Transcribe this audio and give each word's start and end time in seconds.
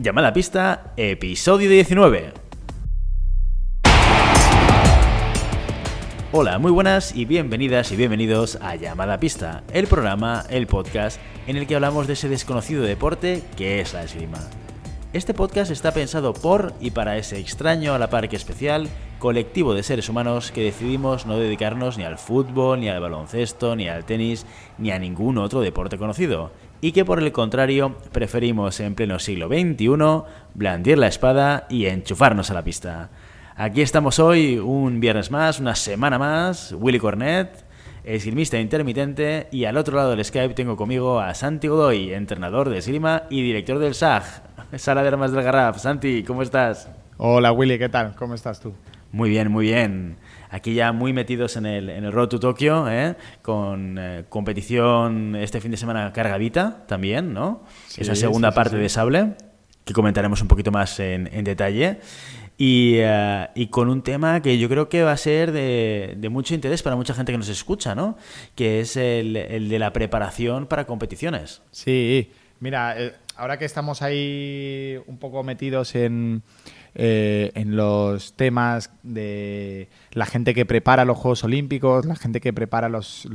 Llamada 0.00 0.32
pista, 0.32 0.92
episodio 0.96 1.68
19. 1.68 2.32
Hola, 6.30 6.60
muy 6.60 6.70
buenas 6.70 7.16
y 7.16 7.24
bienvenidas 7.24 7.90
y 7.90 7.96
bienvenidos 7.96 8.60
a 8.62 8.76
Llamada 8.76 9.18
Pista, 9.18 9.64
el 9.72 9.88
programa, 9.88 10.44
el 10.50 10.68
podcast 10.68 11.20
en 11.48 11.56
el 11.56 11.66
que 11.66 11.74
hablamos 11.74 12.06
de 12.06 12.12
ese 12.12 12.28
desconocido 12.28 12.84
deporte 12.84 13.42
que 13.56 13.80
es 13.80 13.92
la 13.92 14.04
esgrima. 14.04 14.38
Este 15.12 15.34
podcast 15.34 15.72
está 15.72 15.90
pensado 15.90 16.32
por 16.32 16.74
y 16.80 16.92
para 16.92 17.16
ese 17.16 17.40
extraño 17.40 17.92
a 17.92 17.98
la 17.98 18.08
par 18.08 18.28
que 18.28 18.36
especial 18.36 18.88
colectivo 19.18 19.74
de 19.74 19.82
seres 19.82 20.08
humanos 20.08 20.52
que 20.52 20.62
decidimos 20.62 21.26
no 21.26 21.38
dedicarnos 21.38 21.98
ni 21.98 22.04
al 22.04 22.18
fútbol, 22.18 22.78
ni 22.78 22.88
al 22.88 23.00
baloncesto, 23.00 23.74
ni 23.74 23.88
al 23.88 24.04
tenis, 24.04 24.46
ni 24.78 24.92
a 24.92 24.98
ningún 25.00 25.38
otro 25.38 25.60
deporte 25.60 25.98
conocido, 25.98 26.52
y 26.80 26.92
que 26.92 27.04
por 27.04 27.22
el 27.22 27.32
contrario 27.32 27.96
preferimos 28.12 28.80
en 28.80 28.94
pleno 28.94 29.18
siglo 29.18 29.48
XXI 29.48 30.22
blandir 30.54 30.98
la 30.98 31.08
espada 31.08 31.66
y 31.68 31.86
enchufarnos 31.86 32.50
a 32.50 32.54
la 32.54 32.64
pista. 32.64 33.10
Aquí 33.56 33.82
estamos 33.82 34.18
hoy, 34.20 34.58
un 34.58 35.00
viernes 35.00 35.30
más, 35.30 35.58
una 35.58 35.74
semana 35.74 36.18
más, 36.18 36.72
Willy 36.78 37.00
Cornet, 37.00 37.64
esgrimista 38.04 38.58
intermitente, 38.58 39.48
y 39.50 39.64
al 39.64 39.76
otro 39.76 39.96
lado 39.96 40.10
del 40.10 40.24
Skype 40.24 40.54
tengo 40.54 40.76
conmigo 40.76 41.18
a 41.18 41.34
Santi 41.34 41.66
Godoy, 41.66 42.12
entrenador 42.12 42.68
de 42.68 42.78
esgrima 42.78 43.24
y 43.30 43.42
director 43.42 43.80
del 43.80 43.94
SAG, 43.94 44.22
Sala 44.76 45.02
de 45.02 45.08
Armas 45.08 45.32
del 45.32 45.42
Garraf. 45.42 45.78
Santi, 45.78 46.22
¿cómo 46.22 46.42
estás? 46.42 46.88
Hola 47.16 47.50
Willy, 47.50 47.78
¿qué 47.78 47.88
tal? 47.88 48.14
¿Cómo 48.14 48.34
estás 48.34 48.60
tú? 48.60 48.72
Muy 49.10 49.30
bien, 49.30 49.50
muy 49.50 49.66
bien. 49.66 50.16
Aquí 50.50 50.74
ya 50.74 50.92
muy 50.92 51.12
metidos 51.12 51.56
en 51.56 51.66
el, 51.66 51.90
en 51.90 52.04
el 52.04 52.12
Road 52.12 52.28
to 52.28 52.40
Tokio, 52.40 52.88
¿eh? 52.90 53.16
con 53.42 53.96
eh, 53.98 54.24
competición 54.28 55.36
este 55.36 55.60
fin 55.60 55.70
de 55.70 55.76
semana 55.76 56.12
cargadita 56.12 56.84
también, 56.86 57.34
¿no? 57.34 57.64
Sí, 57.86 58.02
Esa 58.02 58.14
segunda 58.14 58.50
sí, 58.50 58.54
parte 58.56 58.76
sí. 58.76 58.82
de 58.82 58.88
Sable, 58.88 59.34
que 59.84 59.92
comentaremos 59.92 60.40
un 60.42 60.48
poquito 60.48 60.70
más 60.70 60.98
en, 61.00 61.28
en 61.32 61.44
detalle. 61.44 62.00
Y, 62.60 62.94
eh, 62.96 63.48
y 63.54 63.68
con 63.68 63.88
un 63.88 64.02
tema 64.02 64.42
que 64.42 64.58
yo 64.58 64.68
creo 64.68 64.88
que 64.88 65.04
va 65.04 65.12
a 65.12 65.16
ser 65.16 65.52
de, 65.52 66.16
de 66.16 66.28
mucho 66.28 66.54
interés 66.54 66.82
para 66.82 66.96
mucha 66.96 67.14
gente 67.14 67.30
que 67.30 67.38
nos 67.38 67.48
escucha, 67.48 67.94
¿no? 67.94 68.16
Que 68.56 68.80
es 68.80 68.96
el, 68.96 69.36
el 69.36 69.68
de 69.68 69.78
la 69.78 69.92
preparación 69.92 70.66
para 70.66 70.84
competiciones. 70.84 71.62
Sí, 71.70 72.32
mira, 72.58 73.00
eh, 73.00 73.14
ahora 73.36 73.58
que 73.58 73.64
estamos 73.64 74.02
ahí 74.02 74.98
un 75.06 75.18
poco 75.18 75.44
metidos 75.44 75.94
en, 75.94 76.42
eh, 76.98 77.52
en 77.54 77.76
los 77.76 78.34
temas 78.34 78.90
de 79.02 79.88
la 80.12 80.26
gente 80.26 80.52
que 80.52 80.66
prepara 80.66 81.04
los 81.04 81.16
Juegos 81.16 81.44
Olímpicos, 81.44 82.04
la 82.04 82.16
gente 82.16 82.40
que 82.40 82.52
prepara 82.52 82.88
los, 82.88 83.26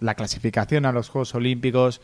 la 0.00 0.14
clasificación 0.14 0.86
a 0.86 0.92
los 0.92 1.10
Juegos 1.10 1.34
Olímpicos, 1.34 2.00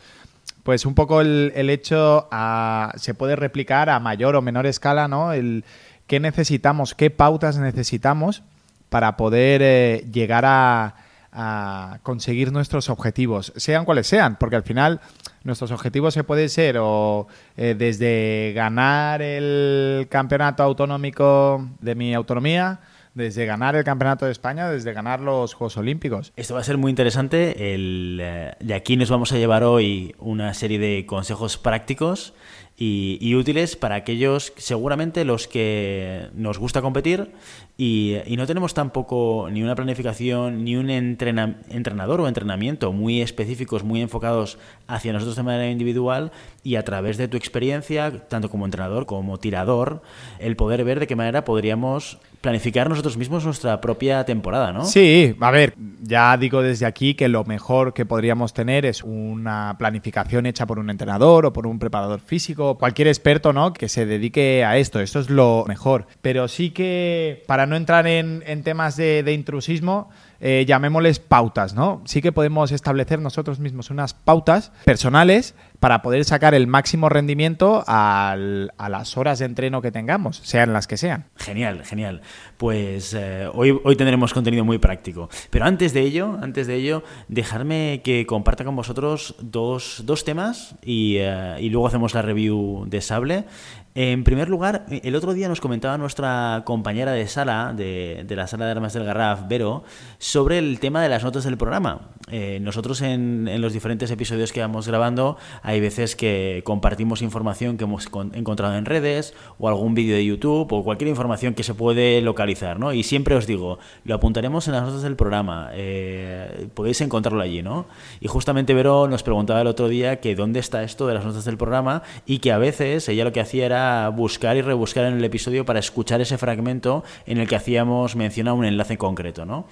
pues 0.63 0.85
un 0.85 0.93
poco 0.93 1.21
el, 1.21 1.51
el 1.55 1.69
hecho 1.71 2.27
a- 2.31 2.93
se 2.95 3.13
puede 3.15 3.35
replicar 3.35 3.89
a 3.89 3.99
mayor 3.99 4.35
o 4.35 4.41
menor 4.41 4.67
escala, 4.67 5.07
¿no? 5.07 5.33
El 5.33 5.65
qué 6.07 6.19
necesitamos, 6.19 6.93
qué 6.93 7.09
pautas 7.09 7.57
necesitamos 7.57 8.43
para 8.89 9.17
poder 9.17 9.61
eh, 9.63 10.05
llegar 10.11 10.43
a, 10.45 10.95
a 11.31 11.99
conseguir 12.03 12.51
nuestros 12.51 12.89
objetivos, 12.89 13.53
sean 13.55 13.85
cuales 13.85 14.05
sean, 14.05 14.35
porque 14.35 14.57
al 14.57 14.63
final 14.63 14.99
nuestros 15.43 15.71
objetivos 15.71 16.13
se 16.13 16.23
pueden 16.23 16.49
ser 16.49 16.77
o 16.79 17.27
eh, 17.57 17.75
desde 17.77 18.53
ganar 18.55 19.21
el 19.21 20.07
campeonato 20.09 20.63
autonómico 20.63 21.67
de 21.79 21.95
mi 21.95 22.13
autonomía, 22.13 22.81
desde 23.13 23.45
ganar 23.45 23.75
el 23.75 23.83
campeonato 23.83 24.25
de 24.25 24.31
España, 24.31 24.69
desde 24.69 24.93
ganar 24.93 25.19
los 25.19 25.53
Juegos 25.53 25.77
Olímpicos. 25.77 26.31
Esto 26.35 26.53
va 26.53 26.61
a 26.61 26.63
ser 26.63 26.77
muy 26.77 26.89
interesante. 26.89 27.55
Eh, 27.57 28.53
aquí 28.73 28.95
nos 28.97 29.09
vamos 29.09 29.31
a 29.33 29.37
llevar 29.37 29.63
hoy 29.63 30.15
una 30.19 30.53
serie 30.53 30.79
de 30.79 31.05
consejos 31.05 31.57
prácticos 31.57 32.33
y, 32.81 33.19
y 33.21 33.35
útiles 33.35 33.75
para 33.75 33.93
aquellos, 33.93 34.53
seguramente 34.57 35.23
los 35.23 35.47
que 35.47 36.29
nos 36.33 36.57
gusta 36.57 36.81
competir 36.81 37.31
y, 37.77 38.17
no 38.35 38.47
tenemos 38.47 38.73
tampoco 38.73 39.49
ni 39.51 39.61
una 39.61 39.75
planificación 39.75 40.63
ni 40.63 40.75
un 40.75 40.89
entrena- 40.89 41.61
entrenador 41.69 42.21
o 42.21 42.27
entrenamiento 42.27 42.91
muy 42.91 43.21
específicos, 43.21 43.83
muy 43.83 44.01
enfocados 44.01 44.57
hacia 44.87 45.13
nosotros 45.13 45.35
de 45.35 45.43
manera 45.43 45.69
individual 45.69 46.31
y 46.63 46.75
a 46.75 46.83
través 46.83 47.17
de 47.17 47.27
tu 47.27 47.37
experiencia, 47.37 48.27
tanto 48.27 48.49
como 48.49 48.65
entrenador 48.65 49.05
como 49.05 49.37
tirador, 49.37 50.01
el 50.39 50.55
poder 50.55 50.83
ver 50.83 50.99
de 50.99 51.05
qué 51.05 51.15
manera 51.15 51.45
podríamos 51.45 52.17
planificar 52.41 52.89
nosotros 52.89 53.17
mismos 53.17 53.45
nuestra 53.45 53.79
propia 53.79 54.25
temporada, 54.25 54.73
¿no? 54.73 54.83
Sí, 54.83 55.35
a 55.39 55.51
ver, 55.51 55.75
ya 56.01 56.35
digo 56.37 56.61
desde 56.61 56.87
aquí 56.87 57.13
que 57.13 57.29
lo 57.29 57.43
mejor 57.45 57.93
que 57.93 58.05
podríamos 58.05 58.53
tener 58.53 58.85
es 58.85 59.03
una 59.03 59.75
planificación 59.77 60.47
hecha 60.47 60.65
por 60.65 60.79
un 60.79 60.89
entrenador 60.89 61.45
o 61.45 61.53
por 61.53 61.67
un 61.67 61.77
preparador 61.77 62.19
físico, 62.19 62.77
cualquier 62.77 63.07
experto, 63.07 63.53
¿no? 63.53 63.73
Que 63.73 63.87
se 63.87 64.05
dedique 64.05 64.65
a 64.65 64.77
esto, 64.77 64.99
esto 64.99 65.19
es 65.19 65.29
lo 65.29 65.65
mejor. 65.67 66.07
Pero 66.21 66.47
sí 66.47 66.71
que, 66.71 67.43
para 67.45 67.67
no 67.67 67.75
entrar 67.75 68.07
en, 68.07 68.41
temas 68.63 68.97
de 68.97 69.33
intrusismo, 69.33 70.09
eh, 70.41 70.65
llamémosles 70.67 71.19
pautas, 71.19 71.75
¿no? 71.75 72.01
Sí 72.05 72.21
que 72.21 72.31
podemos 72.31 72.71
establecer 72.71 73.19
nosotros 73.19 73.59
mismos 73.59 73.91
unas 73.91 74.13
pautas 74.13 74.71
personales 74.85 75.55
para 75.79 76.01
poder 76.01 76.25
sacar 76.25 76.53
el 76.53 76.67
máximo 76.67 77.09
rendimiento 77.09 77.83
a 77.87 78.35
las 78.37 79.17
horas 79.17 79.39
de 79.39 79.45
entreno 79.45 79.81
que 79.81 79.91
tengamos, 79.91 80.37
sean 80.37 80.73
las 80.73 80.87
que 80.87 80.97
sean. 80.97 81.25
Genial, 81.37 81.83
genial. 81.85 82.21
Pues 82.57 83.13
eh, 83.13 83.47
hoy, 83.53 83.79
hoy 83.83 83.95
tendremos 83.95 84.33
contenido 84.33 84.65
muy 84.65 84.77
práctico. 84.77 85.29
Pero 85.49 85.65
antes 85.65 85.93
de 85.93 86.01
ello, 86.01 86.37
antes 86.41 86.67
de 86.67 86.75
ello, 86.75 87.03
dejarme 87.27 88.01
que 88.03 88.25
comparta 88.25 88.63
con 88.63 88.75
vosotros 88.75 89.35
dos, 89.41 90.03
dos 90.05 90.23
temas 90.23 90.75
y, 90.83 91.17
eh, 91.17 91.57
y 91.59 91.69
luego 91.69 91.87
hacemos 91.87 92.13
la 92.13 92.21
review 92.21 92.85
de 92.87 93.01
Sable. 93.01 93.45
En 93.93 94.23
primer 94.23 94.47
lugar, 94.47 94.85
el 94.89 95.15
otro 95.15 95.33
día 95.33 95.49
nos 95.49 95.59
comentaba 95.59 95.97
nuestra 95.97 96.61
compañera 96.63 97.11
de 97.11 97.27
sala, 97.27 97.73
de, 97.75 98.25
la 98.29 98.47
sala 98.47 98.63
de 98.63 98.71
armas 98.71 98.93
del 98.93 99.03
Garraf, 99.03 99.49
Vero, 99.49 99.83
sobre 100.17 100.59
el 100.59 100.79
tema 100.79 101.03
de 101.03 101.09
las 101.09 101.25
notas 101.25 101.43
del 101.43 101.57
programa. 101.57 102.11
Eh, 102.31 102.59
nosotros 102.61 103.01
en, 103.01 103.49
los 103.59 103.73
diferentes 103.73 104.09
episodios 104.09 104.53
que 104.53 104.61
vamos 104.61 104.87
grabando, 104.87 105.35
hay 105.61 105.81
veces 105.81 106.15
que 106.15 106.61
compartimos 106.63 107.21
información 107.21 107.75
que 107.75 107.83
hemos 107.83 108.07
con- 108.07 108.33
encontrado 108.33 108.77
en 108.77 108.85
redes 108.85 109.33
o 109.59 109.67
algún 109.67 109.93
vídeo 109.93 110.15
de 110.15 110.23
YouTube 110.23 110.71
o 110.71 110.83
cualquier 110.85 111.09
información 111.09 111.53
que 111.53 111.63
se 111.63 111.73
puede 111.73 112.21
localizar, 112.21 112.79
¿no? 112.79 112.93
Y 112.93 113.03
siempre 113.03 113.35
os 113.35 113.45
digo, 113.45 113.77
lo 114.05 114.15
apuntaremos 114.15 114.69
en 114.69 114.73
las 114.75 114.83
notas 114.83 115.01
del 115.01 115.17
programa, 115.17 115.69
eh, 115.73 116.69
podéis 116.73 117.01
encontrarlo 117.01 117.41
allí, 117.41 117.61
¿no? 117.61 117.87
Y 118.21 118.29
justamente 118.29 118.73
Vero 118.73 119.09
nos 119.09 119.21
preguntaba 119.23 119.59
el 119.59 119.67
otro 119.67 119.89
día 119.89 120.21
que 120.21 120.33
dónde 120.33 120.61
está 120.61 120.81
esto 120.83 121.07
de 121.07 121.15
las 121.15 121.25
notas 121.25 121.43
del 121.43 121.57
programa 121.57 122.03
y 122.25 122.39
que 122.39 122.53
a 122.53 122.57
veces 122.57 123.09
ella 123.09 123.25
lo 123.25 123.33
que 123.33 123.41
hacía 123.41 123.65
era 123.65 123.80
buscar 124.15 124.57
y 124.57 124.61
rebuscar 124.61 125.05
en 125.05 125.13
el 125.13 125.23
episodio 125.23 125.65
para 125.65 125.79
escuchar 125.79 126.21
ese 126.21 126.37
fragmento 126.37 127.03
en 127.25 127.37
el 127.37 127.47
que 127.47 127.55
hacíamos 127.55 128.15
mención 128.15 128.47
un 128.49 128.65
enlace 128.65 128.97
concreto, 128.97 129.45
¿no? 129.45 129.65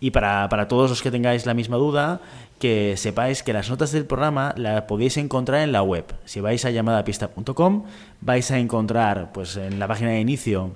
Y 0.00 0.10
para, 0.10 0.48
para 0.48 0.68
todos 0.68 0.90
los 0.90 1.02
que 1.02 1.10
tengáis 1.10 1.46
la 1.46 1.54
misma 1.54 1.76
duda, 1.76 2.20
que 2.58 2.94
sepáis 2.96 3.42
que 3.42 3.52
las 3.52 3.70
notas 3.70 3.92
del 3.92 4.06
programa 4.06 4.54
las 4.56 4.82
podéis 4.82 5.16
encontrar 5.16 5.62
en 5.62 5.72
la 5.72 5.82
web. 5.82 6.04
Si 6.24 6.40
vais 6.40 6.64
a 6.64 6.70
llamadapista.com, 6.70 7.84
vais 8.20 8.50
a 8.50 8.58
encontrar 8.58 9.32
pues 9.32 9.56
en 9.56 9.78
la 9.78 9.88
página 9.88 10.10
de 10.10 10.20
inicio 10.20 10.72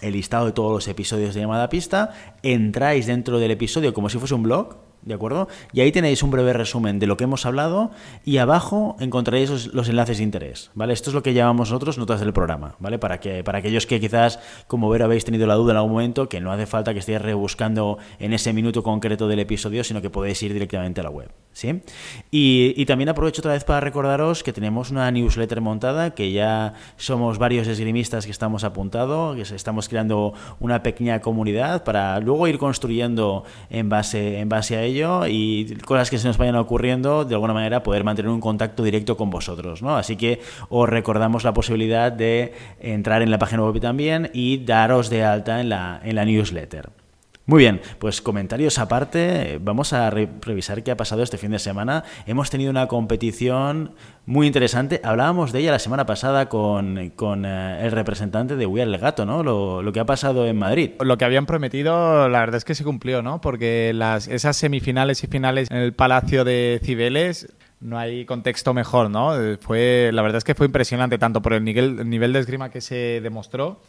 el 0.00 0.12
listado 0.12 0.46
de 0.46 0.52
todos 0.52 0.72
los 0.72 0.88
episodios 0.88 1.34
de 1.34 1.40
llamada 1.40 1.68
pista, 1.68 2.12
entráis 2.42 3.06
dentro 3.06 3.38
del 3.38 3.52
episodio 3.52 3.94
como 3.94 4.08
si 4.08 4.18
fuese 4.18 4.34
un 4.34 4.42
blog, 4.42 4.76
¿de 5.04 5.14
acuerdo? 5.14 5.48
Y 5.72 5.80
ahí 5.80 5.92
tenéis 5.92 6.22
un 6.22 6.30
breve 6.30 6.52
resumen 6.52 6.98
de 6.98 7.06
lo 7.06 7.16
que 7.16 7.24
hemos 7.24 7.44
hablado 7.46 7.90
y 8.24 8.38
abajo 8.38 8.96
encontraréis 9.00 9.72
los, 9.72 9.88
enlaces 9.88 10.18
de 10.18 10.24
interés, 10.24 10.70
¿vale? 10.74 10.92
Esto 10.92 11.10
es 11.10 11.14
lo 11.14 11.22
que 11.22 11.34
llamamos 11.34 11.70
nosotros 11.70 11.98
notas 11.98 12.20
del 12.20 12.32
programa, 12.32 12.76
¿vale? 12.78 12.98
Para, 12.98 13.20
que, 13.20 13.44
para 13.44 13.58
aquellos 13.58 13.86
que 13.86 14.00
quizás, 14.00 14.38
como 14.66 14.88
ver, 14.88 15.02
habéis 15.02 15.24
tenido 15.24 15.46
la 15.46 15.54
duda 15.54 15.72
en 15.72 15.76
algún 15.76 15.92
momento, 15.92 16.28
que 16.28 16.40
no 16.40 16.52
hace 16.52 16.66
falta 16.66 16.92
que 16.94 17.00
estéis 17.00 17.20
rebuscando 17.20 17.98
en 18.18 18.32
ese 18.32 18.52
minuto 18.52 18.82
concreto 18.82 19.28
del 19.28 19.40
episodio, 19.40 19.84
sino 19.84 20.00
que 20.00 20.10
podéis 20.10 20.42
ir 20.42 20.52
directamente 20.52 21.00
a 21.00 21.04
la 21.04 21.10
web, 21.10 21.30
¿sí? 21.52 21.82
Y, 22.30 22.72
y 22.76 22.86
también 22.86 23.10
aprovecho 23.10 23.42
otra 23.42 23.52
vez 23.52 23.64
para 23.64 23.80
recordaros 23.80 24.42
que 24.42 24.52
tenemos 24.52 24.90
una 24.90 25.10
newsletter 25.10 25.60
montada, 25.60 26.14
que 26.14 26.32
ya 26.32 26.74
somos 26.96 27.38
varios 27.38 27.68
esgrimistas 27.68 28.24
que 28.24 28.32
estamos 28.32 28.64
apuntados, 28.64 29.36
que 29.36 29.54
estamos 29.54 29.88
creando 29.88 30.32
una 30.60 30.82
pequeña 30.82 31.20
comunidad 31.20 31.84
para 31.84 32.18
luego 32.20 32.48
ir 32.48 32.58
construyendo 32.58 33.44
en 33.68 33.88
base, 33.88 34.38
en 34.38 34.48
base 34.48 34.76
a 34.76 34.82
ello 34.82 34.93
y 35.28 35.76
cosas 35.84 36.10
que 36.10 36.18
se 36.18 36.28
nos 36.28 36.38
vayan 36.38 36.56
ocurriendo, 36.56 37.24
de 37.24 37.34
alguna 37.34 37.54
manera 37.54 37.82
poder 37.82 38.04
mantener 38.04 38.30
un 38.30 38.40
contacto 38.40 38.82
directo 38.82 39.16
con 39.16 39.30
vosotros, 39.30 39.82
¿no? 39.82 39.96
Así 39.96 40.16
que 40.16 40.40
os 40.68 40.88
recordamos 40.88 41.44
la 41.44 41.52
posibilidad 41.52 42.12
de 42.12 42.54
entrar 42.80 43.22
en 43.22 43.30
la 43.30 43.38
página 43.38 43.62
web 43.62 43.80
también 43.80 44.30
y 44.32 44.58
daros 44.64 45.10
de 45.10 45.24
alta 45.24 45.60
en 45.60 45.68
la, 45.68 46.00
en 46.02 46.14
la 46.14 46.24
newsletter. 46.24 47.03
Muy 47.46 47.58
bien, 47.58 47.82
pues 47.98 48.22
comentarios 48.22 48.78
aparte, 48.78 49.58
vamos 49.60 49.92
a 49.92 50.08
re- 50.08 50.30
revisar 50.40 50.82
qué 50.82 50.90
ha 50.92 50.96
pasado 50.96 51.22
este 51.22 51.36
fin 51.36 51.50
de 51.50 51.58
semana. 51.58 52.02
Hemos 52.26 52.48
tenido 52.48 52.70
una 52.70 52.88
competición 52.88 53.92
muy 54.24 54.46
interesante. 54.46 55.02
Hablábamos 55.04 55.52
de 55.52 55.58
ella 55.60 55.72
la 55.72 55.78
semana 55.78 56.06
pasada 56.06 56.48
con, 56.48 57.10
con 57.16 57.44
eh, 57.44 57.84
el 57.84 57.92
representante 57.92 58.56
de 58.56 58.64
We 58.64 58.80
Are 58.80 58.90
El 58.90 58.96
Gato, 58.98 59.26
¿no? 59.26 59.42
Lo, 59.42 59.82
lo 59.82 59.92
que 59.92 60.00
ha 60.00 60.06
pasado 60.06 60.46
en 60.46 60.56
Madrid. 60.56 60.92
Lo 61.00 61.18
que 61.18 61.26
habían 61.26 61.44
prometido, 61.44 62.30
la 62.30 62.40
verdad 62.40 62.56
es 62.56 62.64
que 62.64 62.74
se 62.74 62.82
cumplió, 62.82 63.20
¿no? 63.20 63.42
Porque 63.42 63.92
las, 63.94 64.26
esas 64.26 64.56
semifinales 64.56 65.22
y 65.22 65.26
finales 65.26 65.70
en 65.70 65.76
el 65.76 65.92
Palacio 65.92 66.44
de 66.44 66.80
Cibeles 66.82 67.52
no 67.78 67.98
hay 67.98 68.24
contexto 68.24 68.72
mejor, 68.72 69.10
¿no? 69.10 69.38
Eh, 69.38 69.58
fue, 69.60 70.08
la 70.14 70.22
verdad 70.22 70.38
es 70.38 70.44
que 70.44 70.54
fue 70.54 70.64
impresionante 70.64 71.18
tanto 71.18 71.42
por 71.42 71.52
el 71.52 71.62
nivel, 71.62 71.98
el 72.00 72.08
nivel 72.08 72.32
de 72.32 72.38
esgrima 72.38 72.70
que 72.70 72.80
se 72.80 73.20
demostró, 73.22 73.82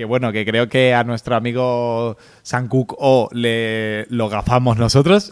que 0.00 0.06
bueno, 0.06 0.32
que 0.32 0.46
creo 0.46 0.66
que 0.66 0.94
a 0.94 1.04
nuestro 1.04 1.36
amigo 1.36 2.16
Sankuk 2.40 2.94
O 2.96 3.28
le 3.32 4.06
lo 4.06 4.30
gafamos 4.30 4.78
nosotros. 4.78 5.30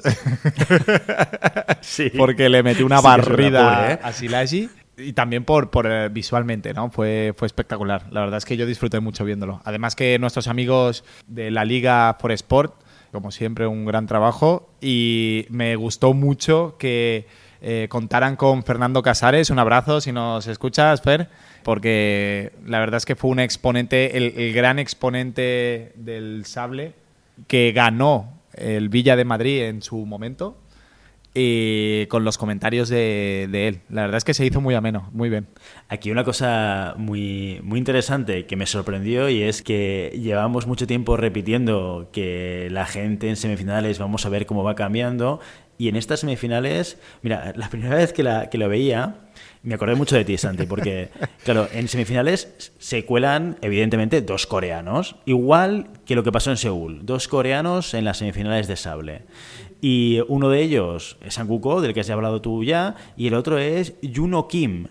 Sí. 1.81 2.12
Porque 2.15 2.50
le 2.50 2.62
metió 2.62 2.85
una 2.85 2.99
Sí 2.99 3.05
barrida 3.05 3.93
¿eh? 3.93 3.99
a 4.03 4.12
Silagi. 4.12 4.69
Y 4.99 5.15
también 5.15 5.44
por, 5.44 5.70
por 5.70 5.91
eh, 5.91 6.11
visualmente, 6.11 6.75
¿no? 6.75 6.91
Fue, 6.91 7.32
fue 7.35 7.47
espectacular. 7.47 8.09
La 8.11 8.20
verdad 8.20 8.37
es 8.37 8.44
que 8.44 8.59
yo 8.59 8.67
disfruté 8.67 9.00
mucho 9.00 9.25
viéndolo. 9.25 9.62
Además 9.65 9.97
que 9.97 10.19
nuestros 10.19 10.49
amigos 10.49 11.03
de 11.26 11.50
la 11.50 11.65
Liga 11.65 12.19
for 12.20 12.31
Sport, 12.32 12.75
como 13.11 13.31
siempre, 13.31 13.67
un 13.67 13.87
gran 13.87 14.06
trabajo. 14.06 14.69
Y 14.82 15.47
me 15.49 15.76
gustó 15.76 16.12
mucho 16.12 16.76
que 16.79 17.26
eh, 17.60 17.87
contaran 17.88 18.37
con 18.37 18.62
Fernando 18.62 19.02
Casares. 19.02 19.50
Un 19.50 19.58
abrazo 19.58 20.00
si 20.00 20.12
nos 20.12 20.46
escuchas, 20.46 21.02
Fer. 21.02 21.28
Porque 21.62 22.52
la 22.64 22.78
verdad 22.78 22.99
es 22.99 23.06
que 23.06 23.16
fue 23.16 23.31
un 23.31 23.40
exponente, 23.40 24.16
el, 24.16 24.52
gran 24.52 24.78
exponente 24.78 25.93
del 25.96 26.44
sable 26.46 26.94
que 27.46 27.72
ganó 27.72 28.40
el 28.55 28.88
Villa 28.88 29.16
de 29.16 29.25
Madrid 29.25 29.64
en 29.64 29.82
su 29.82 30.06
momento 30.06 30.56
y 31.34 32.06
con 32.06 32.25
los 32.25 32.38
comentarios 32.38 32.88
de, 32.88 33.49
de 33.50 33.69
él. 33.69 33.81
La 33.90 34.02
verdad 34.02 34.16
es 34.16 34.25
que 34.25 34.34
se 34.34 34.46
hizo 34.46 34.60
muy 34.60 34.75
ameno, 34.75 35.10
muy 35.12 35.28
bien. 35.28 35.46
Aquí 35.88 36.10
una 36.10 36.25
cosa 36.25 36.94
muy, 36.96 37.60
muy 37.62 37.78
interesante 37.78 38.46
que 38.46 38.56
me 38.56 38.66
sorprendió 38.66 39.28
y 39.28 39.43
es 39.43 39.62
que 39.62 40.19
llevamos 40.20 40.66
mucho 40.66 40.87
tiempo 40.87 41.16
repitiendo 41.16 42.08
que 42.12 42.69
la 42.70 42.87
gente 42.87 43.28
en 43.28 43.37
semifinales 43.37 43.99
vamos 43.99 44.25
a 44.26 44.31
ver 44.31 44.46
cómo 44.46 44.64
va 44.64 44.75
cambiando 44.75 45.40
y 45.78 45.88
en 45.88 45.96
estas 45.96 46.20
semifinales, 46.20 46.98
mira, 47.22 47.52
la 47.56 47.70
primera 47.70 47.94
vez 47.94 48.12
que, 48.12 48.25
la, 48.25 48.50
que 48.50 48.58
lo 48.58 48.69
veía 48.69 49.14
me 49.62 49.75
acordé 49.75 49.94
mucho 49.94 50.16
de 50.16 50.25
ti, 50.25 50.36
Santi, 50.36 50.66
porque 50.66 51.10
claro, 51.44 51.69
en 51.72 51.88
semifinales 51.88 52.72
se 52.78 53.04
cuelan 53.04 53.56
evidentemente 53.60 54.20
dos 54.22 54.46
coreanos, 54.46 55.16
igual 55.25 55.88
que 56.04 56.14
lo 56.14 56.22
que 56.22 56.32
pasó 56.32 56.50
en 56.50 56.56
Seúl, 56.56 57.04
dos 57.04 57.28
coreanos 57.28 57.94
en 57.94 58.04
las 58.04 58.19
semifinales 58.19 58.66
de 58.66 58.76
sable. 58.76 59.22
Y 59.80 60.20
uno 60.26 60.48
de 60.48 60.62
ellos 60.62 61.16
es 61.25 61.34
Sanguko, 61.34 61.81
del 61.81 61.94
que 61.94 62.00
has 62.00 62.10
hablado 62.10 62.40
tú 62.40 62.64
ya, 62.64 62.96
y 63.16 63.28
el 63.28 63.34
otro 63.34 63.58
es 63.58 63.94
Juno 64.14 64.48
Kim, 64.48 64.88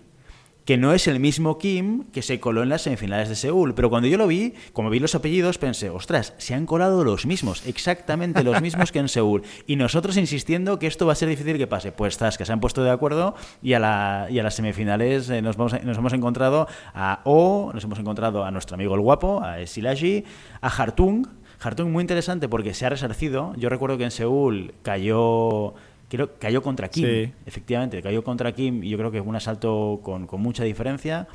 que 0.68 0.76
no 0.76 0.92
es 0.92 1.08
el 1.08 1.18
mismo 1.18 1.56
Kim 1.56 2.04
que 2.12 2.20
se 2.20 2.40
coló 2.40 2.62
en 2.62 2.68
las 2.68 2.82
semifinales 2.82 3.30
de 3.30 3.36
Seúl. 3.36 3.72
Pero 3.72 3.88
cuando 3.88 4.06
yo 4.06 4.18
lo 4.18 4.26
vi, 4.26 4.52
como 4.74 4.90
vi 4.90 5.00
los 5.00 5.14
apellidos, 5.14 5.56
pensé, 5.56 5.88
ostras, 5.88 6.34
se 6.36 6.52
han 6.52 6.66
colado 6.66 7.04
los 7.04 7.24
mismos, 7.24 7.66
exactamente 7.66 8.44
los 8.44 8.60
mismos 8.60 8.92
que 8.92 8.98
en 8.98 9.08
Seúl. 9.08 9.44
Y 9.66 9.76
nosotros 9.76 10.18
insistiendo 10.18 10.78
que 10.78 10.86
esto 10.86 11.06
va 11.06 11.14
a 11.14 11.16
ser 11.16 11.30
difícil 11.30 11.56
que 11.56 11.66
pase. 11.66 11.90
Pues 11.90 12.12
estás, 12.12 12.36
que 12.36 12.44
se 12.44 12.52
han 12.52 12.60
puesto 12.60 12.84
de 12.84 12.90
acuerdo 12.90 13.34
y 13.62 13.72
a, 13.72 13.78
la, 13.78 14.26
y 14.28 14.40
a 14.40 14.42
las 14.42 14.56
semifinales 14.56 15.30
eh, 15.30 15.40
nos, 15.40 15.56
vamos, 15.56 15.72
nos 15.82 15.96
hemos 15.96 16.12
encontrado 16.12 16.68
a 16.92 17.22
O, 17.24 17.70
nos 17.72 17.82
hemos 17.84 17.98
encontrado 17.98 18.44
a 18.44 18.50
nuestro 18.50 18.74
amigo 18.74 18.94
el 18.94 19.00
guapo, 19.00 19.40
a 19.42 19.66
Silagi, 19.66 20.24
a 20.60 20.68
Hartung. 20.68 21.28
Hartung 21.60 21.90
muy 21.90 22.02
interesante 22.02 22.46
porque 22.46 22.74
se 22.74 22.84
ha 22.84 22.90
resarcido. 22.90 23.54
Yo 23.56 23.70
recuerdo 23.70 23.96
que 23.96 24.04
en 24.04 24.10
Seúl 24.10 24.74
cayó 24.82 25.72
creo 26.08 26.38
cayó 26.38 26.62
contra 26.62 26.88
Kim, 26.88 27.04
Sí. 27.04 27.32
efectivamente, 27.46 28.00
cayó 28.02 28.24
contra 28.24 28.52
Kim 28.52 28.82
y 28.82 28.88
yo 28.90 28.98
creo 28.98 29.10
que 29.10 29.18
fue 29.20 29.28
un 29.28 29.36
asalto 29.36 30.00
con, 30.02 30.26
con 30.26 30.40
mucha 30.40 30.64
diferencia. 30.64 31.28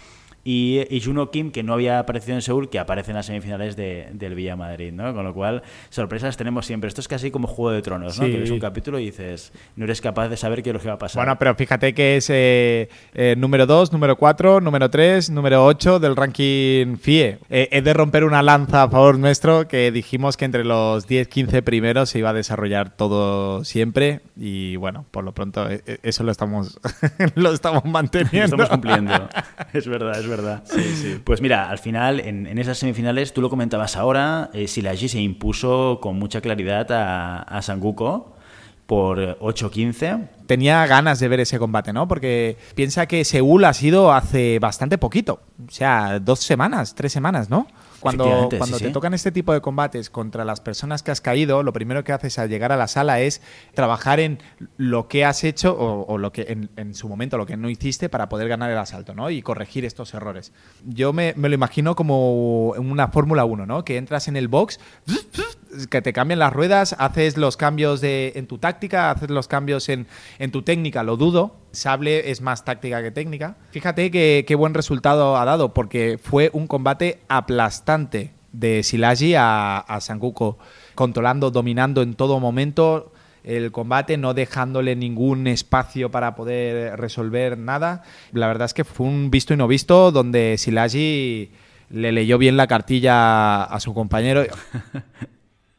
Y, 0.43 0.81
y 0.89 1.01
Juno 1.01 1.31
Kim, 1.31 1.51
que 1.51 1.63
no 1.63 1.73
había 1.73 1.99
aparecido 1.99 2.35
en 2.35 2.41
Seúl, 2.41 2.69
que 2.69 2.79
aparece 2.79 3.11
en 3.11 3.15
las 3.17 3.27
semifinales 3.27 3.75
de, 3.75 4.09
del 4.13 4.35
Villa 4.35 4.55
Madrid, 4.55 4.91
¿no? 4.91 5.13
Con 5.13 5.23
lo 5.23 5.33
cual, 5.33 5.63
sorpresas 5.89 6.35
tenemos 6.35 6.65
siempre. 6.65 6.87
Esto 6.87 7.01
es 7.01 7.07
casi 7.07 7.31
como 7.31 7.47
Juego 7.47 7.71
de 7.71 7.81
Tronos, 7.81 8.19
¿no? 8.19 8.25
Sí. 8.25 8.31
Que 8.31 8.39
ves 8.39 8.51
un 8.51 8.59
capítulo 8.59 8.99
y 8.99 9.05
dices, 9.05 9.53
no 9.75 9.85
eres 9.85 10.01
capaz 10.01 10.27
de 10.27 10.37
saber 10.37 10.61
qué 10.61 10.71
es 10.71 10.73
lo 10.73 10.79
que 10.81 10.87
va 10.87 10.95
a 10.95 10.97
pasar. 10.97 11.23
Bueno, 11.23 11.37
pero 11.39 11.55
fíjate 11.55 11.93
que 11.93 12.17
es 12.17 12.29
eh, 12.29 12.89
eh, 13.13 13.35
número 13.37 13.65
2, 13.65 13.93
número 13.93 14.17
4, 14.17 14.59
número 14.59 14.89
3, 14.89 15.29
número 15.29 15.65
8 15.65 15.99
del 15.99 16.15
ranking 16.15 16.97
FIE. 16.97 17.39
Eh, 17.49 17.69
he 17.71 17.81
de 17.81 17.93
romper 17.93 18.23
una 18.25 18.41
lanza 18.43 18.83
a 18.83 18.89
favor 18.89 19.17
nuestro 19.17 19.67
que 19.67 19.91
dijimos 19.91 20.35
que 20.37 20.45
entre 20.45 20.63
los 20.65 21.07
10, 21.07 21.27
15 21.27 21.61
primeros 21.61 22.09
se 22.09 22.19
iba 22.19 22.31
a 22.31 22.33
desarrollar 22.33 22.95
todo 22.95 23.63
siempre 23.63 24.21
y 24.35 24.75
bueno, 24.75 25.05
por 25.11 25.23
lo 25.23 25.33
pronto 25.33 25.69
eh, 25.69 25.81
eh, 25.85 25.99
eso 26.03 26.23
lo 26.23 26.31
estamos, 26.31 26.79
lo 27.35 27.53
estamos 27.53 27.83
Lo 27.85 27.91
manteniendo. 27.91 28.43
estamos 28.43 28.69
cumpliendo. 28.69 29.29
es 29.73 29.87
verdad, 29.87 30.19
es 30.19 30.27
verdad. 30.27 30.32
Pues 31.23 31.41
mira, 31.41 31.69
al 31.69 31.79
final, 31.79 32.19
en, 32.19 32.47
en 32.47 32.57
esas 32.57 32.77
semifinales, 32.77 33.33
tú 33.33 33.41
lo 33.41 33.49
comentabas 33.49 33.95
ahora, 33.95 34.49
eh, 34.53 34.67
Silagi 34.67 35.07
se 35.09 35.19
impuso 35.19 35.99
con 36.01 36.17
mucha 36.19 36.41
claridad 36.41 36.91
a, 36.91 37.41
a 37.41 37.61
Sanguko 37.61 38.35
por 38.85 39.39
8-15. 39.39 40.27
tenía 40.45 40.85
ganas 40.87 41.19
de 41.19 41.27
ver 41.27 41.39
ese 41.39 41.57
combate, 41.57 41.93
¿no? 41.93 42.07
Porque 42.07 42.57
piensa 42.75 43.07
que 43.07 43.23
Seúl 43.23 43.63
ha 43.65 43.73
sido 43.73 44.11
hace 44.11 44.59
bastante 44.59 44.97
poquito. 44.97 45.41
O 45.65 45.71
sea, 45.71 46.19
dos 46.19 46.39
semanas, 46.39 46.93
tres 46.93 47.13
semanas, 47.13 47.49
¿no? 47.49 47.67
Cuando, 48.03 48.49
cuando 48.49 48.77
sí, 48.77 48.83
te 48.83 48.87
sí. 48.89 48.93
tocan 48.93 49.13
este 49.13 49.31
tipo 49.31 49.53
de 49.53 49.61
combates 49.61 50.09
contra 50.09 50.43
las 50.43 50.59
personas 50.59 51.03
que 51.03 51.11
has 51.11 51.21
caído, 51.21 51.63
lo 51.63 51.71
primero 51.71 52.03
que 52.03 52.11
haces 52.11 52.37
al 52.37 52.49
llegar 52.49 52.73
a 52.73 52.77
la 52.77 52.89
sala 52.89 53.21
es 53.21 53.41
trabajar 53.73 54.19
en 54.19 54.39
lo 54.75 55.07
que 55.07 55.23
has 55.23 55.45
hecho 55.45 55.73
o, 55.73 56.05
o 56.05 56.17
lo 56.17 56.33
que 56.33 56.47
en, 56.49 56.69
en 56.75 56.93
su 56.95 57.07
momento 57.07 57.37
lo 57.37 57.45
que 57.45 57.55
no 57.55 57.69
hiciste 57.69 58.09
para 58.09 58.27
poder 58.27 58.49
ganar 58.49 58.69
el 58.69 58.77
asalto, 58.77 59.15
¿no? 59.15 59.29
Y 59.29 59.41
corregir 59.41 59.85
estos 59.85 60.13
errores. 60.13 60.51
Yo 60.85 61.13
me, 61.13 61.33
me 61.37 61.47
lo 61.47 61.55
imagino 61.55 61.95
como 61.95 62.71
una 62.71 63.07
Fórmula 63.07 63.45
1, 63.45 63.65
¿no? 63.65 63.85
Que 63.85 63.95
entras 63.95 64.27
en 64.27 64.35
el 64.35 64.49
box, 64.49 64.81
que 65.89 66.01
te 66.01 66.13
cambian 66.13 66.39
las 66.39 66.53
ruedas, 66.53 66.95
haces 66.99 67.37
los 67.37 67.57
cambios 67.57 68.01
de, 68.01 68.33
en 68.35 68.47
tu 68.47 68.57
táctica, 68.57 69.11
haces 69.11 69.29
los 69.29 69.47
cambios 69.47 69.89
en, 69.89 70.07
en 70.39 70.51
tu 70.51 70.61
técnica, 70.61 71.03
lo 71.03 71.17
dudo. 71.17 71.55
Sable 71.71 72.31
es 72.31 72.41
más 72.41 72.65
táctica 72.65 73.01
que 73.01 73.11
técnica. 73.11 73.57
Fíjate 73.71 74.11
qué 74.11 74.55
buen 74.55 74.73
resultado 74.73 75.37
ha 75.37 75.45
dado, 75.45 75.73
porque 75.73 76.19
fue 76.21 76.49
un 76.53 76.67
combate 76.67 77.19
aplastante 77.27 78.31
de 78.51 78.83
Silagi 78.83 79.35
a, 79.35 79.79
a 79.79 79.99
Sanguko, 79.99 80.57
controlando, 80.95 81.51
dominando 81.51 82.01
en 82.01 82.13
todo 82.13 82.39
momento 82.39 83.11
el 83.43 83.71
combate, 83.71 84.17
no 84.17 84.33
dejándole 84.33 84.95
ningún 84.95 85.47
espacio 85.47 86.11
para 86.11 86.35
poder 86.35 86.97
resolver 86.99 87.57
nada. 87.57 88.03
La 88.31 88.47
verdad 88.47 88.65
es 88.65 88.73
que 88.73 88.85
fue 88.85 89.07
un 89.07 89.31
visto 89.31 89.53
y 89.53 89.57
no 89.57 89.67
visto, 89.67 90.11
donde 90.11 90.55
Silagi 90.57 91.51
le 91.89 92.11
leyó 92.11 92.37
bien 92.37 92.57
la 92.57 92.67
cartilla 92.67 93.63
a 93.63 93.79
su 93.79 93.93
compañero. 93.93 94.43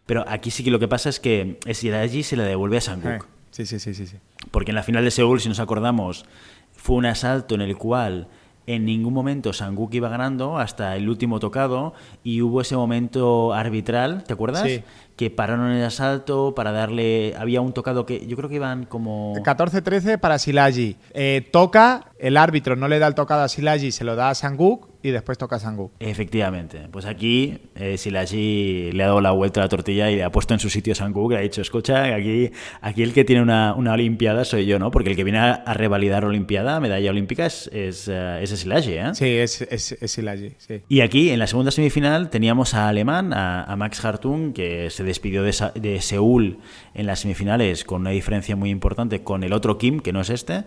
Pero 0.06 0.24
aquí 0.28 0.50
sí 0.50 0.62
que 0.62 0.70
lo 0.70 0.78
que 0.78 0.88
pasa 0.88 1.08
es 1.08 1.20
que 1.20 1.58
Silagi 1.72 2.22
se 2.22 2.36
le 2.36 2.44
devuelve 2.44 2.78
a 2.78 2.80
Sanguk. 2.80 3.26
Sí, 3.50 3.66
sí, 3.66 3.78
sí, 3.78 3.94
sí, 3.94 4.06
sí. 4.06 4.16
Porque 4.50 4.72
en 4.72 4.74
la 4.74 4.82
final 4.82 5.04
de 5.04 5.10
Seúl, 5.10 5.40
si 5.40 5.48
nos 5.48 5.60
acordamos, 5.60 6.26
fue 6.72 6.96
un 6.96 7.06
asalto 7.06 7.54
en 7.54 7.62
el 7.62 7.76
cual 7.76 8.28
en 8.66 8.84
ningún 8.84 9.12
momento 9.12 9.52
Sanguk 9.52 9.92
iba 9.94 10.08
ganando 10.08 10.58
hasta 10.58 10.96
el 10.96 11.08
último 11.08 11.38
tocado 11.38 11.94
y 12.22 12.40
hubo 12.42 12.60
ese 12.60 12.76
momento 12.76 13.52
arbitral, 13.52 14.24
¿te 14.24 14.32
acuerdas? 14.32 14.62
Sí. 14.62 14.82
Que 15.16 15.30
pararon 15.30 15.70
el 15.70 15.84
asalto 15.84 16.54
para 16.54 16.72
darle... 16.72 17.34
Había 17.38 17.60
un 17.60 17.72
tocado 17.72 18.06
que 18.06 18.26
yo 18.26 18.36
creo 18.36 18.48
que 18.48 18.56
iban 18.56 18.86
como... 18.86 19.34
14-13 19.36 20.18
para 20.18 20.38
Silagi. 20.38 20.96
Eh, 21.12 21.48
toca, 21.52 22.12
el 22.18 22.36
árbitro 22.36 22.74
no 22.74 22.88
le 22.88 22.98
da 22.98 23.06
el 23.06 23.14
tocado 23.14 23.42
a 23.42 23.48
Silagi, 23.48 23.92
se 23.92 24.04
lo 24.04 24.16
da 24.16 24.30
a 24.30 24.34
Sanguk 24.34 24.93
y 25.04 25.10
después 25.10 25.38
toca 25.38 25.56
a 25.56 25.58
Sanguk. 25.60 25.92
Efectivamente. 26.00 26.88
Pues 26.90 27.04
aquí 27.04 27.58
eh, 27.76 27.96
Silagi 27.98 28.90
le 28.92 29.04
ha 29.04 29.06
dado 29.08 29.20
la 29.20 29.30
vuelta 29.30 29.60
a 29.60 29.64
la 29.64 29.68
tortilla 29.68 30.10
y 30.10 30.16
le 30.16 30.24
ha 30.24 30.30
puesto 30.32 30.54
en 30.54 30.60
su 30.60 30.70
sitio 30.70 30.94
a 30.94 30.96
Sanguk, 30.96 31.30
le 31.32 31.38
ha 31.38 31.40
dicho, 31.42 31.60
escucha, 31.60 32.04
aquí, 32.14 32.50
aquí 32.80 33.02
el 33.02 33.12
que 33.12 33.24
tiene 33.24 33.42
una, 33.42 33.74
una 33.74 33.92
olimpiada 33.92 34.44
soy 34.44 34.66
yo, 34.66 34.78
¿no? 34.78 34.90
Porque 34.90 35.10
el 35.10 35.16
que 35.16 35.22
viene 35.24 35.38
a, 35.38 35.52
a 35.52 35.74
revalidar 35.74 36.24
olimpiada, 36.24 36.80
medalla 36.80 37.10
olímpica, 37.10 37.46
es, 37.46 37.68
es, 37.72 38.08
eh, 38.10 38.38
ese 38.42 38.56
Silagi, 38.56 38.92
¿eh? 38.94 39.10
Sí, 39.14 39.26
es, 39.26 39.60
es, 39.62 39.92
es 39.92 40.10
Silagi, 40.10 40.52
sí. 40.58 40.80
Y 40.88 41.00
aquí, 41.02 41.30
en 41.30 41.38
la 41.38 41.46
segunda 41.46 41.70
semifinal, 41.70 42.30
teníamos 42.30 42.72
a 42.74 42.88
Alemán, 42.88 43.32
a, 43.34 43.64
a 43.64 43.76
Max 43.76 44.04
Hartung, 44.04 44.52
que 44.54 44.88
se 44.90 45.04
despidió 45.04 45.42
de, 45.42 45.52
Sa- 45.52 45.72
de 45.74 46.00
Seúl 46.00 46.58
en 46.94 47.06
las 47.06 47.20
semifinales 47.20 47.84
con 47.84 48.00
una 48.00 48.10
diferencia 48.10 48.56
muy 48.56 48.70
importante 48.70 49.22
con 49.22 49.44
el 49.44 49.52
otro 49.52 49.76
Kim, 49.76 50.00
que 50.00 50.12
no 50.12 50.22
es 50.22 50.30
este, 50.30 50.64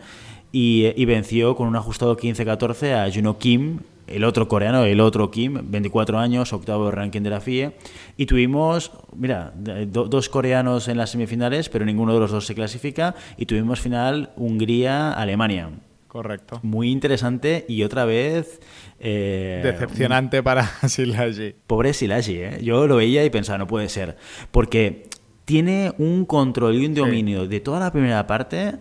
y, 0.51 0.94
y 0.96 1.06
venció 1.06 1.56
con 1.56 1.67
un 1.67 1.75
ajustado 1.75 2.15
15-14 2.17 2.94
a 2.94 3.12
Juno 3.13 3.38
Kim, 3.38 3.79
el 4.08 4.24
otro 4.24 4.48
coreano, 4.48 4.84
el 4.86 5.00
otro 5.00 5.30
Kim, 5.32 5.60
24 5.64 6.18
años, 6.20 6.54
octavo 6.54 6.90
ranking 6.92 7.22
de 7.22 7.30
la 7.30 7.40
FIE. 7.42 7.74
Y 8.18 8.26
tuvimos, 8.26 8.92
mira, 9.16 9.54
do- 9.56 10.08
dos 10.08 10.30
coreanos 10.30 10.88
en 10.88 10.98
las 10.98 11.12
semifinales, 11.12 11.70
pero 11.70 11.86
ninguno 11.86 12.14
de 12.14 12.20
los 12.22 12.32
dos 12.32 12.46
se 12.46 12.56
clasifica. 12.56 13.16
Y 13.38 13.46
tuvimos 13.46 13.80
final 13.80 14.32
Hungría-Alemania. 14.38 15.70
Correcto. 16.08 16.60
Muy 16.64 16.90
interesante 16.90 17.66
y 17.68 17.84
otra 17.84 18.06
vez... 18.06 18.62
eh, 19.00 19.60
Decepcionante 19.64 20.42
para 20.42 20.64
Silagi. 20.88 21.54
Pobre 21.68 21.94
Silagi, 21.94 22.36
¿eh? 22.38 22.60
Yo 22.64 22.88
lo 22.88 22.96
veía 22.96 23.24
y 23.26 23.30
pensaba, 23.30 23.58
no 23.58 23.68
puede 23.68 23.90
ser. 23.90 24.16
Porque 24.52 25.08
tiene 25.46 25.94
un 25.98 26.26
control 26.26 26.76
y 26.76 26.86
un 26.86 26.94
dominio 26.96 27.48
de 27.48 27.60
toda 27.60 27.80
la 27.80 27.92
primera 27.92 28.26
parte 28.26 28.76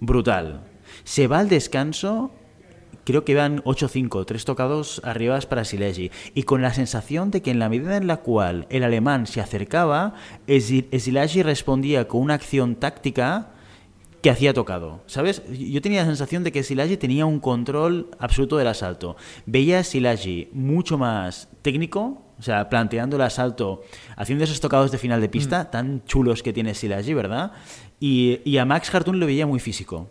brutal. 0.00 0.62
Se 1.04 1.26
va 1.26 1.40
al 1.40 1.48
descanso, 1.48 2.30
creo 3.08 3.24
que 3.24 3.34
van 3.34 3.62
8-5, 3.62 4.26
tres 4.26 4.44
tocados 4.44 5.00
arriba 5.02 5.40
para 5.48 5.64
Silagi. 5.64 6.10
Y 6.34 6.42
con 6.42 6.60
la 6.60 6.74
sensación 6.74 7.30
de 7.30 7.40
que 7.40 7.50
en 7.50 7.58
la 7.58 7.70
medida 7.70 7.96
en 7.96 8.06
la 8.06 8.18
cual 8.18 8.66
el 8.68 8.84
alemán 8.84 9.26
se 9.26 9.40
acercaba, 9.40 10.12
Silagi 10.46 11.42
respondía 11.42 12.06
con 12.06 12.20
una 12.20 12.34
acción 12.34 12.74
táctica 12.74 13.52
que 14.20 14.28
hacía 14.28 14.52
tocado, 14.52 15.00
¿sabes? 15.06 15.42
Yo 15.48 15.80
tenía 15.80 16.00
la 16.00 16.06
sensación 16.06 16.44
de 16.44 16.52
que 16.52 16.62
Silagi 16.62 16.98
tenía 16.98 17.24
un 17.24 17.40
control 17.40 18.10
absoluto 18.18 18.58
del 18.58 18.66
asalto. 18.66 19.16
Veía 19.46 19.78
a 19.78 19.84
Silagi 19.84 20.50
mucho 20.52 20.98
más 20.98 21.48
técnico, 21.62 22.22
o 22.38 22.42
sea, 22.42 22.68
planteando 22.68 23.16
el 23.16 23.22
asalto, 23.22 23.84
haciendo 24.16 24.44
esos 24.44 24.60
tocados 24.60 24.90
de 24.90 24.98
final 24.98 25.22
de 25.22 25.30
pista 25.30 25.62
mm. 25.62 25.70
tan 25.70 26.04
chulos 26.04 26.42
que 26.42 26.52
tiene 26.52 26.74
Silagi, 26.74 27.14
¿verdad? 27.14 27.52
Y, 28.00 28.58
a 28.58 28.66
Max 28.66 28.94
Hartun 28.94 29.18
lo 29.18 29.26
veía 29.26 29.46
muy 29.46 29.60
físico, 29.60 30.08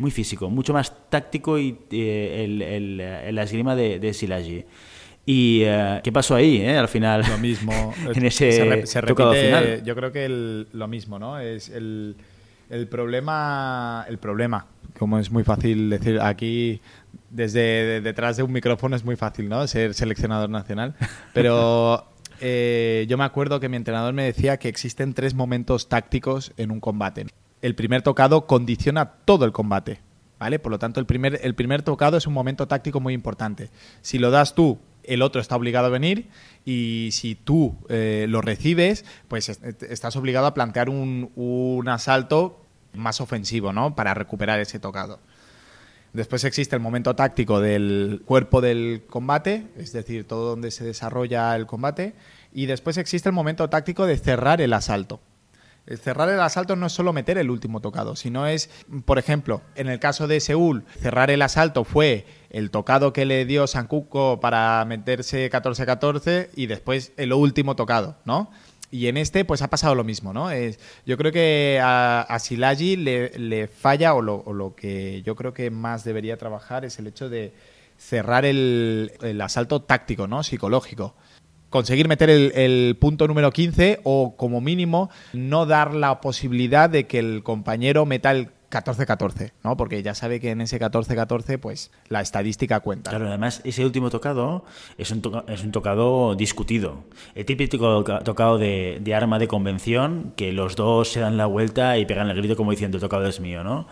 muy 0.00 0.10
físico, 0.10 0.50
mucho 0.50 0.72
más 0.72 1.08
táctico 1.08 1.58
y 1.58 1.78
eh, 1.90 2.44
el, 2.44 3.34
la 3.34 3.42
esgrima 3.42 3.76
de, 3.76 3.98
de 3.98 4.12
Silagi. 4.12 4.64
¿Y 5.26 5.62
eh, 5.64 6.00
qué 6.02 6.10
pasó 6.10 6.34
ahí, 6.34 6.56
eh, 6.56 6.76
al 6.76 6.88
final? 6.88 7.24
Lo 7.28 7.38
mismo. 7.38 7.94
en 8.14 8.26
ese 8.26 8.84
se, 8.86 9.02
tocado 9.02 9.32
final. 9.32 9.84
Yo 9.84 9.94
creo 9.94 10.10
que 10.10 10.66
lo 10.72 10.88
mismo, 10.88 11.18
¿no? 11.18 11.38
Es 11.38 11.68
el 11.68 12.16
el 12.70 12.86
problema, 12.86 14.06
el 14.08 14.18
problema, 14.18 14.66
como 14.96 15.18
es 15.18 15.30
muy 15.30 15.42
fácil 15.42 15.90
decir 15.90 16.20
aquí 16.20 16.80
desde 17.28 18.00
detrás 18.00 18.36
de 18.36 18.44
un 18.44 18.52
micrófono 18.52 18.94
es 18.96 19.04
muy 19.04 19.16
fácil, 19.16 19.48
¿no? 19.48 19.66
Ser 19.66 19.92
seleccionador 19.92 20.48
nacional. 20.48 20.94
Pero 21.34 22.06
eh, 22.40 23.06
yo 23.08 23.18
me 23.18 23.24
acuerdo 23.24 23.58
que 23.60 23.68
mi 23.68 23.76
entrenador 23.76 24.14
me 24.14 24.24
decía 24.24 24.56
que 24.58 24.68
existen 24.68 25.14
tres 25.14 25.34
momentos 25.34 25.88
tácticos 25.88 26.52
en 26.56 26.70
un 26.70 26.80
combate. 26.80 27.26
El 27.62 27.74
primer 27.74 28.02
tocado 28.02 28.46
condiciona 28.46 29.12
todo 29.24 29.44
el 29.44 29.52
combate, 29.52 30.00
¿vale? 30.38 30.58
Por 30.58 30.72
lo 30.72 30.78
tanto, 30.78 31.00
el 31.00 31.06
primer, 31.06 31.40
el 31.42 31.54
primer 31.54 31.82
tocado 31.82 32.16
es 32.16 32.26
un 32.26 32.32
momento 32.32 32.66
táctico 32.66 33.00
muy 33.00 33.14
importante. 33.14 33.70
Si 34.00 34.18
lo 34.18 34.30
das 34.30 34.54
tú, 34.54 34.78
el 35.04 35.22
otro 35.22 35.40
está 35.40 35.56
obligado 35.56 35.86
a 35.86 35.90
venir 35.90 36.28
y 36.64 37.10
si 37.12 37.34
tú 37.34 37.76
eh, 37.88 38.26
lo 38.28 38.40
recibes, 38.40 39.04
pues 39.28 39.48
estás 39.48 40.16
obligado 40.16 40.46
a 40.46 40.54
plantear 40.54 40.88
un, 40.88 41.30
un 41.34 41.88
asalto 41.88 42.64
más 42.94 43.20
ofensivo, 43.20 43.72
¿no? 43.72 43.94
Para 43.94 44.14
recuperar 44.14 44.60
ese 44.60 44.78
tocado. 44.78 45.20
Después 46.12 46.42
existe 46.44 46.74
el 46.74 46.82
momento 46.82 47.14
táctico 47.14 47.60
del 47.60 48.22
cuerpo 48.24 48.60
del 48.60 49.04
combate, 49.08 49.68
es 49.76 49.92
decir, 49.92 50.26
todo 50.26 50.50
donde 50.50 50.72
se 50.72 50.84
desarrolla 50.84 51.54
el 51.54 51.66
combate. 51.66 52.14
Y 52.52 52.66
después 52.66 52.96
existe 52.96 53.28
el 53.28 53.34
momento 53.34 53.70
táctico 53.70 54.06
de 54.06 54.18
cerrar 54.18 54.60
el 54.60 54.72
asalto. 54.72 55.20
El 55.86 55.98
cerrar 55.98 56.28
el 56.28 56.40
asalto 56.40 56.76
no 56.76 56.86
es 56.86 56.92
solo 56.92 57.12
meter 57.12 57.38
el 57.38 57.50
último 57.50 57.80
tocado, 57.80 58.14
sino 58.16 58.46
es, 58.46 58.70
por 59.04 59.18
ejemplo, 59.18 59.62
en 59.74 59.88
el 59.88 59.98
caso 59.98 60.28
de 60.28 60.40
Seúl, 60.40 60.84
cerrar 61.00 61.30
el 61.30 61.42
asalto 61.42 61.84
fue 61.84 62.26
el 62.50 62.70
tocado 62.70 63.12
que 63.12 63.24
le 63.24 63.44
dio 63.44 63.66
Sankuko 63.66 64.40
para 64.40 64.84
meterse 64.84 65.50
14-14 65.50 66.50
y 66.54 66.66
después 66.66 67.12
el 67.16 67.32
último 67.32 67.76
tocado, 67.76 68.16
¿no? 68.24 68.50
Y 68.92 69.06
en 69.06 69.16
este, 69.16 69.44
pues 69.44 69.62
ha 69.62 69.70
pasado 69.70 69.94
lo 69.94 70.02
mismo, 70.02 70.32
¿no? 70.32 70.50
Es, 70.50 70.80
yo 71.06 71.16
creo 71.16 71.30
que 71.30 71.80
a, 71.82 72.22
a 72.22 72.38
le, 72.50 73.68
falla, 73.68 74.14
o 74.14 74.22
lo, 74.22 74.74
que 74.74 75.22
yo 75.22 75.36
creo 75.36 75.54
que 75.54 75.70
más 75.70 76.02
debería 76.02 76.36
trabajar 76.36 76.84
es 76.84 76.98
el 76.98 77.06
hecho 77.06 77.28
de 77.28 77.52
cerrar 77.96 78.44
el, 78.44 79.12
asalto 79.40 79.82
táctico, 79.82 80.26
¿no? 80.26 80.42
Psicológico. 80.42 81.14
Conseguir 81.70 82.08
meter 82.08 82.30
el, 82.30 82.52
el, 82.54 82.96
punto 83.00 83.26
número 83.26 83.50
15 83.52 84.00
o, 84.04 84.36
como 84.36 84.60
mínimo, 84.60 85.08
no 85.32 85.66
dar 85.66 85.94
la 85.94 86.20
posibilidad 86.20 86.90
de 86.90 87.06
que 87.06 87.18
el 87.18 87.42
compañero 87.42 88.06
meta 88.06 88.32
el 88.32 88.50
14-14, 88.70 89.52
¿no? 89.64 89.76
Porque 89.76 90.02
ya 90.02 90.14
sabe 90.14 90.40
que 90.40 90.50
en 90.50 90.60
ese 90.60 90.80
14-14, 90.80 91.58
pues 91.58 91.90
la 92.08 92.20
estadística 92.20 92.80
cuenta. 92.80 93.10
Claro, 93.10 93.28
además, 93.28 93.60
ese 93.64 93.84
último 93.84 94.10
tocado 94.10 94.64
es 94.96 95.10
un, 95.10 95.22
es 95.48 95.64
un 95.64 95.72
tocado 95.72 96.34
discutido. 96.36 97.04
El 97.34 97.44
típico 97.44 98.04
tocado 98.24 98.58
de, 98.58 98.98
de, 99.02 99.14
arma 99.14 99.38
de 99.38 99.48
convención, 99.48 100.32
que 100.36 100.52
los 100.52 100.76
dos 100.76 101.08
se 101.10 101.20
dan 101.20 101.36
la 101.36 101.46
vuelta 101.46 101.98
y 101.98 102.06
pegan 102.06 102.30
el 102.30 102.36
grito 102.36 102.56
como 102.56 102.70
diciendo 102.70 102.96
el 102.96 103.00
tocado 103.00 103.26
es 103.26 103.40
mío, 103.40 103.64
¿no? 103.64 103.88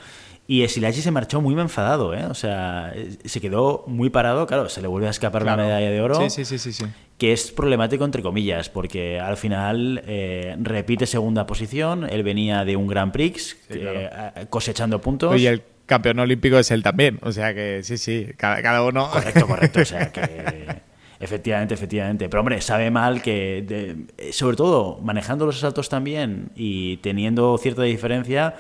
Y 0.50 0.66
Silachi 0.66 1.02
se 1.02 1.10
marchó 1.10 1.42
muy 1.42 1.52
enfadado, 1.60 2.14
¿eh? 2.14 2.24
O 2.24 2.32
sea, 2.32 2.94
se 3.22 3.38
quedó 3.38 3.84
muy 3.86 4.08
parado, 4.08 4.46
claro, 4.46 4.70
se 4.70 4.80
le 4.80 4.88
vuelve 4.88 5.06
a 5.06 5.10
escapar 5.10 5.44
la 5.44 5.58
medalla 5.58 5.90
de 5.90 6.00
oro. 6.00 6.14
Sí, 6.14 6.30
sí, 6.30 6.46
sí, 6.46 6.58
sí, 6.58 6.72
sí. 6.72 6.86
Que 7.18 7.34
es 7.34 7.52
problemático 7.52 8.06
entre 8.06 8.22
comillas, 8.22 8.70
porque 8.70 9.20
al 9.20 9.36
final 9.36 10.02
eh, 10.06 10.56
repite 10.58 11.04
segunda 11.04 11.44
posición, 11.44 12.08
él 12.08 12.22
venía 12.22 12.64
de 12.64 12.76
un 12.76 12.86
Grand 12.86 13.12
Prix 13.12 13.58
eh, 13.68 14.08
cosechando 14.48 15.02
puntos. 15.02 15.38
Y 15.38 15.46
el 15.46 15.62
campeón 15.84 16.18
olímpico 16.18 16.58
es 16.58 16.70
él 16.70 16.82
también, 16.82 17.18
o 17.20 17.30
sea 17.30 17.52
que 17.52 17.82
sí, 17.82 17.98
sí, 17.98 18.28
cada, 18.38 18.82
uno... 18.82 19.10
Correcto, 19.10 19.46
correcto, 19.46 19.80
o 19.82 19.84
sea 19.84 20.10
que... 20.12 20.88
Efectivamente, 21.20 21.74
efectivamente. 21.74 22.28
Pero 22.28 22.40
hombre, 22.40 22.60
sabe 22.60 22.90
mal 22.90 23.20
que, 23.20 24.06
sobre 24.30 24.56
todo 24.56 25.00
manejando 25.02 25.44
los 25.46 25.56
asaltos 25.56 25.88
también 25.88 26.52
y 26.54 26.98
teniendo 26.98 27.58
cierta 27.58 27.82
diferencia, 27.82 28.54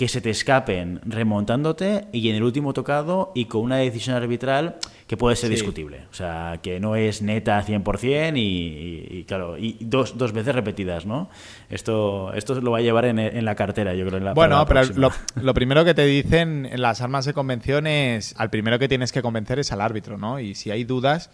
que 0.00 0.08
se 0.08 0.22
te 0.22 0.30
escapen 0.30 0.98
remontándote 1.04 2.06
y 2.10 2.30
en 2.30 2.36
el 2.36 2.42
último 2.42 2.72
tocado 2.72 3.32
y 3.34 3.44
con 3.44 3.60
una 3.60 3.76
decisión 3.76 4.16
arbitral 4.16 4.76
que 5.06 5.18
puede 5.18 5.36
ser 5.36 5.50
discutible. 5.50 6.06
O 6.10 6.14
sea, 6.14 6.58
que 6.62 6.80
no 6.80 6.96
es 6.96 7.20
neta 7.20 7.62
100% 7.62 8.34
y, 8.34 9.18
y, 9.18 9.24
claro, 9.24 9.58
y 9.58 9.76
dos, 9.78 10.16
dos, 10.16 10.32
veces 10.32 10.54
repetidas, 10.54 11.04
¿no? 11.04 11.28
Esto, 11.68 12.32
esto 12.32 12.58
lo 12.62 12.70
va 12.70 12.78
a 12.78 12.80
llevar 12.80 13.04
en, 13.04 13.44
la 13.44 13.54
cartera, 13.56 13.92
yo 13.92 14.06
creo. 14.06 14.16
En 14.16 14.24
la, 14.24 14.32
bueno, 14.32 14.64
pero 14.64 14.84
lo, 14.94 15.12
lo, 15.34 15.52
primero 15.52 15.84
que 15.84 15.92
te 15.92 16.06
dicen 16.06 16.64
en 16.64 16.80
las 16.80 17.02
armas 17.02 17.26
de 17.26 17.34
convención 17.34 17.86
es, 17.86 18.34
al 18.38 18.48
primero 18.48 18.78
que 18.78 18.88
tienes 18.88 19.12
que 19.12 19.20
convencer 19.20 19.58
es 19.58 19.70
al 19.70 19.82
árbitro, 19.82 20.16
¿no? 20.16 20.40
Y 20.40 20.54
si 20.54 20.70
hay 20.70 20.84
dudas, 20.84 21.28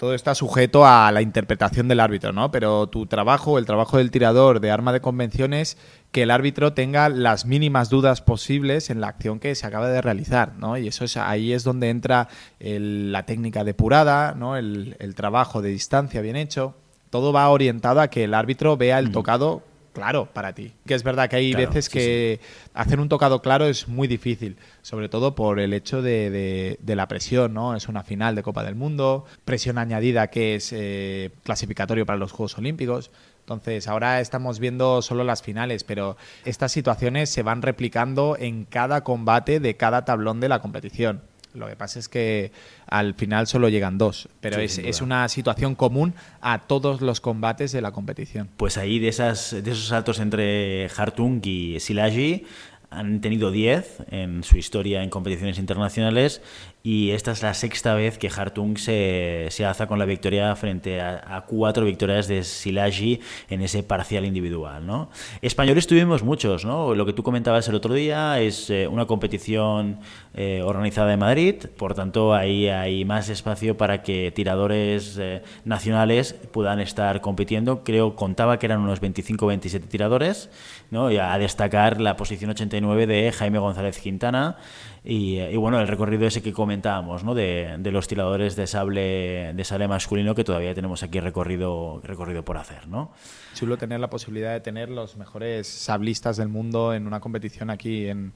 todo 0.00 0.14
está 0.14 0.34
sujeto 0.34 0.86
a 0.86 1.12
la 1.12 1.20
interpretación 1.20 1.86
del 1.86 2.00
árbitro, 2.00 2.32
¿no? 2.32 2.50
Pero 2.50 2.86
tu 2.86 3.04
trabajo, 3.04 3.58
el 3.58 3.66
trabajo 3.66 3.98
del 3.98 4.10
tirador 4.10 4.60
de 4.60 4.70
arma 4.70 4.94
de 4.94 5.02
convención 5.02 5.52
es 5.52 5.76
que 6.12 6.22
el 6.22 6.30
árbitro 6.30 6.72
tenga 6.72 7.08
las 7.08 7.46
mínimas 7.46 7.88
dudas 7.88 8.20
posibles 8.20 8.90
en 8.90 9.00
la 9.00 9.08
acción 9.08 9.38
que 9.38 9.54
se 9.54 9.66
acaba 9.66 9.88
de 9.88 10.02
realizar, 10.02 10.54
¿no? 10.56 10.76
Y 10.76 10.88
eso 10.88 11.04
es 11.04 11.16
ahí 11.16 11.52
es 11.52 11.62
donde 11.62 11.90
entra 11.90 12.28
la 12.58 13.26
técnica 13.26 13.64
depurada, 13.64 14.34
¿no? 14.34 14.56
El, 14.56 14.96
el, 14.98 15.14
trabajo 15.14 15.62
de 15.62 15.70
distancia 15.70 16.20
bien 16.20 16.36
hecho. 16.36 16.74
Todo 17.10 17.32
va 17.32 17.48
orientado 17.48 18.00
a 18.00 18.08
que 18.08 18.24
el 18.24 18.34
árbitro 18.34 18.76
vea 18.76 18.98
el 18.98 19.12
tocado 19.12 19.62
claro 19.92 20.26
para 20.32 20.54
ti. 20.54 20.72
Que 20.86 20.94
es 20.94 21.02
verdad 21.02 21.28
que 21.28 21.36
hay 21.36 21.54
veces 21.54 21.88
que 21.88 22.40
hacer 22.74 23.00
un 23.00 23.08
tocado 23.08 23.42
claro 23.42 23.66
es 23.66 23.88
muy 23.88 24.08
difícil, 24.08 24.56
sobre 24.82 25.08
todo 25.08 25.34
por 25.34 25.60
el 25.60 25.72
hecho 25.72 26.02
de, 26.02 26.78
la 26.86 27.08
presión, 27.08 27.54
¿no? 27.54 27.76
Es 27.76 27.88
una 27.88 28.02
final 28.02 28.34
de 28.34 28.42
Copa 28.42 28.64
del 28.64 28.74
Mundo, 28.74 29.24
presión 29.44 29.78
añadida 29.78 30.28
que 30.28 30.54
es 30.54 30.72
eh, 30.72 31.30
clasificatorio 31.44 32.06
para 32.06 32.18
los 32.18 32.32
Juegos 32.32 32.56
Olímpicos. 32.58 33.10
Entonces, 33.40 33.88
ahora 33.88 34.20
estamos 34.20 34.60
viendo 34.60 35.02
solo 35.02 35.24
las 35.24 35.42
finales, 35.42 35.84
pero 35.84 36.16
estas 36.44 36.72
situaciones 36.72 37.30
se 37.30 37.42
van 37.42 37.62
replicando 37.62 38.36
en 38.38 38.64
cada 38.64 39.02
combate 39.02 39.60
de 39.60 39.76
cada 39.76 40.04
tablón 40.04 40.40
de 40.40 40.48
la 40.48 40.60
competición. 40.60 41.22
Lo 41.52 41.66
que 41.66 41.74
pasa 41.74 41.98
es 41.98 42.08
que 42.08 42.52
al 42.86 43.14
final 43.14 43.46
solo 43.48 43.68
llegan 43.68 43.98
dos, 43.98 44.28
pero 44.40 44.60
es, 44.60 45.00
una 45.00 45.28
situación 45.28 45.74
común 45.74 46.14
a 46.40 46.60
todos 46.60 47.00
los 47.00 47.20
combates 47.20 47.72
de 47.72 47.82
la 47.82 47.90
competición. 47.90 48.48
Pues 48.56 48.76
ahí 48.76 49.00
de, 49.00 49.08
esas, 49.08 49.50
de 49.50 49.70
esos 49.70 49.88
saltos 49.88 50.20
entre 50.20 50.88
Hartung 50.96 51.40
y 51.44 51.80
Silagi 51.80 52.44
han 52.90 53.20
tenido 53.20 53.50
10 53.50 54.04
en 54.10 54.42
su 54.44 54.58
historia 54.58 55.02
en 55.02 55.10
competiciones 55.10 55.58
internacionales 55.58 56.42
y 56.82 57.10
esta 57.10 57.32
es 57.32 57.42
la 57.42 57.52
sexta 57.52 57.94
vez 57.94 58.16
que 58.16 58.30
Hartung 58.34 58.78
se, 58.78 59.48
se 59.50 59.66
alza 59.66 59.86
con 59.86 59.98
la 59.98 60.06
victoria 60.06 60.56
frente 60.56 61.00
a, 61.00 61.44
cuatro 61.46 61.84
victorias 61.84 62.26
de 62.26 62.42
Silagi 62.42 63.20
en 63.48 63.60
ese 63.60 63.82
parcial 63.82 64.24
individual. 64.24 64.86
¿no? 64.86 65.10
Españoles 65.42 65.86
tuvimos 65.86 66.22
muchos, 66.22 66.64
¿no? 66.64 66.94
lo 66.94 67.04
que 67.04 67.12
tú 67.12 67.22
comentabas 67.22 67.68
el 67.68 67.74
otro 67.74 67.92
día 67.92 68.40
es 68.40 68.70
eh, 68.70 68.88
una 68.88 69.06
competición 69.06 69.98
eh, 70.32 70.62
organizada 70.64 71.12
en 71.12 71.18
Madrid, 71.18 71.66
por 71.76 71.94
tanto 71.94 72.34
ahí 72.34 72.68
hay 72.68 73.04
más 73.04 73.28
espacio 73.28 73.76
para 73.76 74.02
que 74.02 74.32
tiradores 74.34 75.18
eh, 75.20 75.42
nacionales 75.64 76.34
puedan 76.52 76.80
estar 76.80 77.20
compitiendo. 77.20 77.84
Creo, 77.84 78.16
contaba 78.16 78.58
que 78.58 78.66
eran 78.66 78.80
unos 78.80 79.02
25-27 79.02 79.86
tiradores, 79.88 80.48
¿no? 80.90 81.10
y 81.10 81.18
a 81.18 81.36
destacar 81.36 82.00
la 82.00 82.16
posición 82.16 82.52
89 82.52 83.06
de 83.06 83.32
Jaime 83.32 83.58
González 83.58 83.98
Quintana. 83.98 84.56
Y, 85.02 85.56
bueno, 85.56 85.80
el 85.80 85.88
recorrido 85.88 86.26
ese 86.26 86.42
que 86.42 86.52
comentábamos, 86.52 87.24
¿no? 87.24 87.34
De, 87.34 87.78
los 87.90 88.06
tiradores 88.06 88.54
de 88.54 88.66
sable, 88.66 89.52
de 89.54 89.64
sable 89.64 89.88
masculino 89.88 90.34
que 90.34 90.44
todavía 90.44 90.74
tenemos 90.74 91.02
aquí 91.02 91.20
recorrido, 91.20 92.00
recorrido 92.04 92.44
por 92.44 92.58
hacer, 92.58 92.86
¿no? 92.86 93.12
Chulo 93.54 93.78
tener 93.78 93.98
la 93.98 94.10
posibilidad 94.10 94.52
de 94.52 94.60
tener 94.60 94.90
los 94.90 95.16
mejores 95.16 95.66
sablistas 95.66 96.36
del 96.36 96.48
mundo 96.48 96.92
en 96.92 97.06
una 97.06 97.20
competición 97.20 97.70
aquí 97.70 98.08
en, 98.08 98.32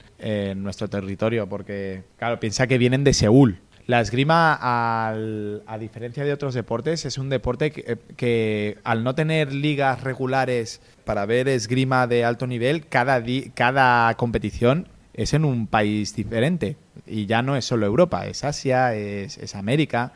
nuestro 0.63 0.89
territorio, 0.89 1.47
porque, 1.47 2.03
claro, 2.17 2.39
piensa 2.39 2.65
que 2.65 2.77
vienen 2.77 3.03
de 3.03 3.13
Seúl. 3.13 3.59
La 3.85 4.01
esgrima, 4.01 4.57
a 4.59 5.77
diferencia 5.79 6.23
de 6.23 6.33
otros 6.33 6.55
deportes, 6.55 7.05
es 7.05 7.19
un 7.19 7.29
deporte 7.29 7.71
que, 7.71 8.79
al 8.83 9.03
no 9.03 9.13
tener 9.13 9.53
ligas 9.53 10.01
regulares 10.03 10.81
para 11.03 11.27
ver 11.27 11.47
esgrima 11.47 12.07
de 12.07 12.25
alto 12.25 12.47
nivel, 12.47 12.87
cada, 12.87 13.23
cada 13.53 14.11
competición 14.15 14.87
es 15.15 15.33
en 15.33 15.45
un 15.45 15.67
país 15.67 16.15
diferente. 16.15 16.77
Y 17.07 17.25
ya 17.25 17.41
no 17.41 17.55
es 17.55 17.65
solo 17.65 17.85
Europa, 17.85 18.27
es 18.27 18.43
Asia, 18.43 18.93
es, 18.93 19.55
América. 19.55 20.13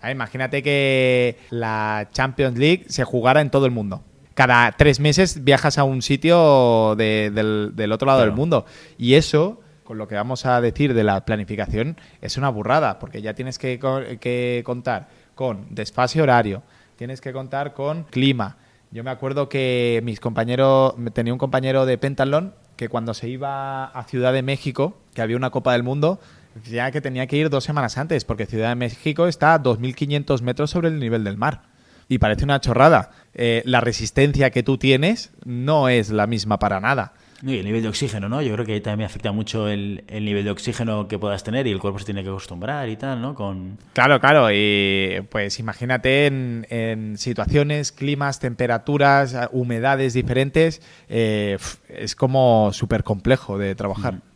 Ah, 0.00 0.10
imagínate 0.10 0.62
que 0.62 1.36
la 1.50 2.08
Champions 2.12 2.56
League 2.58 2.84
se 2.88 3.04
jugara 3.04 3.40
en 3.40 3.50
todo 3.50 3.66
el 3.66 3.72
mundo. 3.72 4.02
Cada 4.34 4.72
tres 4.72 5.00
meses 5.00 5.44
viajas 5.44 5.78
a 5.78 5.84
un 5.84 6.02
sitio 6.02 6.94
del, 6.96 7.92
otro 7.92 8.06
lado 8.06 8.20
del 8.20 8.32
mundo. 8.32 8.66
Y 8.98 9.14
eso 9.14 9.60
con 9.82 9.98
lo 9.98 10.08
que 10.08 10.16
vamos 10.16 10.46
a 10.46 10.60
decir 10.60 10.94
de 10.94 11.04
la 11.04 11.24
planificación 11.24 11.96
es 12.20 12.36
una 12.36 12.48
burrada, 12.48 12.98
porque 12.98 13.22
ya 13.22 13.34
tienes 13.34 13.56
que, 13.56 13.78
que 14.20 14.62
contar 14.64 15.08
con 15.36 15.66
desfase 15.70 16.20
horario, 16.20 16.64
tienes 16.96 17.20
que 17.20 17.32
contar 17.32 17.72
con 17.72 18.02
clima. 18.04 18.56
Yo 18.90 19.04
me 19.04 19.10
acuerdo 19.10 19.48
que 19.48 20.00
mis 20.02 20.18
compañeros, 20.18 20.94
tenía 21.12 21.32
un 21.32 21.38
compañero 21.38 21.86
de 21.86 21.98
pentalón 21.98 22.54
que 22.76 22.88
cuando 22.88 23.14
se 23.14 23.28
iba 23.28 23.84
a 23.86 24.04
Ciudad 24.04 24.32
de 24.32 24.42
México, 24.42 24.96
que 25.14 25.22
había 25.22 25.36
una 25.36 25.50
Copa 25.50 25.72
del 25.72 25.82
Mundo, 25.82 26.20
decía 26.54 26.90
que 26.90 27.00
tenía 27.00 27.26
que 27.26 27.36
ir 27.36 27.50
dos 27.50 27.64
semanas 27.64 27.98
antes, 27.98 28.24
porque 28.24 28.46
Ciudad 28.46 28.70
de 28.70 28.74
México 28.74 29.26
está 29.26 29.54
a 29.54 29.62
2.500 29.62 30.40
metros 30.42 30.70
sobre 30.70 30.88
el 30.88 30.98
nivel 30.98 31.24
del 31.24 31.36
mar. 31.36 31.62
Y 32.08 32.18
parece 32.18 32.44
una 32.44 32.60
chorrada. 32.60 33.10
Eh, 33.34 33.62
la 33.64 33.80
resistencia 33.80 34.50
que 34.50 34.62
tú 34.62 34.78
tienes 34.78 35.32
no 35.44 35.88
es 35.88 36.10
la 36.10 36.26
misma 36.26 36.58
para 36.58 36.80
nada. 36.80 37.14
Y 37.42 37.58
el 37.58 37.64
nivel 37.64 37.82
de 37.82 37.88
oxígeno, 37.88 38.28
¿no? 38.28 38.40
Yo 38.40 38.52
creo 38.54 38.64
que 38.64 38.80
también 38.80 39.06
afecta 39.06 39.30
mucho 39.30 39.68
el, 39.68 40.02
nivel 40.08 40.44
de 40.44 40.50
oxígeno 40.50 41.06
que 41.06 41.18
puedas 41.18 41.44
tener 41.44 41.66
y 41.66 41.70
el 41.70 41.78
cuerpo 41.78 41.98
se 41.98 42.06
tiene 42.06 42.22
que 42.22 42.30
acostumbrar 42.30 42.88
y 42.88 42.96
tal, 42.96 43.20
¿no? 43.20 43.34
Con... 43.34 43.78
Claro, 43.92 44.20
claro. 44.20 44.48
Y 44.50 45.22
pues 45.30 45.58
imagínate 45.58 46.26
en, 46.26 47.14
situaciones, 47.18 47.92
climas, 47.92 48.40
temperaturas, 48.40 49.36
humedades 49.52 50.14
diferentes, 50.14 50.80
eh, 51.08 51.58
es 51.88 52.14
como 52.14 52.72
súper 52.72 53.04
complejo 53.04 53.58
de 53.58 53.74
trabajar. 53.74 54.14
Mm. 54.14 54.35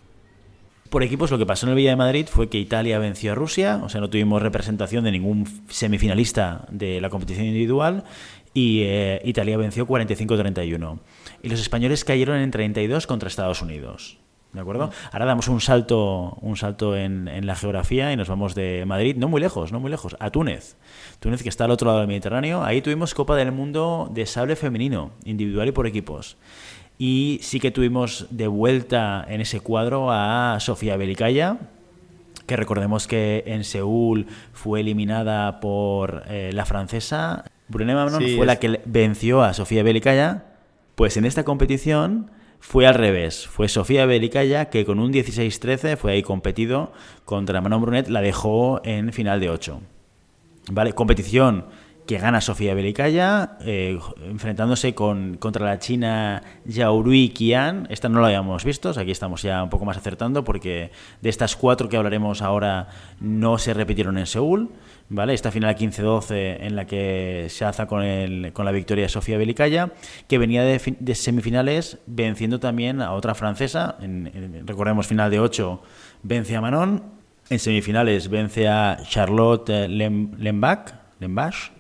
Por 0.90 1.04
equipos, 1.04 1.30
lo 1.30 1.38
que 1.38 1.46
pasó 1.46 1.66
en 1.66 1.70
el 1.70 1.76
Villa 1.76 1.90
de 1.90 1.96
Madrid 1.96 2.26
fue 2.28 2.48
que 2.48 2.58
Italia 2.58 2.98
venció 2.98 3.30
a 3.30 3.34
Rusia, 3.36 3.80
o 3.84 3.88
sea, 3.88 4.00
no 4.00 4.10
tuvimos 4.10 4.42
representación 4.42 5.04
de 5.04 5.12
ningún 5.12 5.46
semifinalista 5.68 6.66
de 6.68 7.00
la 7.00 7.10
competición 7.10 7.46
individual 7.46 8.02
y 8.54 8.80
eh, 8.82 9.22
Italia 9.24 9.56
venció 9.56 9.86
45-31. 9.86 10.98
Y 11.42 11.48
los 11.48 11.60
españoles 11.60 12.04
cayeron 12.04 12.38
en 12.38 12.50
32 12.50 13.06
contra 13.06 13.28
Estados 13.28 13.62
Unidos. 13.62 14.18
¿De 14.52 14.60
acuerdo? 14.60 14.88
Mm. 14.88 14.90
Ahora 15.12 15.26
damos 15.26 15.46
un 15.46 15.60
salto, 15.60 16.36
un 16.40 16.56
salto 16.56 16.96
en, 16.96 17.28
en, 17.28 17.46
la 17.46 17.54
geografía 17.54 18.12
y 18.12 18.16
nos 18.16 18.28
vamos 18.28 18.56
de 18.56 18.84
Madrid, 18.84 19.14
no 19.16 19.28
muy 19.28 19.40
lejos, 19.40 19.70
no 19.70 19.78
muy 19.78 19.92
lejos, 19.92 20.16
a 20.18 20.30
Túnez. 20.30 20.76
Túnez, 21.20 21.44
que 21.44 21.48
está 21.48 21.66
al 21.66 21.70
otro 21.70 21.86
lado 21.86 22.00
del 22.00 22.08
Mediterráneo. 22.08 22.64
Ahí 22.64 22.82
tuvimos 22.82 23.14
Copa 23.14 23.36
del 23.36 23.52
Mundo 23.52 24.10
de 24.12 24.26
sable 24.26 24.56
femenino, 24.56 25.12
individual 25.24 25.68
y 25.68 25.72
por 25.72 25.86
equipos. 25.86 26.36
Y 27.02 27.38
sí 27.40 27.60
que 27.60 27.70
tuvimos 27.70 28.26
de 28.28 28.46
vuelta 28.46 29.24
en 29.26 29.40
ese 29.40 29.60
cuadro 29.60 30.12
a 30.12 30.58
Sofía 30.60 30.98
Belicaya, 30.98 31.56
que 32.44 32.56
recordemos 32.56 33.06
que 33.06 33.42
en 33.46 33.64
Seúl 33.64 34.26
fue 34.52 34.80
eliminada 34.80 35.60
por 35.60 36.24
eh, 36.28 36.50
la 36.52 36.66
francesa. 36.66 37.46
Brunet 37.68 37.96
Manon 37.96 38.22
fue 38.36 38.44
la 38.44 38.56
que 38.56 38.82
venció 38.84 39.42
a 39.42 39.54
Sofía 39.54 39.82
Belicaya. 39.82 40.44
Pues 40.94 41.16
en 41.16 41.24
esta 41.24 41.42
competición 41.42 42.30
fue 42.58 42.86
al 42.86 42.96
revés. 42.96 43.46
Fue 43.46 43.70
Sofía 43.70 44.04
Belicaya 44.04 44.68
que 44.68 44.84
con 44.84 44.98
un 44.98 45.10
16-13 45.10 45.96
fue 45.96 46.12
ahí 46.12 46.22
competido 46.22 46.92
contra 47.24 47.62
Manon 47.62 47.80
Brunet, 47.80 48.08
la 48.08 48.20
dejó 48.20 48.82
en 48.84 49.14
final 49.14 49.40
de 49.40 49.48
8. 49.48 49.80
¿Vale? 50.70 50.92
Competición 50.92 51.64
que 52.06 52.18
gana 52.18 52.40
Sofía 52.40 52.74
Belicaya, 52.74 53.56
eh, 53.60 53.98
enfrentándose 54.24 54.94
con, 54.94 55.36
contra 55.36 55.64
la 55.64 55.78
china 55.78 56.42
Yaurui 56.64 57.30
Qian. 57.30 57.86
Esta 57.90 58.08
no 58.08 58.20
la 58.20 58.28
habíamos 58.28 58.64
visto, 58.64 58.90
aquí 58.90 59.10
estamos 59.10 59.42
ya 59.42 59.62
un 59.62 59.70
poco 59.70 59.84
más 59.84 59.96
acertando, 59.96 60.44
porque 60.44 60.90
de 61.20 61.28
estas 61.28 61.56
cuatro 61.56 61.88
que 61.88 61.96
hablaremos 61.96 62.42
ahora 62.42 62.88
no 63.20 63.58
se 63.58 63.74
repitieron 63.74 64.18
en 64.18 64.26
Seúl. 64.26 64.70
¿Vale? 65.12 65.34
Esta 65.34 65.50
final 65.50 65.74
15-12 65.74 66.58
en 66.60 66.76
la 66.76 66.86
que 66.86 67.46
se 67.48 67.64
alza 67.64 67.88
con, 67.88 68.04
el, 68.04 68.52
con 68.52 68.64
la 68.64 68.70
victoria 68.70 69.06
de 69.06 69.08
Sofía 69.08 69.38
Belicaya, 69.38 69.90
que 70.28 70.38
venía 70.38 70.62
de, 70.62 71.14
semifinales 71.16 71.98
venciendo 72.06 72.60
también 72.60 73.02
a 73.02 73.12
otra 73.14 73.34
francesa, 73.34 73.96
en, 74.00 74.62
recordemos 74.68 75.08
final 75.08 75.28
de 75.28 75.40
8, 75.40 75.82
vence 76.22 76.54
a 76.54 76.60
Manon, 76.60 77.02
en 77.48 77.58
semifinales 77.58 78.28
vence 78.28 78.68
a 78.68 78.98
Charlotte 79.02 79.88
Lembach, 79.88 80.92
Lembach 81.18 81.72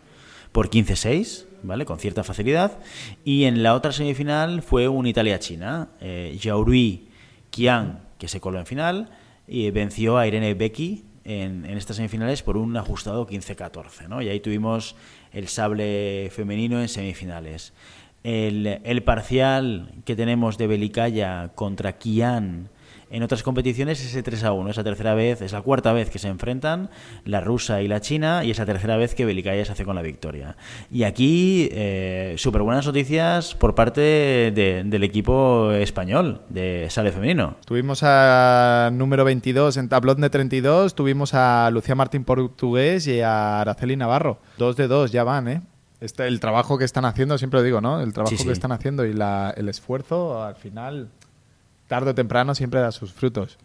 por 0.52 0.70
15-6, 0.70 1.46
¿vale? 1.62 1.84
Con 1.84 1.98
cierta 1.98 2.24
facilidad. 2.24 2.78
Y 3.24 3.44
en 3.44 3.62
la 3.62 3.74
otra 3.74 3.92
semifinal 3.92 4.62
fue 4.62 4.88
un 4.88 5.06
Italia-China. 5.06 5.88
Eh, 6.00 6.38
Qian, 7.50 8.00
que 8.18 8.28
se 8.28 8.40
coló 8.40 8.58
en 8.58 8.66
final, 8.66 9.10
y 9.46 9.70
venció 9.70 10.18
a 10.18 10.26
Irene 10.26 10.54
Becky 10.54 11.04
en, 11.24 11.64
estas 11.66 11.96
semifinales 11.96 12.42
por 12.42 12.56
un 12.56 12.76
ajustado 12.76 13.26
15-14, 13.26 14.08
¿no? 14.08 14.22
Y 14.22 14.28
ahí 14.28 14.40
tuvimos 14.40 14.96
el 15.32 15.48
sable 15.48 16.30
femenino 16.32 16.80
en 16.80 16.88
semifinales. 16.88 17.72
El, 18.22 18.80
el 18.84 19.02
parcial 19.02 19.92
que 20.04 20.14
tenemos 20.14 20.58
de 20.58 20.66
Belicaya 20.66 21.50
contra 21.54 21.98
Qian 21.98 22.68
en 23.10 23.22
otras 23.22 23.42
competiciones 23.42 24.00
es 24.00 24.06
ese 24.06 24.22
3 24.22 24.44
a 24.44 24.52
1. 24.52 24.70
Esa 24.70 24.84
tercera 24.84 25.14
vez, 25.14 25.42
es 25.42 25.52
la 25.52 25.62
cuarta 25.62 25.92
vez 25.92 26.10
que 26.10 26.18
se 26.18 26.28
enfrentan 26.28 26.90
la 27.24 27.40
rusa 27.40 27.82
y 27.82 27.88
la 27.88 28.00
china 28.00 28.44
y 28.44 28.52
esa 28.52 28.64
tercera 28.64 28.96
vez 28.96 29.14
que 29.14 29.24
Belicaya 29.24 29.64
se 29.64 29.72
hace 29.72 29.84
con 29.84 29.96
la 29.96 30.02
victoria. 30.02 30.56
Y 30.90 31.02
aquí, 31.02 31.68
eh, 31.72 32.34
súper 32.38 32.62
buenas 32.62 32.86
noticias 32.86 33.54
por 33.54 33.74
parte 33.74 34.00
del 34.54 35.04
equipo 35.04 35.72
español 35.72 36.42
de 36.48 36.86
Sale 36.88 37.12
Femenino. 37.12 37.56
Tuvimos 37.64 38.02
a 38.02 38.90
número 38.92 39.24
22 39.24 39.76
en 39.76 39.88
tablón 39.88 40.20
de 40.20 40.30
32, 40.30 40.94
tuvimos 40.94 41.34
a 41.34 41.68
Lucía 41.72 41.94
Martín 41.94 42.24
Portugués 42.24 43.06
y 43.08 43.20
a 43.20 43.60
Araceli 43.60 43.96
Navarro. 43.96 44.38
Dos 44.56 44.76
de 44.76 44.86
dos 44.86 45.10
ya 45.10 45.24
van, 45.24 45.48
¿eh? 45.48 45.62
Este, 46.00 46.26
el 46.26 46.40
trabajo 46.40 46.78
que 46.78 46.84
están 46.84 47.04
haciendo, 47.04 47.36
siempre 47.36 47.60
lo 47.60 47.64
digo, 47.64 47.80
¿no? 47.80 48.00
El 48.00 48.14
trabajo 48.14 48.34
que 48.42 48.52
están 48.52 48.72
haciendo 48.72 49.04
y 49.04 49.10
el 49.10 49.68
esfuerzo, 49.68 50.42
al 50.42 50.54
final 50.54 51.10
tarde 51.90 52.10
o 52.10 52.14
temprano 52.14 52.54
siempre 52.54 52.78
da 52.78 52.94
sus 52.94 53.12
frutos. 53.12 53.58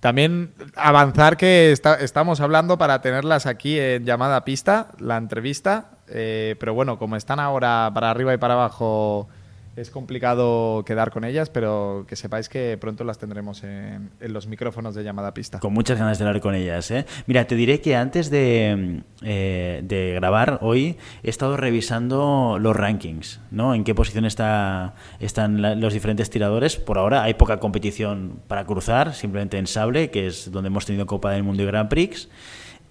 También 0.00 0.52
avanzar 0.74 1.36
que 1.36 1.70
estamos 1.70 2.40
hablando 2.40 2.78
para 2.78 3.00
tenerlas 3.00 3.46
aquí 3.46 3.78
en 3.78 4.04
llamada 4.04 4.44
pista, 4.44 4.88
la 4.98 5.16
entrevista, 5.16 5.92
eh, 6.08 6.56
pero 6.58 6.74
bueno, 6.74 6.98
como 6.98 7.14
están 7.14 7.38
ahora 7.38 7.88
para 7.94 8.10
arriba 8.10 8.34
y 8.34 8.38
para 8.38 8.54
abajo 8.54 9.28
es 9.76 9.90
complicado 9.90 10.84
quedar 10.84 11.10
con 11.10 11.24
ellas, 11.24 11.48
pero 11.48 12.04
que 12.08 12.16
sepáis 12.16 12.48
que 12.48 12.76
pronto 12.78 13.04
las 13.04 13.18
tendremos 13.18 13.62
en, 13.62 14.10
los 14.20 14.46
micrófonos 14.46 14.94
de 14.94 15.04
llamada 15.04 15.32
pista. 15.32 15.60
Con 15.60 15.72
muchas 15.72 15.98
ganas 15.98 16.18
de 16.18 16.24
hablar 16.24 16.40
con 16.42 16.54
ellas. 16.54 16.90
¿eh? 16.90 17.06
Mira, 17.26 17.46
te 17.46 17.54
diré 17.54 17.80
que 17.80 17.94
antes 17.94 18.30
de, 18.30 19.02
eh, 19.22 19.80
de, 19.84 20.12
grabar 20.14 20.58
hoy 20.62 20.96
he 21.22 21.30
estado 21.30 21.56
revisando 21.56 22.58
los 22.60 22.76
rankings, 22.76 23.40
¿no? 23.50 23.74
En 23.74 23.84
qué 23.84 23.94
posición 23.94 24.24
está, 24.24 24.94
están 25.20 25.80
los 25.80 25.92
diferentes 25.92 26.30
tiradores. 26.30 26.76
Por 26.76 26.98
ahora 26.98 27.22
hay 27.22 27.34
poca 27.34 27.60
competición 27.60 28.40
para 28.48 28.64
cruzar, 28.64 29.14
simplemente 29.14 29.58
en 29.58 29.66
sable, 29.66 30.10
que 30.10 30.26
es 30.26 30.50
donde 30.50 30.68
hemos 30.68 30.84
tenido 30.84 31.06
Copa 31.06 31.30
del 31.30 31.44
Mundo 31.44 31.62
y 31.62 31.66
Grand 31.66 31.88
Prix. 31.88 32.28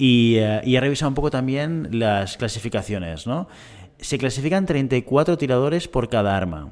Y, 0.01 0.37
eh, 0.37 0.61
y 0.63 0.77
he 0.77 0.79
revisado 0.79 1.09
un 1.09 1.15
poco 1.15 1.29
también 1.29 1.89
las 1.91 2.37
clasificaciones, 2.37 3.27
¿no? 3.27 3.49
Se 3.99 4.17
clasifican 4.17 4.65
34 4.65 5.37
tiradores 5.37 5.87
por 5.87 6.09
cada 6.09 6.35
arma. 6.35 6.71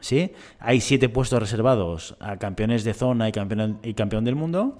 ¿sí? 0.00 0.32
Hay 0.58 0.80
7 0.80 1.08
puestos 1.08 1.40
reservados 1.40 2.16
a 2.20 2.36
campeones 2.36 2.84
de 2.84 2.94
zona 2.94 3.28
y 3.28 3.32
campeón, 3.32 3.78
y 3.82 3.94
campeón 3.94 4.24
del 4.24 4.34
mundo. 4.34 4.78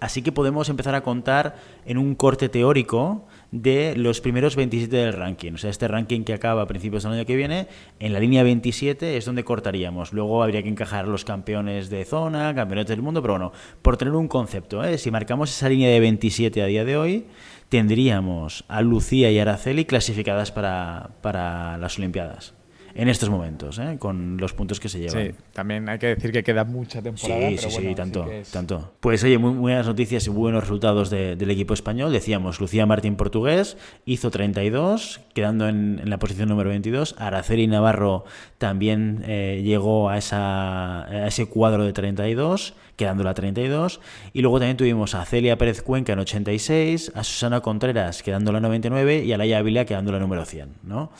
Así 0.00 0.22
que 0.22 0.32
podemos 0.32 0.68
empezar 0.68 0.94
a 0.94 1.02
contar 1.02 1.56
en 1.86 1.98
un 1.98 2.14
corte 2.14 2.48
teórico 2.48 3.26
de 3.54 3.94
los 3.96 4.20
primeros 4.20 4.56
27 4.56 4.96
del 4.96 5.12
ranking. 5.12 5.52
O 5.52 5.58
sea, 5.58 5.70
este 5.70 5.86
ranking 5.86 6.24
que 6.24 6.34
acaba 6.34 6.62
a 6.62 6.66
principios 6.66 7.04
del 7.04 7.12
año 7.12 7.24
que 7.24 7.36
viene, 7.36 7.68
en 8.00 8.12
la 8.12 8.18
línea 8.18 8.42
27 8.42 9.16
es 9.16 9.24
donde 9.24 9.44
cortaríamos. 9.44 10.12
Luego 10.12 10.42
habría 10.42 10.62
que 10.64 10.68
encajar 10.68 11.06
los 11.06 11.24
campeones 11.24 11.88
de 11.88 12.04
zona, 12.04 12.52
campeones 12.52 12.86
del 12.86 13.00
mundo, 13.00 13.22
pero 13.22 13.34
bueno, 13.34 13.52
por 13.80 13.96
tener 13.96 14.14
un 14.14 14.26
concepto, 14.26 14.82
¿eh? 14.82 14.98
si 14.98 15.12
marcamos 15.12 15.50
esa 15.50 15.68
línea 15.68 15.88
de 15.88 16.00
27 16.00 16.62
a 16.62 16.66
día 16.66 16.84
de 16.84 16.96
hoy, 16.96 17.26
tendríamos 17.68 18.64
a 18.66 18.82
Lucía 18.82 19.30
y 19.30 19.38
Araceli 19.38 19.84
clasificadas 19.84 20.50
para, 20.50 21.10
para 21.22 21.78
las 21.78 21.96
Olimpiadas 21.98 22.54
en 22.94 23.08
estos 23.08 23.28
momentos, 23.28 23.78
¿eh? 23.78 23.96
con 23.98 24.36
los 24.36 24.52
puntos 24.52 24.78
que 24.78 24.88
se 24.88 25.00
llevan. 25.00 25.26
Sí, 25.26 25.34
también 25.52 25.88
hay 25.88 25.98
que 25.98 26.08
decir 26.08 26.32
que 26.32 26.44
queda 26.44 26.64
mucha 26.64 27.02
temporada. 27.02 27.48
Sí, 27.50 27.58
sí, 27.58 27.70
sí, 27.70 27.94
tanto, 27.94 28.26
tanto. 28.52 28.92
Pues 29.00 29.22
oye, 29.24 29.38
muy 29.38 29.52
buenas 29.52 29.86
noticias 29.86 30.26
y 30.26 30.30
buenos 30.30 30.62
resultados 30.62 31.10
del 31.10 31.50
equipo 31.50 31.74
español. 31.74 32.12
Decíamos, 32.12 32.60
Lucía 32.60 32.86
Martín 32.86 33.16
Portugués 33.16 33.76
hizo 34.04 34.30
32, 34.30 35.20
quedando 35.34 35.68
en, 35.68 36.02
la 36.04 36.18
posición 36.18 36.48
número 36.48 36.70
22. 36.70 37.16
Araceli 37.18 37.66
Navarro 37.66 38.24
también 38.58 39.24
eh, 39.26 39.62
llegó 39.64 40.08
a, 40.08 40.18
esa, 40.18 41.04
a 41.04 41.26
ese 41.26 41.46
cuadro 41.46 41.84
de 41.84 41.92
32, 41.92 42.74
quedando 42.96 43.24
la 43.24 43.34
32. 43.34 44.00
Y 44.32 44.42
luego 44.42 44.58
también 44.58 44.76
tuvimos 44.76 45.14
a 45.14 45.24
Celia 45.24 45.58
Pérez 45.58 45.82
Cuenca 45.82 46.12
en 46.12 46.18
86, 46.20 47.12
a 47.14 47.24
Susana 47.24 47.60
Contreras 47.60 48.22
quedando 48.22 48.52
la 48.52 48.60
99 48.60 49.24
y 49.24 49.32
a 49.32 49.38
Laia 49.38 49.58
Ávila 49.58 49.84
quedando 49.84 50.12
la 50.12 50.18
número 50.18 50.44
100, 50.44 50.68
¿no? 50.82 51.10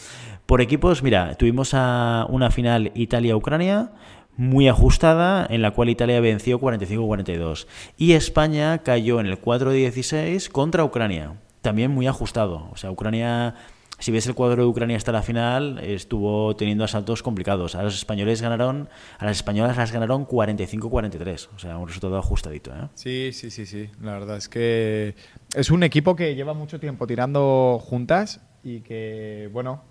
Por 0.47 0.61
equipos, 0.61 1.03
mira, 1.03 1.35
tuvimos 1.37 1.73
a 1.75 2.27
una 2.29 2.51
final 2.51 2.93
Italia-Ucrania 2.95 3.91
muy 4.37 4.69
ajustada, 4.69 5.47
en 5.49 5.63
la 5.63 5.71
cual 5.71 5.89
Italia 5.89 6.21
venció 6.21 6.61
45-42. 6.61 7.67
Y 7.97 8.13
España 8.13 8.79
cayó 8.79 9.21
en 9.21 9.27
el 9.27 9.41
4-16 9.41 10.49
contra 10.51 10.85
Ucrania, 10.85 11.35
también 11.63 11.91
muy 11.91 12.07
ajustado. 12.07 12.69
O 12.73 12.77
sea, 12.77 12.91
Ucrania 12.91 13.55
si 14.05 14.13
ves 14.13 14.27
el 14.27 14.35
cuadro 14.35 14.65
de 14.65 14.69
Ucrania 14.69 14.99
hasta 14.99 15.13
la 15.13 15.23
final, 15.23 15.79
estuvo 15.79 16.55
teniendo 16.57 16.85
asaltos 16.85 17.23
complicados. 17.23 17.75
A 17.75 17.83
los 17.83 17.95
españoles 17.95 18.43
ganaron, 18.43 18.91
a 19.19 19.25
las 19.25 19.39
españolas 19.39 19.79
las 19.79 19.93
ganaron 19.93 20.27
45-43, 20.27 21.49
o 21.57 21.59
sea, 21.59 21.79
un 21.79 21.89
resultado 21.89 22.19
ajustadito. 22.19 22.71
¿eh? 22.71 22.89
Sí, 22.93 23.31
sí, 23.33 23.51
sí, 23.51 23.65
sí. 23.65 23.89
La 24.03 24.13
verdad 24.13 24.37
es 24.37 24.51
que 24.51 25.15
es 25.55 25.71
un 25.71 25.85
equipo 25.85 26.15
que 26.17 26.35
lleva 26.35 26.53
mucho 26.53 26.79
tiempo 26.79 27.07
tirando 27.07 27.79
juntas 27.83 28.43
y 28.63 28.81
que, 28.81 29.49
bueno, 29.55 29.83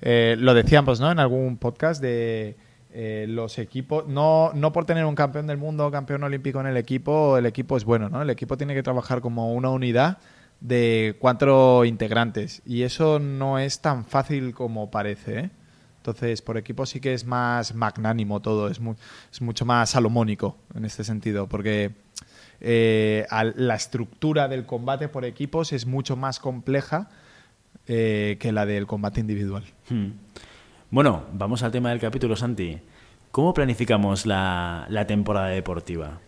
eh, 0.00 0.36
lo 0.38 0.54
decíamos, 0.54 1.00
¿no? 1.00 1.10
En 1.10 1.18
algún 1.18 1.56
podcast 1.56 2.00
de 2.00 2.54
eh, 2.92 3.26
los 3.28 3.58
equipos, 3.58 4.06
no, 4.06 4.52
no 4.54 4.72
por 4.72 4.84
tener 4.84 5.04
un 5.04 5.16
campeón 5.16 5.48
del 5.48 5.58
mundo 5.58 5.90
campeón 5.90 6.22
olímpico 6.22 6.60
en 6.60 6.68
el 6.68 6.76
equipo, 6.76 7.36
el 7.36 7.46
equipo 7.46 7.76
es 7.76 7.84
bueno, 7.84 8.08
¿no? 8.10 8.22
El 8.22 8.30
equipo 8.30 8.56
tiene 8.56 8.76
que 8.76 8.84
trabajar 8.84 9.20
como 9.20 9.52
una 9.54 9.70
unidad 9.70 10.18
de 10.60 11.16
cuatro 11.18 11.84
integrantes 11.84 12.62
y 12.66 12.82
eso 12.82 13.18
no 13.18 13.58
es 13.58 13.80
tan 13.80 14.04
fácil 14.04 14.54
como 14.54 14.90
parece, 14.90 15.38
¿eh? 15.38 15.50
Entonces, 15.98 16.40
por 16.40 16.56
equipo 16.56 16.86
sí 16.86 16.98
que 16.98 17.12
es 17.12 17.26
más 17.26 17.74
magnánimo 17.74 18.40
todo, 18.40 18.68
es, 18.68 18.80
es 19.30 19.42
mucho 19.42 19.66
más 19.66 19.90
salomónico 19.90 20.56
en 20.74 20.86
este 20.86 21.04
sentido, 21.04 21.46
porque 21.46 21.90
eh, 22.60 23.26
la 23.56 23.74
estructura 23.74 24.48
del 24.48 24.64
combate 24.64 25.08
por 25.08 25.26
equipos 25.26 25.74
es 25.74 25.84
mucho 25.84 26.16
más 26.16 26.40
compleja 26.40 27.10
que 27.86 28.50
la 28.52 28.66
del 28.66 28.86
combate 28.86 29.20
individual. 29.20 29.64
Hmm. 29.88 30.12
Bueno, 30.92 31.24
vamos 31.32 31.62
al 31.62 31.70
tema 31.70 31.90
del 31.90 32.00
capítulo, 32.00 32.34
Santi. 32.34 32.80
¿Cómo 33.30 33.54
planificamos 33.54 34.26
la, 34.26 35.04
temporada 35.06 35.46
deportiva? 35.46 36.18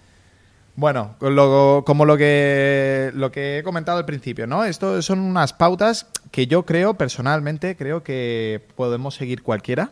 Bueno, 0.75 1.17
como 1.19 2.05
lo 2.05 2.17
que, 2.17 3.11
lo 3.15 3.31
que 3.31 3.59
he 3.59 3.63
comentado 3.63 3.99
al 3.99 4.07
principio, 4.07 4.47
¿no? 4.47 4.65
Esto 4.65 5.03
son 5.03 5.21
unas 5.21 5.53
pautas 5.53 6.07
que 6.31 6.47
yo 6.47 6.65
creo, 6.65 6.95
personalmente, 6.95 7.77
creo 7.77 8.03
que 8.03 8.63
podemos 8.75 9.15
seguir 9.15 9.43
cualquiera. 9.43 9.91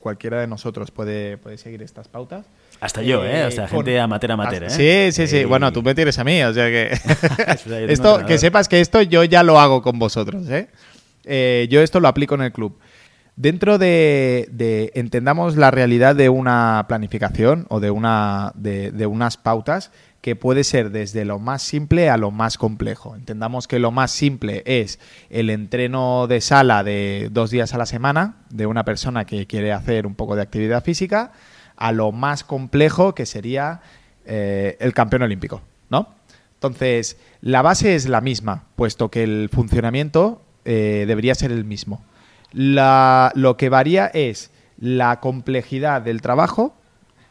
Cualquiera 0.00 0.40
de 0.40 0.48
nosotros 0.48 0.90
puede, 0.90 1.38
puede 1.38 1.56
seguir 1.56 1.80
estas 1.82 2.08
pautas. 2.08 2.44
Hasta 2.80 3.02
yo, 3.02 3.24
¿eh? 3.24 3.46
O 3.46 3.50
sea, 3.52 3.66
eh, 3.66 3.68
gente 3.68 4.00
amateur, 4.00 4.32
amateur, 4.32 4.64
¿eh? 4.64 4.70
Sí, 4.70 5.12
sí, 5.12 5.28
sí. 5.28 5.44
Bueno, 5.44 5.72
tú 5.72 5.82
me 5.82 5.94
tienes 5.94 6.18
a 6.18 6.24
mí, 6.24 6.42
o 6.42 6.52
sea 6.52 6.66
que... 6.66 6.90
esto, 7.88 8.26
que 8.26 8.38
sepas 8.38 8.68
que 8.68 8.80
esto 8.80 9.00
yo 9.02 9.22
ya 9.24 9.42
lo 9.44 9.60
hago 9.60 9.80
con 9.80 9.98
vosotros, 9.98 10.48
¿eh? 10.50 10.68
¿eh? 11.24 11.68
Yo 11.70 11.80
esto 11.80 12.00
lo 12.00 12.08
aplico 12.08 12.34
en 12.34 12.42
el 12.42 12.52
club. 12.52 12.76
Dentro 13.36 13.78
de, 13.78 14.92
entendamos 14.94 15.56
la 15.56 15.70
realidad 15.70 16.14
de 16.14 16.28
una 16.28 16.84
planificación 16.86 17.66
o 17.70 17.80
de, 17.80 17.90
una, 17.90 18.52
de, 18.54 19.06
unas 19.06 19.38
pautas 19.38 19.90
que 20.20 20.36
puede 20.36 20.64
ser 20.64 20.90
desde 20.90 21.24
lo 21.24 21.38
más 21.38 21.62
simple 21.62 22.10
a 22.10 22.18
lo 22.18 22.30
más 22.30 22.58
complejo. 22.58 23.16
Entendamos 23.16 23.68
que 23.68 23.78
lo 23.78 23.90
más 23.90 24.10
simple 24.10 24.62
es 24.66 24.98
el 25.30 25.48
entreno 25.48 26.26
de 26.26 26.42
sala 26.42 26.84
de 26.84 27.30
dos 27.32 27.50
días 27.50 27.72
a 27.72 27.78
la 27.78 27.86
semana 27.86 28.36
de 28.50 28.66
una 28.66 28.84
persona 28.84 29.24
que 29.24 29.46
quiere 29.46 29.72
hacer 29.72 30.06
un 30.06 30.14
poco 30.14 30.36
de 30.36 30.42
actividad 30.42 30.84
física, 30.84 31.32
a 31.76 31.90
lo 31.90 32.12
más 32.12 32.44
complejo 32.44 33.14
que 33.14 33.24
sería 33.24 33.80
eh, 34.26 34.76
el 34.78 34.92
campeón 34.92 35.22
olímpico, 35.22 35.62
¿no? 35.88 36.14
Entonces, 36.54 37.16
la 37.40 37.62
base 37.62 37.94
es 37.94 38.08
la 38.08 38.20
misma, 38.20 38.66
puesto 38.76 39.10
que 39.10 39.24
el 39.24 39.48
funcionamiento 39.50 40.42
eh, 40.64 41.06
debería 41.08 41.34
ser 41.34 41.50
el 41.50 41.64
mismo 41.64 42.04
lo 42.52 43.56
que 43.56 43.68
varía 43.68 44.06
es 44.06 44.50
la 44.78 45.20
complejidad 45.20 46.02
del 46.02 46.20
trabajo, 46.22 46.74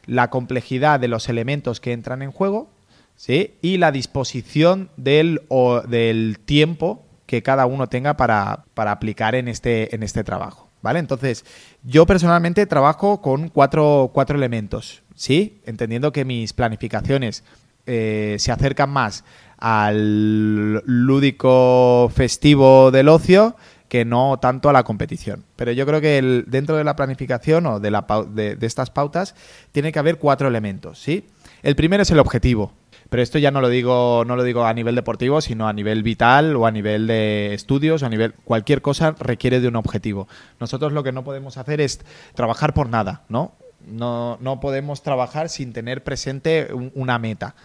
la 0.05 0.29
complejidad 0.29 0.99
de 0.99 1.07
los 1.07 1.29
elementos 1.29 1.79
que 1.79 1.93
entran 1.93 2.21
en 2.21 2.31
juego 2.31 2.69
¿sí? 3.15 3.55
y 3.61 3.77
la 3.77 3.91
disposición 3.91 4.89
del, 4.97 5.41
del 5.87 6.39
tiempo 6.43 7.05
que 7.25 7.43
cada 7.43 7.65
uno 7.65 7.87
tenga 7.87 8.17
para, 8.17 8.65
aplicar 8.75 9.35
en 9.35 9.47
este, 9.47 9.95
en 9.95 10.03
este 10.03 10.23
trabajo. 10.23 10.67
¿Vale? 10.81 10.97
Entonces, 10.97 11.45
yo 11.83 12.07
personalmente 12.07 12.65
trabajo 12.65 13.21
con 13.21 13.49
cuatro, 13.49 14.09
cuatro 14.13 14.35
elementos, 14.35 15.03
¿sí? 15.13 15.61
Entendiendo 15.65 16.11
que 16.11 16.25
mis 16.25 16.53
planificaciones 16.53 17.43
eh, 17.85 18.35
se 18.39 18.51
acercan 18.51 18.89
más 18.89 19.23
al 19.59 20.81
lúdico 20.85 22.11
festivo 22.15 22.89
del 22.89 23.09
ocio 23.09 23.55
que 23.91 24.05
no 24.05 24.39
tanto 24.39 24.69
a 24.69 24.73
la 24.73 24.83
competición. 24.85 25.43
Pero 25.57 25.73
yo 25.73 25.85
creo 25.85 25.99
que 25.99 26.45
dentro 26.47 26.77
de 26.77 26.85
la 26.85 26.95
planificación 26.95 27.65
o 27.65 27.81
de, 27.81 27.91
la, 27.91 28.05
de, 28.29 28.57
estas 28.61 28.89
pautas 28.89 29.35
tiene 29.73 29.91
que 29.91 29.99
haber 29.99 30.17
cuatro 30.17 30.47
elementos, 30.47 30.97
¿sí? 30.97 31.27
El 31.61 31.75
primero 31.75 32.03
es 32.03 32.09
el 32.09 32.19
objetivo, 32.19 32.71
pero 33.09 33.21
esto 33.21 33.37
ya 33.37 33.51
no 33.51 33.59
lo 33.59 33.67
digo 33.67 34.23
no 34.25 34.37
lo 34.37 34.43
digo 34.43 34.63
a 34.63 34.73
nivel 34.73 34.95
deportivo 34.95 35.41
sino 35.41 35.67
a 35.67 35.73
nivel 35.73 36.03
vital 36.03 36.55
o 36.55 36.65
a 36.65 36.71
nivel 36.71 37.05
de 37.05 37.53
estudios 37.53 38.01
o 38.01 38.05
a 38.05 38.09
nivel 38.09 38.33
cualquier 38.45 38.81
cosa 38.81 39.13
requiere 39.19 39.59
de 39.59 39.67
un 39.67 39.75
objetivo 39.75 40.29
nosotros 40.61 40.93
lo 40.93 41.03
que 41.03 41.11
no 41.11 41.25
podemos 41.25 41.57
hacer 41.57 41.81
es 41.81 41.99
trabajar 42.33 42.73
por 42.73 42.87
nada 42.87 43.23
no 43.27 43.51
no, 43.85 44.37
no 44.39 44.61
podemos 44.61 45.03
trabajar 45.03 45.49
sin 45.49 45.73
tener 45.73 46.05
presente 46.05 46.69
una 46.95 47.19
meta 47.19 47.55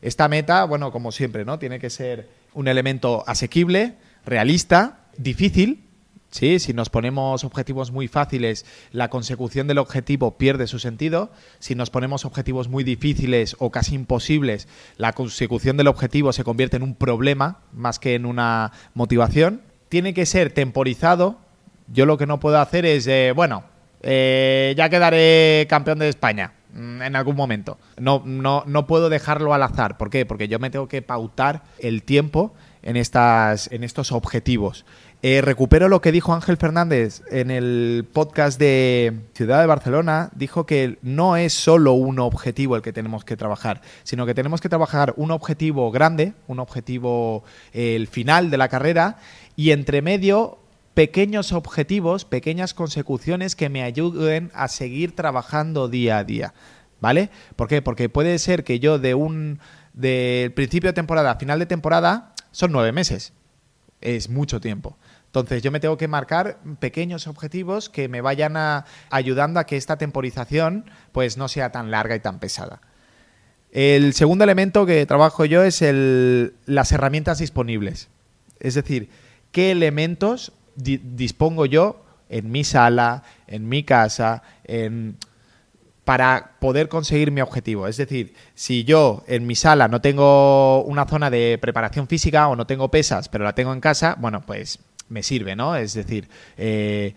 esta 0.00 0.28
meta 0.28 0.64
bueno 0.64 0.90
como 0.90 1.12
siempre 1.12 1.44
no 1.44 1.58
tiene 1.58 1.78
que 1.78 1.90
ser 1.90 2.30
un 2.54 2.68
elemento 2.68 3.22
asequible 3.26 3.96
realista 4.24 5.03
difícil, 5.18 5.84
¿sí? 6.34 6.58
Si 6.58 6.72
nos 6.72 6.90
ponemos 6.90 7.44
objetivos 7.44 7.92
muy 7.92 8.08
fáciles, 8.08 8.66
la 8.90 9.08
consecución 9.08 9.68
del 9.68 9.78
objetivo 9.78 10.36
pierde 10.36 10.66
su 10.66 10.78
sentido. 10.78 11.30
Si 11.60 11.74
nos 11.74 11.90
ponemos 11.90 12.24
objetivos 12.24 12.68
muy 12.68 12.82
difíciles 12.82 13.56
o 13.60 13.70
casi 13.70 13.94
imposibles, 13.94 14.68
la 14.96 15.12
consecución 15.12 15.76
del 15.76 15.86
objetivo 15.86 16.32
se 16.32 16.44
convierte 16.44 16.76
en 16.76 16.82
un 16.82 16.96
problema 16.96 17.60
más 17.72 17.98
que 17.98 18.14
en 18.14 18.26
una 18.26 18.72
motivación. 18.94 19.62
Tiene 19.88 20.12
que 20.12 20.26
ser 20.26 20.52
temporizado. 20.52 21.38
Yo 21.86 22.04
lo 22.04 22.18
que 22.18 22.26
no 22.26 22.40
puedo 22.40 22.58
hacer 22.58 22.84
es, 22.84 23.06
eh, 23.06 23.32
bueno, 23.34 23.64
eh, 24.02 24.74
ya 24.76 24.88
quedaré 24.88 25.66
campeón 25.68 25.98
de 25.98 26.08
España 26.08 26.52
mm, 26.74 27.02
en 27.02 27.16
algún 27.16 27.36
momento. 27.36 27.78
No, 27.98 28.22
no, 28.24 28.64
no 28.66 28.86
puedo 28.86 29.08
dejarlo 29.08 29.54
al 29.54 29.62
azar. 29.62 29.96
¿Por 29.96 30.10
qué? 30.10 30.26
Porque 30.26 30.48
yo 30.48 30.58
me 30.58 30.70
tengo 30.70 30.88
que 30.88 31.00
pautar 31.00 31.62
el 31.78 32.02
tiempo 32.02 32.54
en, 32.82 32.96
estas, 32.96 33.70
en 33.72 33.82
estos 33.82 34.12
objetivos. 34.12 34.84
Eh, 35.26 35.40
recupero 35.40 35.88
lo 35.88 36.02
que 36.02 36.12
dijo 36.12 36.34
Ángel 36.34 36.58
Fernández 36.58 37.22
en 37.30 37.50
el 37.50 38.06
podcast 38.12 38.60
de 38.60 39.20
Ciudad 39.32 39.62
de 39.62 39.66
Barcelona. 39.66 40.28
Dijo 40.34 40.66
que 40.66 40.98
no 41.00 41.38
es 41.38 41.54
solo 41.54 41.94
un 41.94 42.18
objetivo 42.18 42.76
el 42.76 42.82
que 42.82 42.92
tenemos 42.92 43.24
que 43.24 43.34
trabajar, 43.34 43.80
sino 44.02 44.26
que 44.26 44.34
tenemos 44.34 44.60
que 44.60 44.68
trabajar 44.68 45.14
un 45.16 45.30
objetivo 45.30 45.90
grande, 45.90 46.34
un 46.46 46.60
objetivo, 46.60 47.42
eh, 47.72 47.96
el 47.96 48.06
final 48.06 48.50
de 48.50 48.58
la 48.58 48.68
carrera, 48.68 49.16
y 49.56 49.70
entre 49.70 50.02
medio 50.02 50.58
pequeños 50.92 51.52
objetivos, 51.52 52.26
pequeñas 52.26 52.74
consecuciones 52.74 53.56
que 53.56 53.70
me 53.70 53.82
ayuden 53.82 54.50
a 54.52 54.68
seguir 54.68 55.16
trabajando 55.16 55.88
día 55.88 56.18
a 56.18 56.24
día. 56.24 56.52
¿Vale? 57.00 57.30
¿Por 57.56 57.68
qué? 57.68 57.80
Porque 57.80 58.10
puede 58.10 58.38
ser 58.38 58.62
que 58.62 58.78
yo 58.78 58.98
de 58.98 59.14
un 59.14 59.58
del 59.94 60.52
principio 60.52 60.90
de 60.90 60.94
temporada 60.94 61.30
a 61.30 61.36
final 61.36 61.58
de 61.60 61.64
temporada 61.64 62.34
son 62.50 62.72
nueve 62.72 62.92
meses. 62.92 63.32
Es 64.04 64.28
mucho 64.28 64.60
tiempo. 64.60 64.96
Entonces 65.26 65.62
yo 65.62 65.72
me 65.72 65.80
tengo 65.80 65.96
que 65.96 66.06
marcar 66.06 66.58
pequeños 66.78 67.26
objetivos 67.26 67.88
que 67.88 68.08
me 68.08 68.20
vayan 68.20 68.54
ayudando 69.10 69.58
a 69.58 69.64
que 69.64 69.76
esta 69.76 69.96
temporización 69.96 70.84
pues 71.10 71.36
no 71.36 71.48
sea 71.48 71.72
tan 71.72 71.90
larga 71.90 72.14
y 72.14 72.20
tan 72.20 72.38
pesada. 72.38 72.80
El 73.72 74.14
segundo 74.14 74.44
elemento 74.44 74.86
que 74.86 75.04
trabajo 75.06 75.44
yo 75.44 75.64
es 75.64 75.82
el, 75.82 76.54
las 76.66 76.92
herramientas 76.92 77.40
disponibles. 77.40 78.08
Es 78.60 78.74
decir, 78.74 79.08
qué 79.50 79.72
elementos 79.72 80.52
dispongo 80.76 81.66
yo 81.66 82.04
en 82.28 82.52
mi 82.52 82.62
sala, 82.62 83.24
en 83.48 83.68
mi 83.68 83.82
casa, 83.82 84.44
en, 84.62 85.16
para 86.04 86.56
poder 86.60 86.88
conseguir 86.88 87.30
mi 87.30 87.40
objetivo. 87.40 87.88
Es 87.88 87.96
decir, 87.96 88.34
si 88.54 88.84
yo 88.84 89.24
en 89.26 89.46
mi 89.46 89.54
sala 89.54 89.88
no 89.88 90.00
tengo 90.00 90.82
una 90.84 91.06
zona 91.06 91.30
de 91.30 91.58
preparación 91.60 92.06
física 92.08 92.48
o 92.48 92.56
no 92.56 92.66
tengo 92.66 92.90
pesas, 92.90 93.28
pero 93.28 93.44
la 93.44 93.54
tengo 93.54 93.72
en 93.72 93.80
casa, 93.80 94.16
bueno, 94.18 94.42
pues 94.42 94.78
me 95.08 95.22
sirve, 95.22 95.56
¿no? 95.56 95.76
Es 95.76 95.94
decir, 95.94 96.28
eh, 96.58 97.14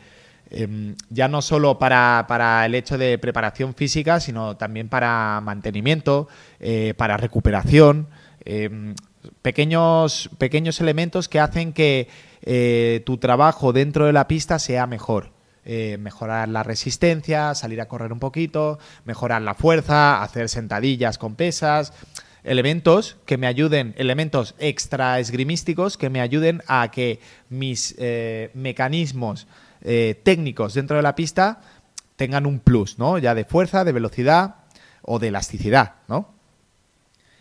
em, 0.50 0.95
ya 1.10 1.28
no 1.28 1.41
solo 1.41 1.78
para, 1.78 2.65
el 2.65 2.76
hecho 2.76 2.97
de 2.97 3.17
preparación 3.17 3.73
física, 3.73 4.19
sino 4.19 4.56
también 4.56 4.88
para 4.88 5.41
mantenimiento, 5.43 6.28
eh, 6.60 6.93
para 6.97 7.17
recuperación, 7.17 8.08
em, 8.45 8.95
pequeños, 9.41 10.30
pequeños 10.38 10.80
elementos 10.80 11.28
que 11.28 11.39
hacen 11.39 11.73
que 11.73 12.08
eh, 12.43 13.04
tu 13.06 13.17
trabajo 13.17 13.73
dentro 13.73 14.06
de 14.06 14.13
la 14.13 14.28
pista 14.28 14.60
sea 14.60 14.88
mejor. 14.88 15.37
Mejorar 15.99 16.47
la 16.47 16.63
resistencia, 16.63 17.53
salir 17.53 17.82
a 17.82 17.88
correr 17.88 18.13
un 18.13 18.19
poquito, 18.19 18.80
mejorar 19.03 19.41
la 19.41 19.53
fuerza, 19.53 20.23
hacer 20.23 20.47
sentadillas 20.47 21.17
con 21.17 21.36
pesas 21.36 21.93
elementos 22.47 23.17
que 23.25 23.38
me 23.38 23.45
ayuden, 23.45 23.93
elementos 23.97 24.56
extra 24.58 25.19
esgrimísticos 25.19 25.97
que 25.97 26.10
me 26.10 26.21
ayuden 26.21 26.63
a 26.67 26.89
que 26.91 27.19
mis 27.49 27.93
eh, 27.97 28.49
mecanismos 28.53 29.47
eh, 29.82 30.19
técnicos 30.23 30.73
dentro 30.73 30.95
de 30.95 31.03
la 31.03 31.15
pista 31.15 31.62
tengan 32.15 32.45
un 32.45 32.60
plus, 32.60 32.97
¿no? 32.97 33.17
Ya 33.17 33.36
de 33.36 33.45
fuerza, 33.45 33.84
de 33.84 33.91
velocidad 33.91 34.56
o 35.01 35.19
de 35.19 35.27
elasticidad, 35.27 35.95
¿no? 36.08 36.34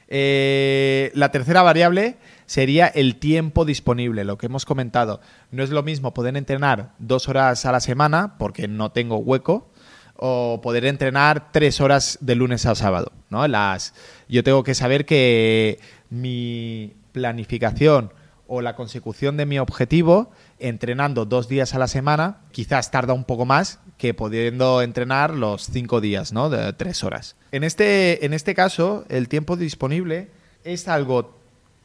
Eh, 0.08 1.10
la 1.14 1.30
tercera 1.30 1.62
variable 1.62 2.16
sería 2.46 2.86
el 2.86 3.16
tiempo 3.16 3.64
disponible, 3.64 4.24
lo 4.24 4.38
que 4.38 4.46
hemos 4.46 4.64
comentado. 4.64 5.20
No 5.50 5.62
es 5.62 5.70
lo 5.70 5.82
mismo 5.82 6.14
poder 6.14 6.36
entrenar 6.36 6.92
dos 6.98 7.28
horas 7.28 7.66
a 7.66 7.72
la 7.72 7.80
semana 7.80 8.38
porque 8.38 8.68
no 8.68 8.92
tengo 8.92 9.18
hueco 9.18 9.68
o 10.16 10.60
poder 10.62 10.86
entrenar 10.86 11.52
tres 11.52 11.80
horas 11.80 12.18
de 12.20 12.34
lunes 12.34 12.66
a 12.66 12.74
sábado. 12.74 13.12
¿no? 13.28 13.46
Las, 13.46 13.94
yo 14.28 14.42
tengo 14.42 14.64
que 14.64 14.74
saber 14.74 15.04
que 15.04 15.78
mi 16.10 16.94
planificación 17.12 18.12
o 18.48 18.60
la 18.62 18.76
consecución 18.76 19.36
de 19.36 19.46
mi 19.46 19.58
objetivo 19.58 20.30
entrenando 20.58 21.24
dos 21.24 21.48
días 21.48 21.74
a 21.74 21.78
la 21.78 21.88
semana 21.88 22.38
quizás 22.52 22.90
tarda 22.90 23.12
un 23.12 23.24
poco 23.24 23.44
más 23.44 23.80
que 23.98 24.14
pudiendo 24.14 24.82
entrenar 24.82 25.34
los 25.34 25.66
cinco 25.66 26.00
días, 26.00 26.32
¿no? 26.32 26.48
De 26.48 26.72
tres 26.74 27.02
horas. 27.02 27.36
En 27.50 27.64
este, 27.64 28.24
en 28.24 28.32
este 28.32 28.54
caso, 28.54 29.04
el 29.08 29.28
tiempo 29.28 29.56
disponible 29.56 30.30
es 30.64 30.86
algo 30.86 31.36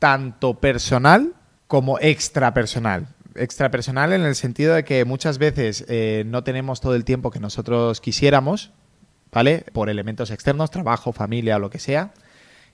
tanto 0.01 0.55
personal 0.55 1.35
como 1.67 1.99
extrapersonal. 1.99 3.07
Extrapersonal 3.35 4.13
en 4.13 4.23
el 4.23 4.33
sentido 4.33 4.73
de 4.73 4.83
que 4.83 5.05
muchas 5.05 5.37
veces 5.37 5.85
eh, 5.89 6.23
no 6.25 6.43
tenemos 6.43 6.81
todo 6.81 6.95
el 6.95 7.05
tiempo 7.05 7.29
que 7.29 7.39
nosotros 7.39 8.01
quisiéramos, 8.01 8.71
¿vale? 9.31 9.63
Por 9.71 9.91
elementos 9.91 10.31
externos, 10.31 10.71
trabajo, 10.71 11.13
familia 11.13 11.59
lo 11.59 11.69
que 11.69 11.77
sea. 11.77 12.13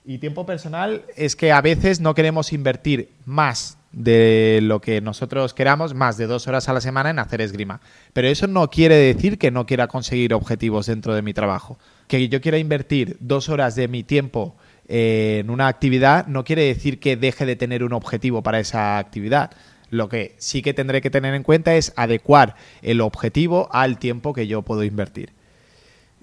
Y 0.06 0.16
tiempo 0.16 0.46
personal 0.46 1.04
es 1.16 1.36
que 1.36 1.52
a 1.52 1.60
veces 1.60 2.00
no 2.00 2.14
queremos 2.14 2.54
invertir 2.54 3.10
más 3.26 3.76
de 3.92 4.60
lo 4.62 4.80
que 4.80 5.02
nosotros 5.02 5.52
queramos, 5.52 5.92
más 5.92 6.16
de 6.16 6.26
dos 6.26 6.48
horas 6.48 6.70
a 6.70 6.72
la 6.72 6.80
semana 6.80 7.10
en 7.10 7.18
hacer 7.18 7.42
esgrima. 7.42 7.82
Pero 8.14 8.28
eso 8.28 8.46
no 8.46 8.70
quiere 8.70 8.94
decir 8.96 9.36
que 9.36 9.50
no 9.50 9.66
quiera 9.66 9.86
conseguir 9.86 10.32
objetivos 10.32 10.86
dentro 10.86 11.14
de 11.14 11.20
mi 11.20 11.34
trabajo. 11.34 11.78
Que 12.06 12.26
yo 12.30 12.40
quiera 12.40 12.56
invertir 12.56 13.18
dos 13.20 13.50
horas 13.50 13.74
de 13.74 13.86
mi 13.86 14.02
tiempo 14.02 14.56
en 14.88 15.50
una 15.50 15.68
actividad 15.68 16.26
no 16.26 16.44
quiere 16.44 16.64
decir 16.64 16.98
que 16.98 17.16
deje 17.16 17.44
de 17.46 17.56
tener 17.56 17.84
un 17.84 17.92
objetivo 17.92 18.42
para 18.42 18.58
esa 18.58 18.98
actividad. 18.98 19.50
Lo 19.90 20.08
que 20.08 20.34
sí 20.38 20.62
que 20.62 20.74
tendré 20.74 21.00
que 21.00 21.10
tener 21.10 21.34
en 21.34 21.42
cuenta 21.42 21.74
es 21.74 21.92
adecuar 21.96 22.56
el 22.82 23.00
objetivo 23.00 23.68
al 23.72 23.98
tiempo 23.98 24.32
que 24.32 24.46
yo 24.46 24.62
puedo 24.62 24.82
invertir. 24.84 25.32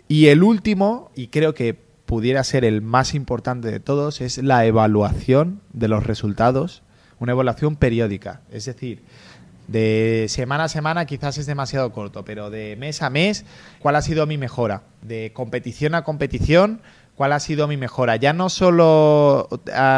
Y 0.08 0.28
el 0.28 0.44
último, 0.44 1.12
y 1.16 1.28
creo 1.28 1.54
que 1.54 1.74
pudiera 1.74 2.44
ser 2.44 2.66
el 2.66 2.82
más 2.82 3.16
importante 3.16 3.72
de 3.72 3.80
todos, 3.80 4.22
es 4.22 4.38
la 4.38 4.66
evaluación 4.66 5.62
de 5.74 5.88
los 5.88 6.06
resultados, 6.06 6.84
una 7.20 7.32
evaluación 7.32 7.76
periódica. 7.76 8.42
Es 8.52 8.66
decir, 8.66 9.02
de 9.68 10.28
semana 10.30 10.66
a 10.66 10.70
semana 10.70 11.06
quizás 11.06 11.40
es 11.40 11.48
demasiado 11.48 11.92
corto, 11.92 12.24
pero 12.24 12.52
de 12.52 12.76
mes 12.76 13.02
a 13.02 13.10
mes, 13.10 13.46
¿cuál 13.80 13.96
ha 13.96 14.02
sido 14.04 14.28
mi 14.28 14.38
mejora? 14.38 14.84
De 15.02 15.32
competición 15.34 15.96
a 15.96 16.04
competición, 16.04 16.82
cuál 17.16 17.34
ha 17.34 17.40
sido 17.40 17.68
mi 17.68 17.78
mejora. 17.78 18.16
Ya 18.18 18.34
no 18.34 18.50
solo 18.50 19.50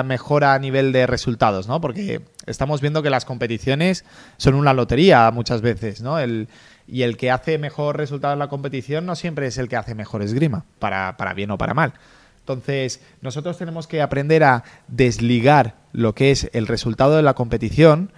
mejora 0.05 0.53
a 0.53 0.59
nivel 0.59 0.91
de 0.91 1.07
resultados, 1.07 1.67
¿no? 1.67 1.81
Porque 1.81 2.21
estamos 2.45 2.81
viendo 2.81 3.03
que 3.03 3.09
las 3.09 3.25
competiciones 3.25 4.05
son 4.37 4.55
una 4.55 4.73
lotería 4.73 5.29
muchas 5.31 5.61
veces, 5.61 6.01
¿no? 6.01 6.19
El, 6.19 6.47
y 6.87 7.01
el 7.01 7.17
que 7.17 7.31
hace 7.31 7.57
mejor 7.57 7.97
resultado 7.97 8.33
en 8.33 8.39
la 8.39 8.47
competición 8.47 9.05
no 9.05 9.15
siempre 9.15 9.47
es 9.47 9.57
el 9.57 9.67
que 9.67 9.75
hace 9.75 9.95
mejor 9.95 10.21
esgrima, 10.21 10.65
para, 10.79 11.17
para 11.17 11.33
bien 11.33 11.51
o 11.51 11.57
para 11.57 11.73
mal. 11.73 11.93
Entonces, 12.39 13.01
nosotros 13.21 13.57
tenemos 13.57 13.87
que 13.87 14.01
aprender 14.01 14.43
a 14.43 14.63
desligar 14.87 15.75
lo 15.91 16.15
que 16.15 16.31
es 16.31 16.49
el 16.53 16.67
resultado 16.67 17.17
de 17.17 17.23
la 17.23 17.33
competición 17.33 18.13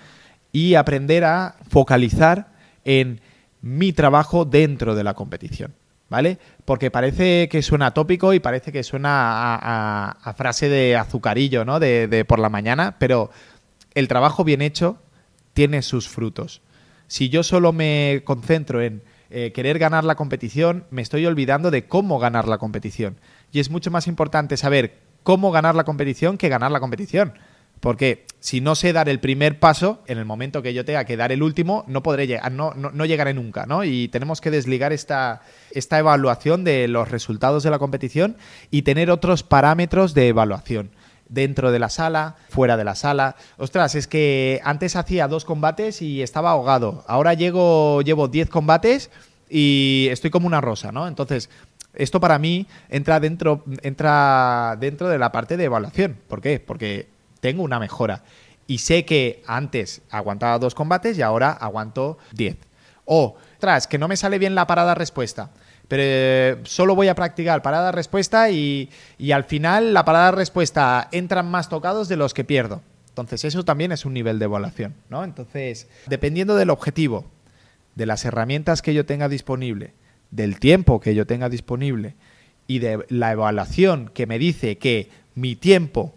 y 0.52 0.76
aprender 0.76 1.24
a 1.24 1.56
focalizar 1.68 2.52
en 2.86 3.22
mi 3.62 3.92
trabajo 3.92 4.46
dentro 4.46 4.94
de 4.94 5.04
la 5.04 5.16
competición. 5.16 5.74
¿Vale? 6.10 6.40
Porque 6.66 6.92
parece 6.92 7.48
que 7.50 7.62
suena 7.62 7.94
tópico 7.94 8.34
y 8.34 8.40
parece 8.40 8.72
que 8.72 8.84
suena 8.84 9.56
a, 9.56 10.34
frase 10.34 10.70
de 10.70 10.96
azucarillo, 10.96 11.66
¿no? 11.66 11.80
De, 11.80 12.26
por 12.28 12.40
la 12.40 12.50
mañana, 12.50 12.98
pero 13.00 13.30
el 13.94 14.08
trabajo 14.08 14.44
bien 14.44 14.62
hecho 14.62 14.98
tiene 15.54 15.82
sus 15.82 16.10
frutos. 16.10 16.62
Si 17.08 17.30
yo 17.30 17.44
solo 17.44 17.74
me 17.74 18.22
concentro 18.24 18.82
en 18.82 19.02
eh, 19.30 19.52
querer 19.52 19.80
ganar 19.80 20.04
la 20.04 20.16
competición, 20.16 20.86
me 20.92 21.02
estoy 21.02 21.26
olvidando 21.26 21.72
de 21.72 21.86
cómo 21.86 22.20
ganar 22.20 22.48
la 22.48 22.58
competición. 22.58 23.18
Y 23.52 23.60
es 23.60 23.70
mucho 23.70 23.92
más 23.92 24.08
importante 24.08 24.58
saber 24.58 25.00
cómo 25.24 25.52
ganar 25.52 25.76
la 25.76 25.84
competición 25.84 26.38
que 26.38 26.50
ganar 26.50 26.72
la 26.72 26.80
competición. 26.80 27.34
Porque 27.80 28.26
si 28.40 28.62
no 28.62 28.76
sé 28.76 28.94
dar 28.94 29.10
el 29.10 29.20
primer 29.20 29.60
paso, 29.60 30.02
en 30.08 30.18
el 30.18 30.26
momento 30.26 30.62
que 30.62 30.74
yo 30.74 30.86
tenga 30.86 31.06
que 31.06 31.18
dar 31.18 31.32
el 31.32 31.44
último, 31.44 31.84
no 31.88 32.04
podré 32.04 32.28
llegar, 32.28 32.52
no, 32.52 32.74
no, 32.74 33.06
llegaré 33.06 33.34
nunca, 33.34 33.66
¿no? 33.66 33.84
Y 33.84 34.08
tenemos 34.08 34.42
que 34.42 34.52
desligar 34.52 34.94
esta, 34.94 35.42
esta 35.72 36.00
evaluación 36.00 36.64
de 36.64 36.88
los 36.88 37.10
resultados 37.10 37.64
de 37.64 37.70
la 37.70 37.80
competición 37.80 38.38
y 38.72 38.84
tener 38.84 39.12
otros 39.12 39.44
parámetros 39.44 40.14
de 40.14 40.30
evaluación. 40.30 40.92
Dentro 41.28 41.72
de 41.72 41.78
la 41.78 41.90
sala, 41.90 42.38
fuera 42.50 42.76
de 42.76 42.84
la 42.84 42.96
sala. 42.96 43.36
Ostras, 43.58 43.94
es 43.94 44.08
que 44.08 44.62
antes 44.64 44.96
hacía 44.96 45.28
dos 45.28 45.46
combates 45.46 46.02
y 46.02 46.24
estaba 46.24 46.50
ahogado. 46.50 47.04
Ahora 47.08 47.36
llego, 47.36 48.02
llevo 48.02 48.28
diez 48.30 48.50
combates 48.50 49.12
y 49.48 50.08
estoy 50.10 50.32
como 50.32 50.48
una 50.48 50.60
rosa, 50.60 50.92
¿no? 50.92 51.08
Entonces, 51.08 51.52
esto 51.94 52.20
para 52.20 52.40
mí 52.40 52.66
entra 52.90 53.20
dentro, 53.20 53.64
entra 53.84 54.76
dentro 54.80 55.08
de 55.08 55.20
la 55.20 55.32
parte 55.32 55.56
de 55.56 55.66
evaluación. 55.66 56.18
¿Por 56.28 56.42
qué? 56.42 56.60
Porque 56.60 57.10
tengo 57.40 57.64
una 57.64 57.80
mejora. 57.80 58.24
Y 58.68 58.80
sé 58.80 59.06
que 59.06 59.44
antes 59.48 60.02
aguantaba 60.10 60.60
dos 60.60 60.76
combates 60.76 61.18
y 61.18 61.22
ahora 61.22 61.52
aguanto 61.52 62.18
diez. 62.32 62.58
O, 63.06 63.36
tras, 63.60 63.88
que 63.88 63.98
no 63.98 64.08
me 64.08 64.18
sale 64.18 64.38
bien 64.38 64.54
la 64.56 64.68
parada-respuesta. 64.68 65.50
Pero 65.88 66.04
eh, 66.06 66.58
solo 66.66 66.96
voy 66.96 67.08
a 67.08 67.16
practicar 67.16 67.64
parada-respuesta 67.64 68.52
y, 68.52 68.92
y 69.18 69.32
al 69.32 69.44
final 69.44 69.94
la 69.94 70.06
parada-respuesta 70.06 71.10
entran 71.12 71.50
más 71.50 71.68
tocados 71.68 72.08
de 72.08 72.16
los 72.16 72.36
que 72.36 72.44
pierdo. 72.44 72.82
Entonces, 73.10 73.44
eso 73.44 73.66
también 73.66 73.92
es 73.92 74.06
un 74.06 74.14
nivel 74.14 74.38
de 74.38 74.46
evaluación, 74.46 74.94
¿no? 75.10 75.24
Entonces, 75.24 75.88
dependiendo 76.06 76.56
del 76.56 76.70
objetivo, 76.70 77.26
de 77.96 78.06
las 78.06 78.24
herramientas 78.24 78.82
que 78.82 78.94
yo 78.94 79.06
tenga 79.06 79.28
disponible, 79.28 79.94
del 80.32 80.60
tiempo 80.60 81.00
que 81.00 81.16
yo 81.16 81.26
tenga 81.26 81.50
disponible 81.50 82.16
y 82.68 82.80
de 82.80 83.06
la 83.10 83.32
evaluación 83.32 84.10
que 84.14 84.28
me 84.28 84.40
dice 84.40 84.78
que 84.78 85.10
mi 85.36 85.56
tiempo 85.56 86.14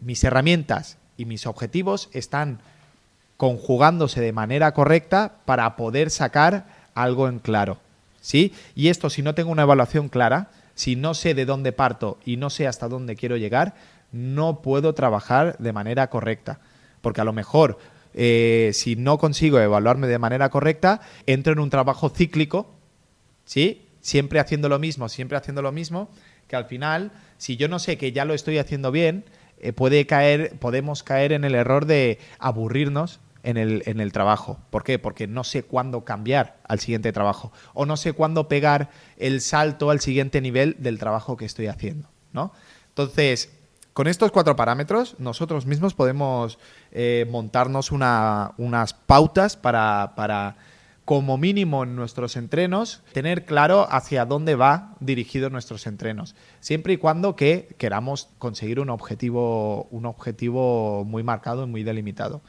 mis 0.00 0.22
herramientas 0.24 0.98
y 1.16 1.24
mis 1.24 1.46
objetivos 1.46 2.08
están 2.12 2.60
conjugándose 3.36 4.20
de 4.20 4.32
manera 4.32 4.74
correcta 4.74 5.36
para 5.44 5.76
poder 5.76 6.10
sacar 6.10 6.66
algo 6.94 7.28
en 7.28 7.38
claro. 7.38 7.78
¿Sí? 8.20 8.52
Y 8.74 8.88
esto, 8.88 9.10
si 9.10 9.22
no 9.22 9.34
tengo 9.34 9.50
una 9.50 9.62
evaluación 9.62 10.08
clara, 10.08 10.50
si 10.74 10.96
no 10.96 11.14
sé 11.14 11.34
de 11.34 11.44
dónde 11.44 11.72
parto 11.72 12.18
y 12.24 12.36
no 12.36 12.50
sé 12.50 12.66
hasta 12.66 12.88
dónde 12.88 13.16
quiero 13.16 13.36
llegar, 13.36 13.74
no 14.12 14.60
puedo 14.60 14.94
trabajar 14.94 15.56
de 15.58 15.72
manera 15.72 16.10
correcta. 16.10 16.60
Porque 17.00 17.20
a 17.20 17.24
lo 17.24 17.32
mejor, 17.32 17.78
eh, 18.14 18.70
si 18.74 18.96
no 18.96 19.18
consigo 19.18 19.58
evaluarme 19.60 20.08
de 20.08 20.18
manera 20.18 20.50
correcta, 20.50 21.00
entro 21.26 21.52
en 21.52 21.60
un 21.60 21.70
trabajo 21.70 22.10
cíclico, 22.10 22.74
¿sí? 23.44 23.86
Siempre 24.00 24.40
haciendo 24.40 24.68
lo 24.68 24.78
mismo, 24.78 25.08
siempre 25.08 25.36
haciendo 25.36 25.62
lo 25.62 25.72
mismo, 25.72 26.08
que 26.48 26.56
al 26.56 26.64
final, 26.64 27.12
si 27.36 27.56
yo 27.56 27.68
no 27.68 27.78
sé 27.78 27.98
que 27.98 28.12
ya 28.12 28.24
lo 28.24 28.34
estoy 28.34 28.58
haciendo 28.58 28.90
bien, 28.90 29.24
eh, 29.60 29.72
puede 29.72 30.06
caer, 30.06 30.58
podemos 30.58 31.02
caer 31.02 31.32
en 31.32 31.44
el 31.44 31.54
error 31.54 31.86
de 31.86 32.18
aburrirnos 32.38 33.20
en 33.42 33.56
el, 33.56 33.82
en 33.86 34.00
el 34.00 34.12
trabajo. 34.12 34.58
¿Por 34.70 34.84
qué? 34.84 34.98
Porque 34.98 35.26
no 35.26 35.44
sé 35.44 35.62
cuándo 35.62 36.04
cambiar 36.04 36.58
al 36.64 36.80
siguiente 36.80 37.12
trabajo 37.12 37.52
o 37.74 37.86
no 37.86 37.96
sé 37.96 38.12
cuándo 38.12 38.48
pegar 38.48 38.90
el 39.16 39.40
salto 39.40 39.90
al 39.90 40.00
siguiente 40.00 40.40
nivel 40.40 40.76
del 40.78 40.98
trabajo 40.98 41.36
que 41.36 41.44
estoy 41.44 41.66
haciendo, 41.66 42.08
¿no? 42.32 42.52
Entonces, 42.88 43.50
con 43.92 44.06
estos 44.06 44.30
cuatro 44.30 44.54
parámetros, 44.54 45.16
nosotros 45.18 45.66
mismos 45.66 45.94
podemos 45.94 46.58
eh, 46.92 47.26
montarnos 47.30 47.90
unas 47.90 48.94
pautas 48.94 49.56
para, 49.56 50.12
para 50.14 50.56
como 51.08 51.38
mínimo 51.38 51.84
en 51.84 51.96
nuestros 51.96 52.36
entrenos, 52.36 53.00
tener 53.14 53.46
claro 53.46 53.88
hacia 53.90 54.26
dónde 54.26 54.56
va 54.56 54.94
dirigido 55.00 55.48
nuestros 55.48 55.86
entrenos, 55.86 56.34
siempre 56.60 56.92
y 56.92 56.96
cuando 56.98 57.34
que 57.34 57.66
queramos 57.78 58.28
conseguir 58.36 58.78
un 58.78 58.90
objetivo, 58.90 59.84
un 59.84 60.04
objetivo 60.04 61.06
muy 61.06 61.22
marcado 61.22 61.64
y 61.64 61.66
muy 61.66 61.82
delimitado. 61.82 62.42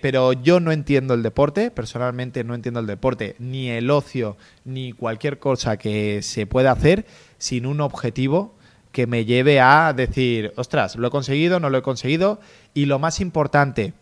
Pero 0.00 0.32
yo 0.32 0.60
no 0.60 0.72
entiendo 0.72 1.12
el 1.12 1.22
deporte, 1.22 1.70
personalmente 1.70 2.42
no 2.42 2.54
entiendo 2.54 2.80
el 2.80 2.86
deporte, 2.86 3.36
ni 3.38 3.68
el 3.68 3.90
ocio, 3.90 4.38
ni 4.64 4.92
cualquier 4.92 5.38
cosa 5.38 5.76
que 5.76 6.22
se 6.22 6.46
pueda 6.46 6.72
hacer 6.72 7.04
sin 7.36 7.66
un 7.66 7.82
objetivo 7.82 8.54
que 8.92 9.06
me 9.06 9.26
lleve 9.26 9.60
a 9.60 9.92
decir, 9.92 10.54
ostras, 10.56 10.96
lo 10.96 11.08
he 11.08 11.10
conseguido, 11.10 11.60
no 11.60 11.68
lo 11.68 11.76
he 11.76 11.82
conseguido, 11.82 12.40
y 12.72 12.86
lo 12.86 12.98
más 12.98 13.20
importante, 13.20 13.92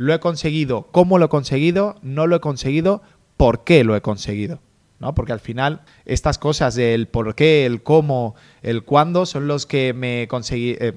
lo 0.00 0.14
he 0.14 0.18
conseguido, 0.18 0.88
cómo 0.90 1.18
lo 1.18 1.26
he 1.26 1.28
conseguido, 1.28 1.96
no 2.00 2.26
lo 2.26 2.34
he 2.34 2.40
conseguido, 2.40 3.02
por 3.40 3.64
qué 3.64 3.84
lo 3.84 3.96
he 3.96 4.02
conseguido. 4.02 4.60
¿no? 4.98 5.14
Porque 5.14 5.32
al 5.32 5.40
final 5.40 5.80
estas 6.04 6.36
cosas 6.36 6.74
del 6.74 7.08
por 7.08 7.34
qué, 7.34 7.64
el 7.64 7.82
cómo, 7.82 8.34
el 8.60 8.82
cuándo 8.84 9.24
son 9.24 9.48
los 9.48 9.64
que 9.64 9.94
me 9.94 10.28
conseguí, 10.28 10.76
eh, 10.78 10.92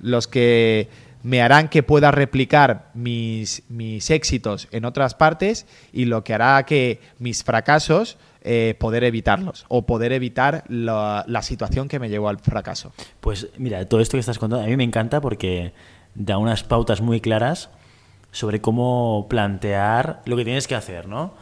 los 0.00 0.26
que 0.26 0.88
me 1.22 1.42
harán 1.42 1.68
que 1.68 1.82
pueda 1.82 2.10
replicar 2.10 2.90
mis, 2.94 3.64
mis, 3.68 4.08
éxitos 4.08 4.68
en 4.72 4.86
otras 4.86 5.14
partes 5.14 5.66
y 5.92 6.06
lo 6.06 6.24
que 6.24 6.32
hará 6.32 6.64
que 6.64 6.98
mis 7.18 7.44
fracasos 7.44 8.16
eh, 8.40 8.74
poder 8.80 9.04
evitarlos 9.04 9.66
o 9.68 9.84
poder 9.84 10.14
evitar 10.14 10.64
la, 10.68 11.26
la 11.28 11.42
situación 11.42 11.88
que 11.88 11.98
me 11.98 12.08
llevó 12.08 12.30
al 12.30 12.38
fracaso. 12.38 12.94
Pues 13.20 13.48
mira, 13.58 13.86
todo 13.86 14.00
esto 14.00 14.16
que 14.16 14.20
estás 14.20 14.38
contando 14.38 14.64
a 14.64 14.66
mí 14.66 14.78
me 14.78 14.84
encanta 14.84 15.20
porque 15.20 15.74
da 16.14 16.38
unas 16.38 16.64
pautas 16.64 17.02
muy 17.02 17.20
claras 17.20 17.68
sobre 18.30 18.62
cómo 18.62 19.26
plantear 19.28 20.22
lo 20.24 20.36
que 20.36 20.44
tienes 20.44 20.66
que 20.66 20.74
hacer, 20.74 21.06
¿no? 21.06 21.34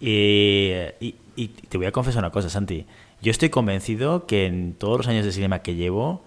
Y, 0.00 0.72
y, 1.00 1.48
te 1.68 1.76
voy 1.78 1.86
a 1.86 1.92
confesar 1.92 2.22
una 2.22 2.30
cosa, 2.30 2.48
Santi. 2.48 2.86
Yo 3.20 3.30
estoy 3.30 3.48
convencido 3.48 4.26
que 4.26 4.46
en 4.46 4.74
todos 4.74 4.98
los 4.98 5.08
años 5.08 5.24
de 5.24 5.32
cinema 5.32 5.60
que 5.60 5.74
llevo, 5.74 6.22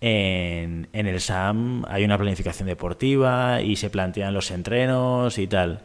en, 0.00 0.88
en, 0.92 1.06
el 1.06 1.20
SAM 1.20 1.84
hay 1.88 2.04
una 2.04 2.16
planificación 2.16 2.66
deportiva 2.68 3.60
y 3.60 3.76
se 3.76 3.90
plantean 3.90 4.32
los 4.32 4.50
entrenos 4.50 5.38
y 5.38 5.46
tal. 5.46 5.82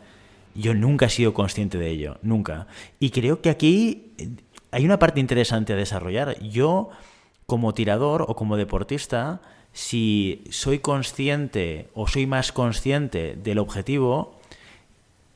Yo 0.55 0.73
nunca 0.73 1.07
he 1.07 1.09
sido 1.09 1.33
consciente 1.33 1.77
de 1.77 1.89
ello, 1.89 2.17
nunca. 2.21 2.67
Y 2.99 3.09
creo 3.09 3.41
que 3.41 3.49
aquí 3.49 4.13
hay 4.71 4.85
una 4.85 4.99
parte 4.99 5.19
interesante 5.19 5.73
a 5.73 5.75
desarrollar. 5.75 6.39
Yo, 6.41 6.89
como 7.45 7.73
tirador 7.73 8.25
o 8.27 8.35
como 8.35 8.57
deportista, 8.57 9.41
si 9.73 10.43
soy 10.49 10.79
consciente 10.79 11.89
o 11.93 12.07
soy 12.07 12.27
más 12.27 12.53
consciente 12.53 13.35
del 13.35 13.59
objetivo, 13.59 14.34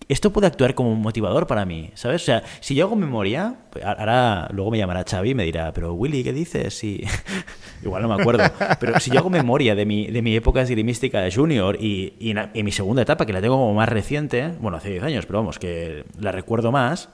esto 0.09 0.33
puede 0.33 0.47
actuar 0.47 0.73
como 0.73 0.91
un 0.91 1.01
motivador 1.01 1.45
para 1.45 1.65
mí, 1.65 1.91
¿sabes? 1.93 2.23
O 2.23 2.25
sea, 2.25 2.43
si 2.61 2.73
yo 2.73 2.85
hago 2.85 2.95
memoria, 2.95 3.57
pues, 3.69 3.85
ahora 3.85 4.49
luego 4.51 4.71
me 4.71 4.79
llamará 4.79 5.05
Xavi 5.07 5.29
y 5.29 5.35
me 5.35 5.43
dirá, 5.43 5.71
pero 5.71 5.93
Willy, 5.93 6.23
¿qué 6.23 6.33
dices? 6.33 6.83
Igual 7.83 8.01
no 8.01 8.07
me 8.07 8.15
acuerdo. 8.15 8.43
Pero 8.79 8.99
si 8.99 9.11
yo 9.11 9.19
hago 9.19 9.29
memoria 9.29 9.75
de 9.75 9.85
mi, 9.85 10.07
de 10.07 10.23
mi 10.23 10.35
época 10.35 10.63
esgrimística 10.63 11.21
de 11.21 11.31
junior 11.31 11.77
y, 11.79 12.15
y, 12.19 12.63
mi 12.63 12.71
segunda 12.71 13.03
etapa, 13.03 13.27
que 13.27 13.33
la 13.33 13.41
tengo 13.41 13.57
como 13.57 13.75
más 13.75 13.87
reciente, 13.87 14.55
bueno, 14.59 14.77
hace 14.77 14.89
10 14.89 15.03
años, 15.03 15.25
pero 15.27 15.39
vamos, 15.39 15.59
que 15.59 16.05
la 16.19 16.31
recuerdo 16.31 16.71
más, 16.71 17.09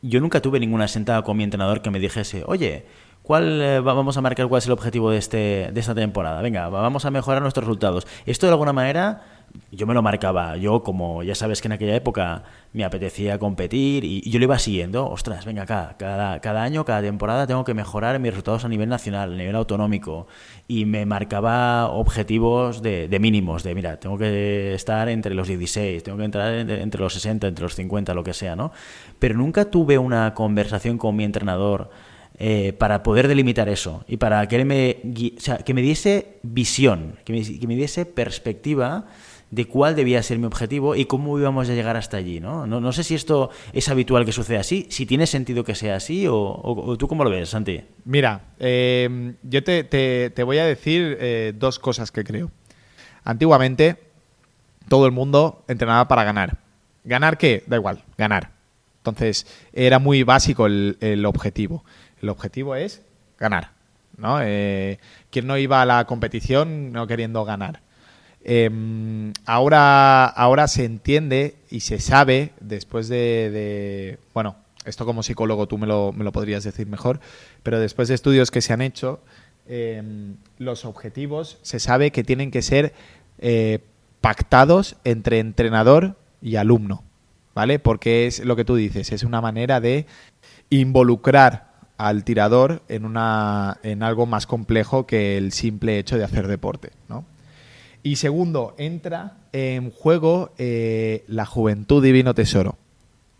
yo 0.00 0.20
nunca 0.20 0.40
tuve 0.40 0.60
ninguna 0.60 0.88
sentada 0.88 1.20
con 1.22 1.36
mi 1.36 1.44
entrenador 1.44 1.82
que 1.82 1.90
me 1.90 2.00
dijese, 2.00 2.44
oye, 2.46 2.86
¿Cuál 3.24 3.62
eh, 3.62 3.80
vamos 3.80 4.18
a 4.18 4.20
marcar 4.20 4.48
cuál 4.48 4.58
es 4.58 4.66
el 4.66 4.72
objetivo 4.72 5.10
de, 5.10 5.16
este, 5.16 5.70
de 5.72 5.80
esta 5.80 5.94
temporada? 5.94 6.42
Venga, 6.42 6.68
vamos 6.68 7.06
a 7.06 7.10
mejorar 7.10 7.40
nuestros 7.40 7.64
resultados. 7.64 8.06
Esto 8.26 8.44
de 8.44 8.52
alguna 8.52 8.74
manera 8.74 9.22
yo 9.70 9.86
me 9.86 9.94
lo 9.94 10.02
marcaba. 10.02 10.56
Yo, 10.56 10.82
como 10.82 11.22
ya 11.22 11.34
sabes 11.34 11.60
que 11.60 11.68
en 11.68 11.72
aquella 11.72 11.94
época 11.94 12.44
me 12.72 12.84
apetecía 12.84 13.38
competir 13.38 14.04
y, 14.04 14.28
yo 14.28 14.38
lo 14.38 14.44
iba 14.44 14.58
siguiendo. 14.58 15.08
Ostras, 15.08 15.44
venga 15.44 15.62
acá, 15.62 15.96
cada, 15.98 16.40
cada 16.40 16.62
año, 16.62 16.84
cada 16.84 17.02
temporada 17.02 17.46
tengo 17.46 17.64
que 17.64 17.74
mejorar 17.74 18.18
mis 18.18 18.30
resultados 18.30 18.64
a 18.64 18.68
nivel 18.68 18.88
nacional, 18.88 19.32
a 19.32 19.36
nivel 19.36 19.56
autonómico. 19.56 20.26
Y 20.68 20.84
me 20.84 21.06
marcaba 21.06 21.88
objetivos 21.88 22.82
de, 22.82 23.16
mínimos, 23.20 23.62
de 23.62 23.74
mira, 23.74 23.98
tengo 23.98 24.18
que 24.18 24.74
estar 24.74 25.08
entre 25.08 25.34
los 25.34 25.48
16, 25.48 26.02
tengo 26.02 26.18
que 26.18 26.24
entrar 26.24 26.54
entre, 26.54 27.00
los 27.00 27.12
60, 27.12 27.48
entre 27.48 27.62
los 27.62 27.74
50, 27.74 28.14
lo 28.14 28.24
que 28.24 28.32
sea, 28.32 28.56
¿no? 28.56 28.72
Pero 29.18 29.36
nunca 29.36 29.66
tuve 29.66 29.98
una 29.98 30.34
conversación 30.34 30.98
con 30.98 31.16
mi 31.16 31.24
entrenador 31.24 31.90
eh, 32.36 32.72
para 32.72 33.04
poder 33.04 33.28
delimitar 33.28 33.68
eso 33.68 34.04
y 34.08 34.16
para 34.16 34.48
que 34.48 34.64
me, 34.64 34.96
que 35.64 35.74
me 35.74 35.82
diese 35.82 36.38
visión, 36.42 37.14
que 37.24 37.32
me, 37.32 37.76
diese 37.76 38.06
perspectiva 38.06 39.06
de 39.54 39.66
cuál 39.66 39.94
debía 39.94 40.22
ser 40.22 40.38
mi 40.38 40.46
objetivo 40.46 40.96
y 40.96 41.04
cómo 41.04 41.38
íbamos 41.38 41.68
a 41.68 41.74
llegar 41.74 41.96
hasta 41.96 42.16
allí. 42.16 42.40
¿no? 42.40 42.66
No, 42.66 42.92
sé 42.92 43.04
si 43.04 43.14
esto 43.14 43.50
es 43.72 43.88
habitual 43.88 44.24
que 44.24 44.32
suceda 44.32 44.60
así, 44.60 44.86
si 44.90 45.06
tiene 45.06 45.26
sentido 45.26 45.64
que 45.64 45.74
sea 45.74 45.96
así 45.96 46.26
o, 46.28 46.96
tú 46.98 47.08
cómo 47.08 47.24
lo 47.24 47.30
ves, 47.30 47.50
Santi. 47.50 47.82
Mira, 48.04 48.42
eh, 48.58 49.34
yo 49.42 49.62
te, 49.62 50.42
voy 50.44 50.58
a 50.58 50.66
decir 50.66 51.16
eh, 51.20 51.52
dos 51.56 51.78
cosas 51.78 52.10
que 52.10 52.24
creo. 52.24 52.50
Antiguamente 53.22 53.98
todo 54.88 55.06
el 55.06 55.12
mundo 55.12 55.64
entrenaba 55.68 56.08
para 56.08 56.24
ganar. 56.24 56.58
¿Ganar 57.04 57.38
qué? 57.38 57.62
Da 57.66 57.76
igual, 57.76 58.02
ganar. 58.18 58.50
Entonces 58.98 59.46
era 59.72 59.98
muy 59.98 60.22
básico 60.22 60.66
el 60.66 61.24
objetivo. 61.26 61.84
El 62.20 62.30
objetivo 62.30 62.74
es 62.74 63.02
ganar. 63.38 63.74
¿no? 64.16 64.38
Eh, 64.42 64.98
¿Quién 65.30 65.46
no 65.46 65.56
iba 65.58 65.82
a 65.82 65.86
la 65.86 66.04
competición 66.06 66.92
no 66.92 67.06
queriendo 67.06 67.44
ganar? 67.44 67.80
Em, 68.44 69.32
ahora, 69.46 70.26
ahora 70.26 70.68
se 70.68 70.84
entiende 70.84 71.56
y 71.70 71.80
se 71.80 71.98
sabe, 71.98 72.52
después 72.60 73.08
de, 73.08 74.18
bueno, 74.34 74.56
esto 74.84 75.06
como 75.06 75.22
psicólogo 75.22 75.66
tú 75.66 75.78
me 75.78 75.86
lo, 75.86 76.12
me 76.12 76.24
lo, 76.24 76.32
podrías 76.32 76.62
decir 76.62 76.86
mejor, 76.86 77.20
pero 77.62 77.80
después 77.80 78.08
de 78.08 78.14
estudios 78.14 78.50
que 78.50 78.60
se 78.60 78.74
han 78.74 78.82
hecho, 78.82 79.20
em, 79.66 80.36
los 80.58 80.84
objetivos 80.84 81.58
se 81.62 81.80
sabe 81.80 82.10
que 82.10 82.22
tienen 82.22 82.50
que 82.50 82.60
ser 82.60 82.92
eh, 83.38 83.78
pactados 84.20 84.96
entre 85.04 85.38
entrenador 85.38 86.16
y 86.42 86.56
alumno, 86.56 87.02
¿vale? 87.54 87.78
Porque 87.78 88.26
es 88.26 88.44
lo 88.44 88.56
que 88.56 88.66
tú 88.66 88.76
dices, 88.76 89.10
es 89.10 89.22
una 89.22 89.40
manera 89.40 89.80
de 89.80 90.06
involucrar 90.68 91.72
al 91.96 92.24
tirador 92.24 92.82
en, 92.88 93.06
una, 93.06 93.78
en 93.82 94.02
algo 94.02 94.26
más 94.26 94.46
complejo 94.46 95.06
que 95.06 95.38
el 95.38 95.52
simple 95.52 95.98
hecho 95.98 96.18
de 96.18 96.24
hacer 96.24 96.46
deporte. 96.48 96.90
¿no? 97.08 97.24
Y 98.04 98.16
segundo, 98.16 98.76
entra 98.78 99.38
en 99.52 99.90
juego 99.90 100.52
eh, 100.58 101.24
la 101.26 101.46
juventud 101.46 102.04
divino 102.04 102.34
tesoro. 102.34 102.78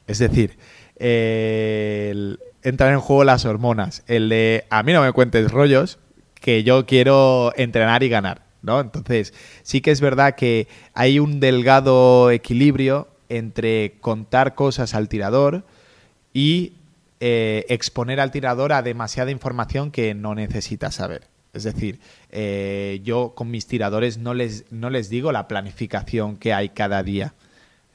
Es 0.09 0.18
decir, 0.18 0.59
entran 0.96 2.94
en 2.94 3.00
juego 3.00 3.24
las 3.24 3.44
hormonas. 3.44 4.03
El 4.07 4.29
de 4.29 4.64
a 4.70 4.83
mí 4.83 4.92
no 4.92 5.03
me 5.03 5.12
cuentes 5.12 5.53
rollos, 5.53 5.98
que 6.40 6.64
yo 6.64 6.87
quiero 6.87 7.53
entrenar 7.57 8.03
y 8.03 8.09
ganar. 8.09 8.42
¿no? 8.64 8.81
Entonces, 8.81 9.35
sí 9.62 9.81
que 9.81 9.90
es 9.90 10.00
verdad 10.00 10.35
que 10.35 10.66
hay 10.94 11.18
un 11.18 11.38
delgado 11.38 12.31
equilibrio 12.31 13.09
entre 13.29 13.98
contar 14.00 14.55
cosas 14.55 14.94
al 14.94 15.09
tirador 15.09 15.64
y 16.33 16.72
eh, 17.20 17.66
exponer 17.68 18.20
al 18.20 18.31
tirador 18.31 18.72
a 18.72 18.83
demasiada 18.83 19.31
información 19.31 19.90
que 19.90 20.14
no 20.14 20.35
necesita 20.35 20.90
saber. 20.90 21.34
Es 21.55 21.62
decir, 21.62 22.01
eh, 22.31 23.01
yo 23.05 23.33
con 23.35 23.51
mis 23.51 23.67
tiradores 23.67 24.19
no 24.19 24.35
les, 24.35 24.71
no 24.71 24.90
les 24.90 25.09
digo 25.09 25.33
la 25.33 25.49
planificación 25.49 26.37
que 26.37 26.53
hay 26.53 26.71
cada 26.71 27.03
día. 27.03 27.35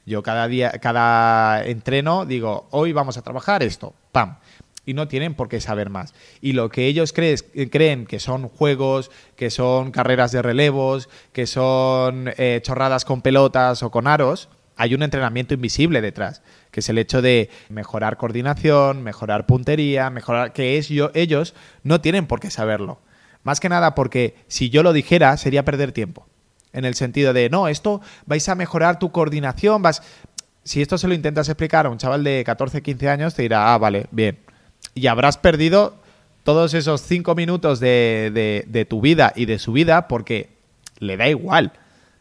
Yo 0.06 0.22
cada 0.22 0.48
día, 0.48 0.72
cada 0.72 1.64
entreno 1.64 2.24
digo, 2.24 2.66
hoy 2.70 2.92
vamos 2.92 3.18
a 3.18 3.22
trabajar 3.22 3.62
esto, 3.62 3.94
¡pam! 4.12 4.38
Y 4.86 4.94
no 4.94 5.06
tienen 5.08 5.34
por 5.34 5.48
qué 5.48 5.60
saber 5.60 5.90
más. 5.90 6.14
Y 6.40 6.54
lo 6.54 6.70
que 6.70 6.86
ellos 6.86 7.12
creen 7.12 8.06
que 8.06 8.18
son 8.18 8.48
juegos, 8.48 9.10
que 9.36 9.50
son 9.50 9.92
carreras 9.92 10.32
de 10.32 10.42
relevos, 10.42 11.08
que 11.32 11.46
son 11.46 12.32
eh, 12.38 12.60
chorradas 12.62 13.04
con 13.04 13.20
pelotas 13.20 13.82
o 13.82 13.90
con 13.90 14.06
aros, 14.06 14.48
hay 14.80 14.94
un 14.94 15.02
entrenamiento 15.02 15.52
invisible 15.52 16.00
detrás, 16.00 16.40
que 16.70 16.80
es 16.80 16.88
el 16.88 16.96
hecho 16.96 17.20
de 17.20 17.50
mejorar 17.68 18.16
coordinación, 18.16 19.02
mejorar 19.02 19.44
puntería, 19.44 20.08
mejorar 20.08 20.54
que 20.54 20.78
es 20.78 20.88
yo, 20.88 21.10
ellos 21.12 21.54
no 21.82 22.00
tienen 22.00 22.26
por 22.26 22.40
qué 22.40 22.50
saberlo. 22.50 22.98
Más 23.42 23.60
que 23.60 23.68
nada 23.68 23.94
porque 23.94 24.36
si 24.48 24.70
yo 24.70 24.82
lo 24.82 24.92
dijera 24.92 25.36
sería 25.36 25.64
perder 25.64 25.92
tiempo. 25.92 26.26
En 26.72 26.84
el 26.84 26.94
sentido 26.94 27.32
de, 27.32 27.50
no, 27.50 27.68
esto 27.68 28.00
vais 28.26 28.48
a 28.48 28.54
mejorar 28.54 28.98
tu 28.98 29.10
coordinación, 29.12 29.82
vas... 29.82 30.02
Si 30.62 30.82
esto 30.82 30.98
se 30.98 31.08
lo 31.08 31.14
intentas 31.14 31.48
explicar 31.48 31.86
a 31.86 31.90
un 31.90 31.96
chaval 31.96 32.22
de 32.22 32.44
14, 32.44 32.82
15 32.82 33.08
años, 33.08 33.34
te 33.34 33.42
dirá, 33.42 33.72
ah, 33.72 33.78
vale, 33.78 34.06
bien. 34.10 34.38
Y 34.94 35.06
habrás 35.06 35.38
perdido 35.38 35.94
todos 36.44 36.74
esos 36.74 37.00
cinco 37.00 37.34
minutos 37.34 37.80
de, 37.80 38.30
de, 38.32 38.64
de 38.68 38.84
tu 38.84 39.00
vida 39.00 39.32
y 39.34 39.46
de 39.46 39.58
su 39.58 39.72
vida 39.72 40.06
porque 40.06 40.50
le 40.98 41.16
da 41.16 41.28
igual, 41.28 41.72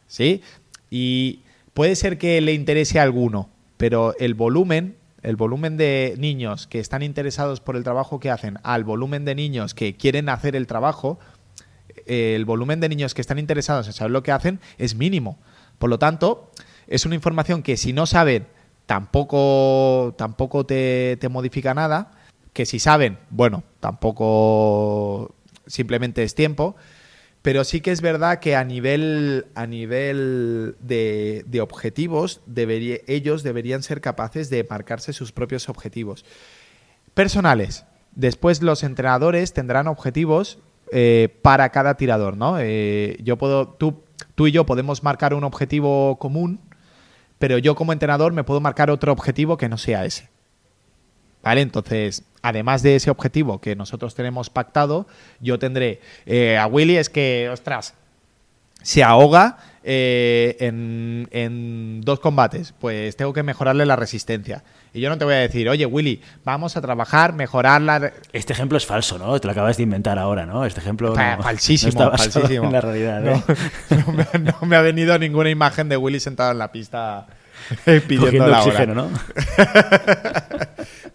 ¿sí? 0.07 0.41
Y 0.89 1.41
Puede 1.79 1.95
ser 1.95 2.17
que 2.17 2.41
le 2.41 2.51
interese 2.51 2.99
a 2.99 3.03
alguno, 3.03 3.49
pero 3.77 4.13
el 4.19 4.33
volumen, 4.33 4.97
el 5.21 5.35
volumen 5.35 5.77
de 5.77 6.15
niños 6.17 6.67
que 6.67 6.79
están 6.79 7.01
interesados 7.01 7.59
por 7.59 7.75
el 7.75 7.83
trabajo 7.83 8.19
que 8.19 8.31
hacen 8.31 8.59
al 8.63 8.83
volumen 8.83 9.25
de 9.25 9.35
niños 9.35 9.73
que 9.73 9.95
quieren 9.95 10.29
hacer 10.29 10.55
el 10.55 10.67
trabajo, 10.67 11.19
eh, 12.05 12.33
el 12.35 12.45
volumen 12.45 12.79
de 12.79 12.89
niños 12.89 13.13
que 13.13 13.21
están 13.21 13.39
interesados 13.39 13.87
en 13.87 13.93
saber 13.93 14.11
lo 14.11 14.23
que 14.23 14.31
hacen 14.31 14.59
es 14.77 14.95
mínimo. 14.95 15.37
Por 15.77 15.89
lo 15.89 15.99
tanto, 15.99 16.51
es 16.87 17.05
una 17.05 17.15
información 17.15 17.63
que 17.63 17.77
si 17.77 17.93
no 17.93 18.05
saben, 18.05 18.47
tampoco, 18.85 20.15
tampoco 20.17 20.65
te, 20.65 21.17
te 21.19 21.29
modifica 21.29 21.73
nada. 21.73 22.11
Que 22.53 22.65
si 22.65 22.79
saben, 22.79 23.19
bueno, 23.29 23.63
tampoco 23.79 25.35
simplemente 25.67 26.23
es 26.23 26.35
tiempo. 26.35 26.75
Pero 27.41 27.63
sí 27.63 27.79
que 27.79 27.91
es 27.91 28.01
verdad 28.01 28.39
que 28.39 28.55
a 28.55 28.63
nivel, 28.63 29.47
a 29.55 29.65
nivel 29.65 30.75
de, 30.81 31.59
objetivos, 31.61 32.41
ellos 33.07 33.43
deberían 33.43 33.81
ser 33.81 34.01
capaces 34.01 34.49
de 34.49 34.65
marcarse 34.69 35.13
sus 35.13 35.31
propios 35.31 35.69
objetivos. 35.69 36.25
Personales. 37.13 37.85
Después 38.13 38.61
los 38.61 38.83
entrenadores 38.83 39.53
tendrán 39.53 39.87
objetivos 39.87 40.59
eh, 40.91 41.29
para 41.41 41.69
cada 41.69 41.95
tirador, 41.95 42.35
¿no? 42.35 42.57
Eh, 42.59 43.17
yo 43.23 43.37
puedo, 43.37 43.69
tú, 43.69 44.03
tú 44.35 44.47
y 44.47 44.51
yo 44.51 44.65
podemos 44.65 45.03
marcar 45.03 45.33
un 45.33 45.43
objetivo 45.43 46.17
común, 46.17 46.59
pero 47.37 47.57
yo 47.57 47.75
como 47.75 47.93
entrenador 47.93 48.33
me 48.33 48.43
puedo 48.43 48.59
marcar 48.59 48.89
otro 48.89 49.13
objetivo 49.13 49.55
que 49.55 49.69
no 49.69 49.77
sea 49.77 50.03
ese. 50.03 50.29
¿Vale? 51.41 51.61
Entonces, 51.61 52.23
además 52.41 52.83
de 52.83 52.95
ese 52.95 53.09
objetivo 53.09 53.59
que 53.59 53.75
nosotros 53.75 54.15
tenemos 54.15 54.49
pactado, 54.49 55.07
yo 55.39 55.59
tendré 55.59 56.01
eh, 56.25 56.57
a 56.57 56.67
Willy 56.67 56.97
es 56.97 57.09
que, 57.09 57.49
ostras, 57.51 57.93
se 58.81 59.03
ahoga 59.03 59.57
eh, 59.83 60.57
en, 60.59 62.01
dos 62.01 62.19
combates, 62.19 62.73
pues 62.79 63.15
tengo 63.15 63.33
que 63.33 63.43
mejorarle 63.43 63.85
la 63.85 63.95
resistencia. 63.95 64.63
Y 64.93 65.01
yo 65.01 65.09
no 65.09 65.17
te 65.17 65.25
voy 65.25 65.35
a 65.35 65.37
decir, 65.37 65.69
oye, 65.69 65.85
Willy, 65.85 66.21
vamos 66.43 66.75
a 66.75 66.81
trabajar, 66.81 67.33
mejorar 67.33 67.81
la... 67.81 68.11
Este 68.33 68.53
ejemplo 68.53 68.77
es 68.77 68.85
falso, 68.85 69.17
¿no? 69.19 69.39
Te 69.39 69.47
lo 69.47 69.51
acabas 69.51 69.77
de 69.77 69.83
inventar 69.83 70.17
ahora, 70.17 70.45
¿no? 70.45 70.65
Este 70.65 70.79
ejemplo... 70.79 71.13
falsísimo, 71.13 72.11
falsísimo. 72.11 72.65
En 72.65 72.71
la 72.71 72.81
realidad, 72.81 73.27
¿eh? 73.27 73.43
no, 74.39 74.67
me, 74.67 74.75
ha 74.75 74.81
venido 74.81 75.17
ninguna 75.19 75.49
imagen 75.49 75.89
de 75.89 75.97
Willy 75.97 76.19
sentado 76.19 76.51
en 76.51 76.57
la 76.57 76.71
pista 76.71 77.27
pidiendo 78.07 78.47
la 78.47 78.63
oxígeno, 78.63 78.95
¿no? 78.95 79.09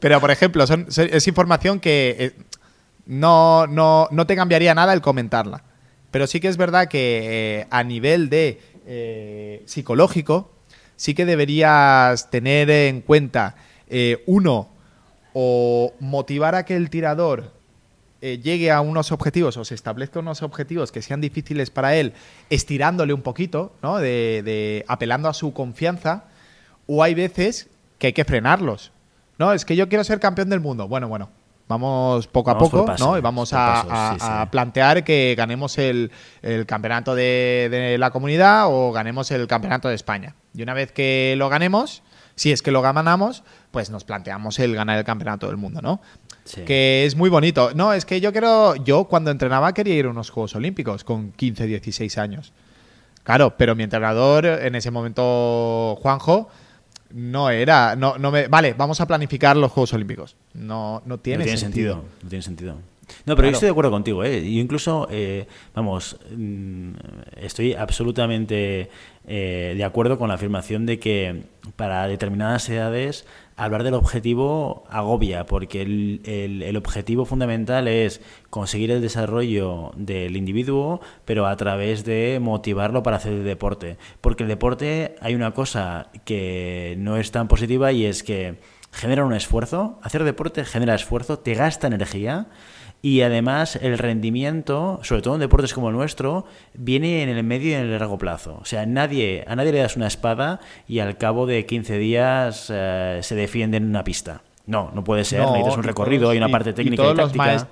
Pero, 0.00 0.20
por 0.20 0.30
ejemplo, 0.30 0.64
es 0.64 1.28
información 1.28 1.80
que 1.80 2.16
eh, 2.18 2.32
no, 3.06 3.66
no, 3.66 4.08
no 4.10 4.26
te 4.26 4.36
cambiaría 4.36 4.74
nada 4.74 4.92
el 4.92 5.00
comentarla. 5.00 5.62
Pero 6.10 6.26
sí 6.26 6.40
que 6.40 6.48
es 6.48 6.56
verdad 6.56 6.88
que 6.88 7.60
eh, 7.60 7.66
a 7.70 7.82
nivel 7.82 8.30
de 8.30 8.60
eh, 8.86 9.62
psicológico, 9.66 10.52
sí 10.96 11.14
que 11.14 11.24
deberías 11.24 12.30
tener 12.30 12.70
en 12.70 13.00
cuenta, 13.00 13.56
uno, 14.26 14.68
o 15.34 15.92
motivar 16.00 16.54
a 16.54 16.64
que 16.64 16.74
el 16.74 16.90
tirador 16.90 17.52
llegue 18.20 18.72
a 18.72 18.80
unos 18.80 19.12
objetivos 19.12 19.56
o 19.56 19.64
se 19.64 19.74
establezca 19.74 20.18
unos 20.18 20.42
objetivos 20.42 20.90
que 20.90 21.02
sean 21.02 21.20
difíciles 21.20 21.70
para 21.70 21.94
él, 21.94 22.12
estirándole 22.50 23.12
un 23.12 23.22
poquito, 23.22 23.72
¿no? 23.82 23.98
de 23.98 24.84
apelando 24.88 25.28
a 25.28 25.34
su 25.34 25.52
confianza, 25.52 26.24
o 26.86 27.02
hay 27.04 27.14
veces 27.14 27.68
que 27.98 28.08
hay 28.08 28.12
que 28.12 28.24
frenarlos. 28.24 28.93
No, 29.38 29.52
es 29.52 29.64
que 29.64 29.76
yo 29.76 29.88
quiero 29.88 30.04
ser 30.04 30.20
campeón 30.20 30.48
del 30.48 30.60
mundo. 30.60 30.88
Bueno, 30.88 31.08
bueno, 31.08 31.30
Vamos 31.66 32.26
poco 32.26 32.50
a 32.50 32.58
poco, 32.58 32.84
¿no? 32.98 33.16
Y 33.16 33.22
vamos 33.22 33.52
a, 33.54 34.46
plantear 34.50 35.02
que 35.02 35.34
ganemos 35.36 35.78
el, 35.78 36.10
campeonato 36.66 37.14
de, 37.14 37.96
la 37.98 38.10
comunidad 38.10 38.66
o 38.66 38.92
ganemos 38.92 39.30
el 39.30 39.46
campeonato 39.46 39.88
de 39.88 39.94
España. 39.94 40.34
Y 40.52 40.62
una 40.62 40.74
vez 40.74 40.92
que 40.92 41.34
lo 41.38 41.48
ganemos, 41.48 42.02
si 42.34 42.52
es 42.52 42.60
que 42.60 42.70
lo 42.70 42.82
ganamos, 42.82 43.44
pues 43.70 43.88
nos 43.88 44.04
planteamos 44.04 44.58
el 44.58 44.74
ganar 44.74 44.98
el 44.98 45.04
campeonato 45.04 45.46
del 45.46 45.56
mundo, 45.56 45.80
¿no? 45.80 46.02
Que 46.66 47.06
es 47.06 47.16
muy 47.16 47.30
bonito. 47.30 47.70
No, 47.74 47.94
es 47.94 48.04
que 48.04 48.20
yo 48.20 48.30
quiero. 48.30 48.76
Yo 48.76 49.04
cuando 49.04 49.30
entrenaba 49.30 49.72
quería 49.72 49.94
ir 49.94 50.04
a 50.04 50.10
unos 50.10 50.28
Juegos 50.28 50.54
Olímpicos 50.54 51.02
con 51.02 51.32
15, 51.32 51.66
16 51.66 52.18
años. 52.18 52.52
Claro, 53.22 53.56
pero 53.56 53.74
mi 53.74 53.84
entrenador 53.84 54.44
en 54.44 54.74
ese 54.74 54.90
momento, 54.90 55.96
Juanjo, 56.02 56.50
no 57.14 57.48
era. 57.48 57.94
No, 57.96 58.18
no 58.18 58.30
me, 58.30 58.48
vale, 58.48 58.74
vamos 58.74 59.00
a 59.00 59.06
planificar 59.06 59.56
los 59.56 59.70
Juegos 59.70 59.92
Olímpicos. 59.94 60.36
No, 60.52 61.02
no 61.06 61.18
tiene, 61.18 61.56
sentido. 61.56 62.04
No 62.22 62.28
tiene 62.28 62.42
sentido. 62.42 62.76
No, 63.24 63.36
pero 63.36 63.48
yo 63.48 63.52
estoy 63.52 63.66
de 63.66 63.70
acuerdo 63.70 63.90
contigo, 63.90 64.24
¿eh? 64.24 64.42
Yo 64.42 64.60
incluso, 64.60 65.06
eh, 65.10 65.46
vamos, 65.74 66.18
mm, 66.36 66.92
estoy 67.36 67.74
absolutamente 67.74 68.90
eh, 69.26 69.74
de 69.76 69.84
acuerdo 69.84 70.18
con 70.18 70.28
la 70.28 70.34
afirmación 70.34 70.86
de 70.86 70.98
que 70.98 71.44
para 71.76 72.06
determinadas 72.08 72.68
edades 72.68 73.26
hablar 73.56 73.84
del 73.84 73.94
objetivo 73.94 74.84
agobia, 74.88 75.46
porque 75.46 75.82
el, 75.82 76.62
el, 76.62 76.76
objetivo 76.76 77.24
fundamental 77.24 77.88
es 77.88 78.20
conseguir 78.50 78.90
el 78.90 79.00
desarrollo 79.00 79.92
del 79.96 80.36
individuo, 80.36 81.00
pero 81.24 81.46
a 81.46 81.56
través 81.56 82.04
de 82.04 82.38
motivarlo 82.40 83.02
para 83.02 83.18
hacer 83.18 83.32
el 83.32 83.44
deporte. 83.44 83.96
Porque 84.20 84.42
el 84.42 84.48
deporte 84.48 85.14
hay 85.20 85.34
una 85.34 85.52
cosa 85.52 86.10
que 86.24 86.96
no 86.98 87.16
es 87.16 87.30
tan 87.30 87.48
positiva 87.48 87.92
y 87.92 88.06
es 88.06 88.22
que 88.22 88.58
genera 88.90 89.24
un 89.24 89.34
esfuerzo, 89.34 89.98
hacer 90.02 90.24
deporte 90.24 90.64
genera 90.64 90.94
esfuerzo, 90.94 91.38
te 91.38 91.54
gasta 91.54 91.86
energía 91.86 92.46
y 93.04 93.20
además 93.20 93.76
el 93.82 93.98
rendimiento, 93.98 94.98
sobre 95.02 95.20
todo 95.20 95.34
en 95.34 95.40
deportes 95.40 95.74
como 95.74 95.90
el 95.90 95.94
nuestro, 95.94 96.46
viene 96.72 97.22
en 97.22 97.28
el 97.28 97.44
medio 97.44 97.68
y 97.68 97.74
en 97.74 97.80
el 97.82 97.90
largo 97.90 98.16
plazo. 98.16 98.58
O 98.62 98.64
sea, 98.64 98.86
nadie, 98.86 99.44
a 99.46 99.54
nadie 99.54 99.72
le 99.72 99.80
das 99.80 99.96
una 99.96 100.06
espada 100.06 100.58
y 100.88 101.00
al 101.00 101.18
cabo 101.18 101.44
de 101.44 101.66
15 101.66 101.98
días 101.98 102.72
eh, 102.72 103.18
se 103.20 103.34
defiende 103.34 103.76
en 103.76 103.84
una 103.84 104.04
pista. 104.04 104.40
No, 104.64 104.90
no 104.94 105.04
puede 105.04 105.24
ser. 105.24 105.40
necesitas 105.40 105.76
un 105.76 105.82
recorrido, 105.82 106.30
hay 106.30 106.38
una 106.38 106.48
parte 106.48 106.72
técnica 106.72 107.02
y, 107.12 107.14
táctica. 107.14 107.68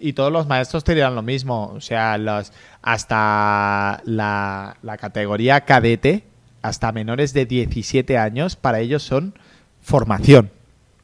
y 0.00 0.12
todos 0.12 0.32
los 0.32 0.48
maestros 0.48 0.82
te 0.82 0.96
dirán 0.96 1.14
lo 1.14 1.22
mismo. 1.22 1.72
O 1.76 1.80
sea, 1.80 2.18
los, 2.18 2.52
hasta 2.82 4.02
la, 4.06 4.76
categoría 4.98 5.60
cadete, 5.60 6.24
hasta 6.62 6.90
menores 6.90 7.32
de 7.32 7.46
17 7.46 8.18
años, 8.18 8.56
para 8.56 8.80
ellos 8.80 9.04
son 9.04 9.34
formación. 9.82 10.50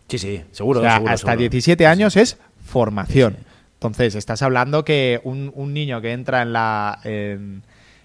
Sí, 0.09 0.19
sí, 0.19 0.43
seguro. 0.51 0.83
hasta 0.85 1.37
17 1.37 1.87
años 1.87 2.17
es 2.17 2.37
formación. 2.67 3.49
Entonces, 3.81 4.15
estás 4.15 4.43
hablando 4.43 4.85
que 4.85 5.23
un, 5.25 5.73
niño 5.73 6.03
que 6.03 6.13
entra 6.13 6.43
en 6.43 6.53
la, 6.53 7.01
en, 7.03 7.63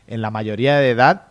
la 0.07 0.31
mayoría 0.31 0.77
de 0.77 0.91
edad 0.91 1.23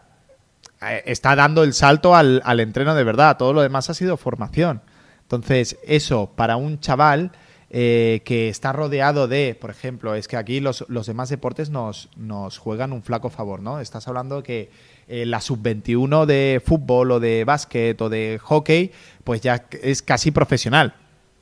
eh, 0.82 1.02
está 1.06 1.34
dando 1.34 1.62
el 1.64 1.72
salto 1.72 2.14
al, 2.14 2.42
al, 2.44 2.60
entreno 2.60 2.94
de 2.94 3.04
verdad. 3.04 3.38
Todo 3.38 3.54
lo 3.54 3.62
demás 3.62 3.88
ha 3.88 3.94
sido 3.94 4.18
formación. 4.18 4.82
Entonces, 5.22 5.78
eso 5.86 6.30
para 6.36 6.56
un 6.56 6.78
chaval 6.78 7.32
eh, 7.70 8.20
que 8.24 8.50
está 8.50 8.72
rodeado 8.72 9.26
de, 9.26 9.56
por 9.58 9.70
ejemplo, 9.70 10.14
es 10.14 10.28
que 10.28 10.36
aquí 10.36 10.60
los, 10.60 10.84
los 10.88 11.06
demás 11.06 11.30
deportes 11.30 11.70
nos, 11.70 12.10
nos, 12.14 12.58
juegan 12.58 12.92
un 12.92 13.02
flaco 13.02 13.30
favor, 13.30 13.60
¿no? 13.60 13.80
Estás 13.80 14.06
hablando 14.06 14.42
que 14.42 14.70
eh, 15.08 15.26
la 15.26 15.40
sub-21 15.40 16.26
de 16.26 16.62
fútbol 16.64 17.10
o 17.10 17.18
de 17.18 17.44
básquet 17.44 18.00
o 18.00 18.10
de 18.10 18.38
hockey, 18.40 18.92
pues 19.24 19.40
ya 19.40 19.64
es 19.82 20.02
casi 20.02 20.30
profesional. 20.30 20.94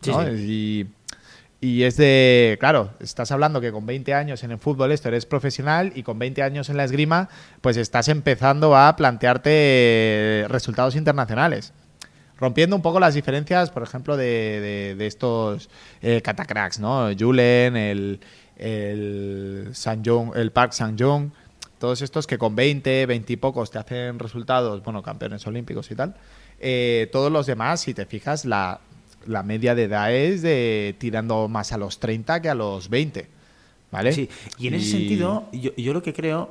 ¿no? 0.07 0.33
Y 0.33 0.87
y 1.63 1.85
es 1.85 1.97
de, 1.97 2.57
claro, 2.59 2.91
estás 2.99 3.31
hablando 3.31 3.61
que 3.61 3.71
con 3.71 3.87
20 3.87 4.15
años 4.15 4.43
en 4.43 4.51
el 4.51 4.59
fútbol 4.59 4.91
esto 4.91 5.07
eres 5.07 5.27
profesional 5.27 5.93
y 5.95 6.03
con 6.03 6.19
20 6.19 6.43
años 6.43 6.69
en 6.69 6.77
la 6.77 6.83
esgrima, 6.83 7.29
pues 7.61 7.77
estás 7.77 8.09
empezando 8.09 8.77
a 8.77 8.97
plantearte 8.97 10.47
resultados 10.49 10.97
internacionales. 10.97 11.73
Rompiendo 12.37 12.75
un 12.75 12.83
poco 12.83 12.99
las 12.99 13.15
diferencias, 13.15 13.71
por 13.71 13.85
ejemplo, 13.85 14.17
de, 14.17 14.97
de, 14.99 15.07
estos 15.07 15.71
eh, 16.01 16.21
catacracks, 16.21 16.81
¿no? 16.81 17.09
Julen, 17.17 17.77
el, 17.77 18.19
el, 18.57 19.69
San 19.73 20.03
el 20.35 20.51
Park 20.51 20.73
San 20.73 20.99
Jong, 20.99 21.31
todos 21.79 22.03
estos 22.03 22.27
que 22.27 22.39
con 22.39 22.57
20, 22.57 23.07
20 23.07 23.33
y 23.33 23.37
pocos 23.37 23.71
te 23.71 23.79
hacen 23.79 24.19
resultados, 24.19 24.83
bueno, 24.83 25.01
campeones 25.05 25.47
olímpicos 25.47 25.89
y 25.93 25.95
tal. 25.95 26.17
Eh, 26.59 27.09
todos 27.13 27.31
los 27.31 27.47
demás, 27.47 27.83
si 27.83 27.95
te 27.95 28.05
fijas, 28.05 28.45
la, 28.45 28.81
la 29.27 29.43
media 29.43 29.75
de 29.75 29.85
edad 29.85 30.13
es 30.13 30.43
de 30.43 30.95
tirando 30.99 31.49
más 31.49 31.73
a 31.73 31.79
los 31.79 32.01
30 32.01 32.43
que 32.43 32.49
a 32.49 32.55
los 32.55 32.89
20. 32.89 33.29
¿Vale? 33.91 34.13
Sí, 34.13 34.29
y 34.59 34.69
en 34.69 34.75
ese 34.75 34.93
sentido, 34.93 35.49
yo, 35.53 35.77
yo, 35.77 35.93
lo 35.93 36.03
que 36.03 36.15
creo, 36.15 36.51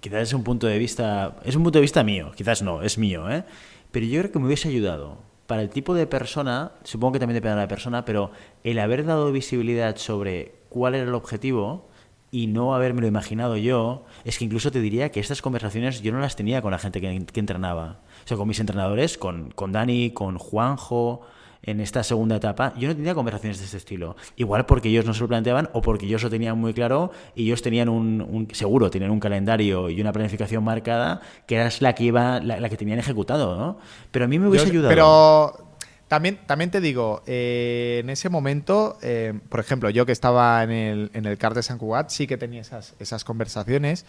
quizás 0.00 0.22
es 0.22 0.32
un 0.32 0.44
punto 0.44 0.68
de 0.68 0.78
vista, 0.78 1.36
es 1.44 1.56
un 1.56 1.64
punto 1.64 1.78
de 1.78 1.82
vista 1.82 2.04
mío, 2.04 2.30
quizás 2.36 2.62
no, 2.62 2.82
es 2.82 2.96
mío, 2.96 3.28
¿eh? 3.28 3.42
Pero 3.90 4.06
yo 4.06 4.20
creo 4.20 4.32
que 4.32 4.38
me 4.38 4.46
hubiese 4.46 4.68
ayudado 4.68 5.18
para 5.48 5.62
el 5.62 5.68
tipo 5.68 5.94
de 5.94 6.06
persona, 6.06 6.72
supongo 6.84 7.14
que 7.14 7.18
también 7.18 7.34
depende 7.34 7.56
de 7.56 7.62
la 7.62 7.68
persona, 7.68 8.04
pero 8.04 8.30
el 8.62 8.78
haber 8.78 9.04
dado 9.04 9.32
visibilidad 9.32 9.96
sobre 9.96 10.54
cuál 10.68 10.94
era 10.94 11.04
el 11.04 11.14
objetivo 11.14 11.88
y 12.30 12.46
no 12.46 12.74
haberme 12.74 13.02
lo 13.02 13.06
imaginado 13.06 13.58
yo, 13.58 14.06
es 14.24 14.38
que 14.38 14.46
incluso 14.46 14.70
te 14.70 14.80
diría 14.80 15.10
que 15.10 15.20
estas 15.20 15.42
conversaciones 15.42 16.00
yo 16.00 16.12
no 16.12 16.20
las 16.20 16.36
tenía 16.36 16.62
con 16.62 16.70
la 16.70 16.78
gente 16.78 17.00
que, 17.00 17.26
que 17.26 17.40
entrenaba. 17.40 18.00
O 18.24 18.28
sea, 18.28 18.38
con 18.38 18.48
mis 18.48 18.60
entrenadores, 18.60 19.18
con, 19.18 19.50
con 19.50 19.72
Dani, 19.72 20.12
con 20.12 20.38
Juanjo, 20.38 21.20
en 21.62 21.80
esta 21.80 22.02
segunda 22.02 22.36
etapa, 22.36 22.74
yo 22.76 22.88
no 22.88 22.96
tenía 22.96 23.14
conversaciones 23.14 23.58
de 23.58 23.66
este 23.66 23.76
estilo. 23.76 24.16
Igual 24.36 24.66
porque 24.66 24.88
ellos 24.88 25.04
no 25.04 25.14
se 25.14 25.20
lo 25.20 25.28
planteaban 25.28 25.70
o 25.72 25.80
porque 25.80 26.06
ellos 26.06 26.22
lo 26.22 26.30
tenían 26.30 26.58
muy 26.58 26.74
claro 26.74 27.12
y 27.36 27.44
ellos 27.44 27.62
tenían 27.62 27.88
un, 27.88 28.48
seguro, 28.52 28.90
tenían 28.90 29.10
un 29.10 29.20
calendario 29.20 29.88
y 29.88 30.00
una 30.00 30.12
planificación 30.12 30.64
marcada 30.64 31.20
que 31.46 31.56
era 31.56 31.70
la 31.80 31.94
que 31.94 32.04
iba, 32.04 32.40
la, 32.40 32.68
que 32.68 32.76
tenían 32.76 32.98
ejecutado, 32.98 33.56
¿no? 33.56 33.78
Pero 34.10 34.24
a 34.24 34.28
mí 34.28 34.38
me 34.38 34.48
hubiese 34.48 34.66
ayudado. 34.66 34.88
Pero 34.88 35.72
también, 36.08 36.40
también 36.46 36.70
te 36.70 36.80
digo, 36.80 37.22
eh, 37.26 38.00
en 38.02 38.10
ese 38.10 38.28
momento, 38.28 38.98
eh, 39.00 39.32
por 39.48 39.60
ejemplo, 39.60 39.88
yo 39.88 40.04
que 40.04 40.12
estaba 40.12 40.62
en 40.64 40.70
el, 40.70 41.10
en 41.14 41.26
el 41.26 41.38
CAR 41.38 41.54
de 41.54 41.62
San 41.62 41.78
Cugat, 41.78 42.10
sí 42.10 42.26
que 42.26 42.36
tenía 42.36 42.60
esas, 42.60 42.94
esas 42.98 43.24
conversaciones, 43.24 44.04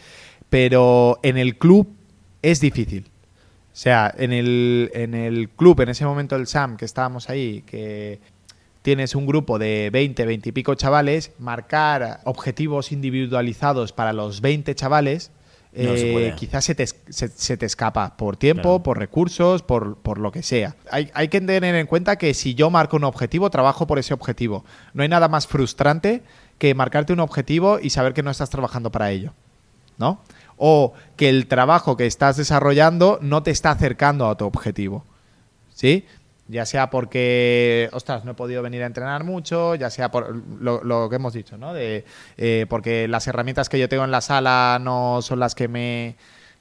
pero 0.49 1.19
en 1.21 1.37
el 1.37 1.57
club 1.57 1.95
es 2.41 2.59
difícil. 2.59 3.12
O 3.73 3.75
sea, 3.75 4.13
en 4.15 4.31
el, 4.33 4.91
en 4.93 5.15
el 5.15 5.49
club, 5.49 5.81
en 5.81 5.89
ese 5.89 6.05
momento 6.05 6.35
el 6.35 6.45
SAM, 6.45 6.77
que 6.77 6.85
estábamos 6.85 7.31
ahí, 7.31 7.63
que 7.65 8.19
tienes 8.83 9.15
un 9.15 9.25
grupo 9.25 9.57
de 9.57 9.89
20, 9.91 10.27
20 10.27 10.49
y 10.49 10.51
pico 10.51 10.75
chavales, 10.75 11.31
marcar 11.39 12.19
objetivos 12.25 12.91
individualizados 12.91 13.91
para 13.91 14.13
los 14.13 14.41
20 14.41 14.75
chavales, 14.75 15.31
eh, 15.75 16.35
quizás 16.37 16.65
se 16.65 16.75
te, 16.75 16.85
se, 16.85 17.57
te, 17.57 17.65
escapa 17.65 18.15
por 18.15 18.37
tiempo, 18.37 18.83
por 18.83 18.99
recursos, 18.99 19.63
por, 19.63 19.97
por, 19.97 20.19
lo 20.19 20.31
que 20.31 20.43
sea. 20.43 20.75
Hay, 20.91 21.09
hay, 21.15 21.29
que 21.29 21.41
tener 21.41 21.73
en 21.73 21.87
cuenta 21.87 22.17
que 22.17 22.35
si 22.35 22.53
yo 22.53 22.69
marco 22.69 22.95
un 22.95 23.05
objetivo, 23.05 23.49
trabajo 23.49 23.87
por 23.87 23.97
ese 23.97 24.13
objetivo. 24.13 24.63
No 24.93 25.01
hay 25.01 25.09
nada 25.09 25.29
más 25.29 25.47
frustrante 25.47 26.21
que 26.59 26.75
marcarte 26.75 27.11
un 27.11 27.21
objetivo 27.21 27.79
y 27.81 27.89
saber 27.89 28.13
que 28.13 28.21
no 28.21 28.29
estás 28.29 28.51
trabajando 28.51 28.91
para 28.91 29.09
ello. 29.09 29.33
¿No? 29.97 30.21
O 30.57 30.93
que 31.15 31.29
el 31.29 31.47
trabajo 31.47 31.97
que 31.97 32.05
estás 32.05 32.37
desarrollando 32.37 33.19
no 33.21 33.43
te 33.43 33.51
está 33.51 33.71
acercando 33.71 34.27
a 34.29 34.37
tu 34.37 34.45
objetivo. 34.45 35.05
¿Sí? 35.73 36.05
Ya 36.47 36.65
sea 36.65 36.89
porque, 36.89 37.89
ostras, 37.93 38.25
no 38.25 38.31
he 38.31 38.35
podido 38.35 38.61
venir 38.61 38.83
a 38.83 38.85
entrenar 38.85 39.23
mucho, 39.23 39.75
ya 39.75 39.89
sea 39.89 40.11
por 40.11 40.35
lo, 40.59 41.09
que 41.09 41.15
hemos 41.15 41.33
dicho, 41.33 41.57
¿no? 41.57 41.73
De, 41.73 42.05
eh, 42.37 42.65
porque 42.69 43.07
las 43.07 43.27
herramientas 43.27 43.69
que 43.69 43.79
yo 43.79 43.87
tengo 43.87 44.03
en 44.03 44.11
la 44.11 44.21
sala 44.21 44.77
no 44.81 45.21
son 45.21 45.39
las 45.39 45.55
que 45.55 45.67
me 45.67 46.15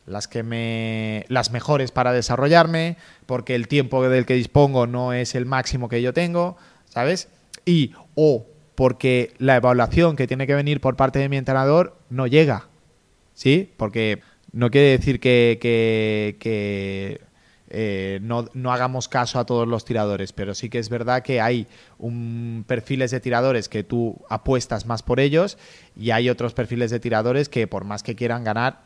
las 0.07 0.29
que 0.29 0.43
me 0.43 1.25
las 1.29 1.53
mejores 1.53 1.91
para 1.93 2.13
desarrollarme, 2.13 2.97
porque 3.27 3.55
el 3.55 3.69
tiempo 3.69 4.09
del 4.09 4.27
que 4.27 4.35
dispongo 4.35 4.87
no 4.87 5.13
es 5.13 5.35
el 5.35 5.47
máximo 5.47 5.89
que 5.89 6.03
yo 6.03 6.13
tengo, 6.13 6.57
¿sabes? 6.89 7.29
Y 7.65 7.93
o 8.15 8.47
porque 8.75 9.35
la 9.39 9.57
evaluación 9.57 10.17
que 10.17 10.27
tiene 10.27 10.47
que 10.47 10.55
venir 10.55 10.81
por 10.81 10.97
parte 10.97 11.19
de 11.19 11.29
mi 11.29 11.37
entrenador 11.37 11.97
no 12.09 12.27
llega, 12.27 12.69
¿sí? 13.35 13.73
Porque 13.77 14.21
no 14.53 14.71
quiere 14.71 14.89
decir 14.89 15.21
que, 15.21 15.59
que, 15.61 17.21
eh, 17.69 18.21
no, 18.23 18.47
hagamos 18.71 19.09
caso 19.09 19.39
a 19.39 19.47
todos 19.47 19.67
los 19.67 19.85
tiradores, 19.85 20.33
pero 20.33 20.55
sí 20.55 20.69
que 20.69 20.79
es 20.79 20.91
verdad 20.91 21.23
que 21.23 21.41
hay 21.41 21.67
un, 21.99 22.65
perfiles 22.67 23.11
de 23.11 23.21
tiradores 23.21 23.69
que 23.69 23.83
tú 23.83 24.21
apuestas 24.29 24.85
más 24.85 25.03
por 25.03 25.21
ellos 25.21 25.57
y 25.97 26.11
hay 26.11 26.29
otros 26.29 26.53
perfiles 26.53 26.91
de 26.91 27.01
tiradores 27.01 27.49
que 27.49 27.67
por 27.67 27.85
más 27.85 28.03
que 28.03 28.15
quieran 28.15 28.45
ganar, 28.45 28.83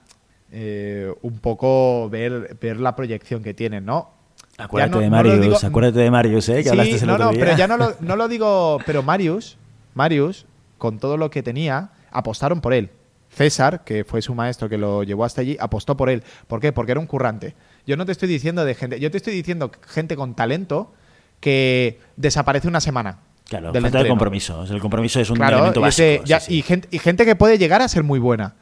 eh, 0.53 1.13
un 1.23 1.41
poco 1.41 2.09
ver, 2.09 2.57
ver 2.61 2.79
la 2.79 2.95
proyección 2.95 3.43
que 3.43 3.55
tienen, 3.55 3.85
¿no? 3.85 4.11
Acuérdate 4.59 5.01
de 5.01 5.11
Marius, 5.11 5.65
acuérdate 5.65 5.99
de 5.99 6.11
Marius, 6.11 6.49
¿eh? 6.49 6.63
Que 6.63 6.99
sí, 6.99 7.05
no, 7.05 7.19
no, 7.19 7.31
pero 7.33 7.57
ya 7.57 7.67
no 7.67 7.77
lo, 7.77 7.97
no 8.01 8.17
lo 8.17 8.29
digo, 8.29 8.79
pero 8.87 9.03
Marius, 9.03 9.59
Marius, 9.95 10.47
con 10.79 10.99
todo 10.99 11.17
lo 11.17 11.31
que 11.31 11.43
tenía, 11.43 11.91
apostaron 12.11 12.61
por 12.61 12.73
él. 12.73 12.91
César, 13.37 13.85
que 13.85 14.05
fue 14.05 14.23
su 14.23 14.35
maestro 14.35 14.69
que 14.69 14.79
lo 14.79 15.03
llevó 15.03 15.25
hasta 15.25 15.43
allí, 15.43 15.59
apostó 15.61 15.97
por 15.97 16.09
él. 16.09 16.23
¿Por 16.47 16.59
qué? 16.59 16.73
Porque 16.73 16.93
era 16.93 17.01
un 17.01 17.07
currante. 17.07 17.55
Yo 17.87 17.97
no 17.97 18.07
te 18.07 18.13
estoy 18.13 18.29
diciendo 18.29 18.65
de 18.65 18.75
gente, 18.75 18.99
yo 18.99 19.11
te 19.11 19.19
estoy 19.19 19.35
diciendo 19.35 19.71
gente 19.87 20.17
con 20.17 20.35
talento 20.35 20.95
que 21.41 22.01
desaparece 22.17 22.67
una 22.67 22.81
semana. 22.81 23.19
Claro, 23.47 23.73
del 23.73 23.83
falta 23.83 24.03
de 24.03 24.09
compromiso. 24.09 24.65
El 24.65 24.81
compromiso 24.81 25.21
es 25.21 25.29
un 25.29 25.43
elemento 25.43 25.83
básico. 25.83 26.25
Y, 26.49 26.63
gente, 26.63 26.89
y 26.91 26.99
gente 26.99 27.27
que 27.27 27.37
puede 27.37 27.59
llegar 27.59 27.83
a 27.83 27.89
ser 27.89 28.03
muy 28.03 28.19
buena. 28.19 28.55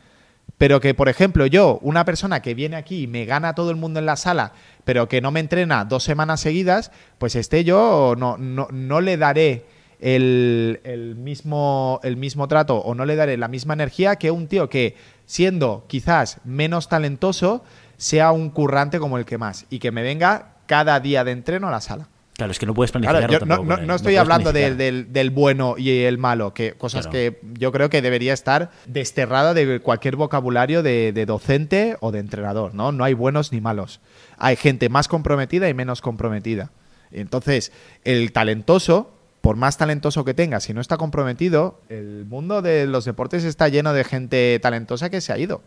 Pero 0.58 0.80
que, 0.80 0.92
por 0.92 1.08
ejemplo, 1.08 1.46
yo, 1.46 1.78
una 1.80 2.04
persona 2.04 2.42
que 2.42 2.54
viene 2.54 2.76
aquí 2.76 3.02
y 3.02 3.06
me 3.06 3.24
gana 3.24 3.50
a 3.50 3.54
todo 3.54 3.70
el 3.70 3.76
mundo 3.76 4.00
en 4.00 4.06
la 4.06 4.16
sala, 4.16 4.52
pero 4.84 5.08
que 5.08 5.20
no 5.20 5.30
me 5.30 5.40
entrena 5.40 5.84
dos 5.84 6.02
semanas 6.02 6.40
seguidas, 6.40 6.90
pues 7.18 7.34
este 7.36 7.64
yo 7.64 8.14
no, 8.18 8.36
no, 8.38 8.68
no 8.70 9.00
le 9.00 9.16
daré 9.16 9.64
el, 10.04 11.14
mismo, 11.16 11.98
el 12.02 12.18
mismo 12.18 12.46
trato 12.46 12.76
o 12.76 12.94
no 12.94 13.06
le 13.06 13.16
daré 13.16 13.38
la 13.38 13.48
misma 13.48 13.72
energía 13.72 14.16
que 14.16 14.30
un 14.30 14.48
tío 14.48 14.68
que, 14.68 14.96
siendo 15.24 15.86
quizás 15.88 16.40
menos 16.44 16.88
talentoso, 16.88 17.64
sea 17.96 18.30
un 18.30 18.50
currante 18.50 18.98
como 18.98 19.16
el 19.16 19.24
que 19.24 19.38
más 19.38 19.64
y 19.70 19.78
que 19.78 19.92
me 19.92 20.02
venga 20.02 20.56
cada 20.66 21.00
día 21.00 21.24
de 21.24 21.32
entreno 21.32 21.68
a 21.68 21.70
la 21.70 21.80
sala. 21.80 22.08
Claro, 22.34 22.50
es 22.50 22.58
que 22.58 22.66
no 22.66 22.74
puedes 22.74 22.90
planificar. 22.90 23.46
no, 23.46 23.94
estoy 23.94 24.16
hablando 24.16 24.52
del, 24.52 25.30
bueno 25.32 25.76
y 25.78 26.00
el 26.00 26.18
malo, 26.18 26.52
que 26.52 26.72
cosas 26.72 27.06
que 27.06 27.40
yo 27.54 27.72
creo 27.72 27.88
que 27.88 28.02
debería 28.02 28.34
estar 28.34 28.72
desterrada 28.86 29.54
de 29.54 29.80
cualquier 29.80 30.16
vocabulario 30.16 30.82
de, 30.82 31.12
de, 31.12 31.26
docente 31.26 31.96
o 32.00 32.12
de 32.12 32.18
entrenador. 32.18 32.74
¿no? 32.74 32.92
no 32.92 33.04
hay 33.04 33.14
buenos 33.14 33.52
ni 33.52 33.62
malos. 33.62 34.00
Hay 34.36 34.56
gente 34.56 34.90
más 34.90 35.08
comprometida 35.08 35.68
y 35.68 35.74
menos 35.74 36.02
comprometida. 36.02 36.72
Entonces, 37.12 37.72
el 38.02 38.32
talentoso 38.32 39.13
por 39.44 39.56
más 39.56 39.76
talentoso 39.76 40.24
que 40.24 40.32
tenga, 40.32 40.58
si 40.58 40.72
no 40.72 40.80
está 40.80 40.96
comprometido, 40.96 41.82
el 41.90 42.24
mundo 42.24 42.62
de 42.62 42.86
los 42.86 43.04
deportes 43.04 43.44
está 43.44 43.68
lleno 43.68 43.92
de 43.92 44.02
gente 44.02 44.58
talentosa 44.62 45.10
que 45.10 45.20
se 45.20 45.34
ha 45.34 45.38
ido. 45.38 45.60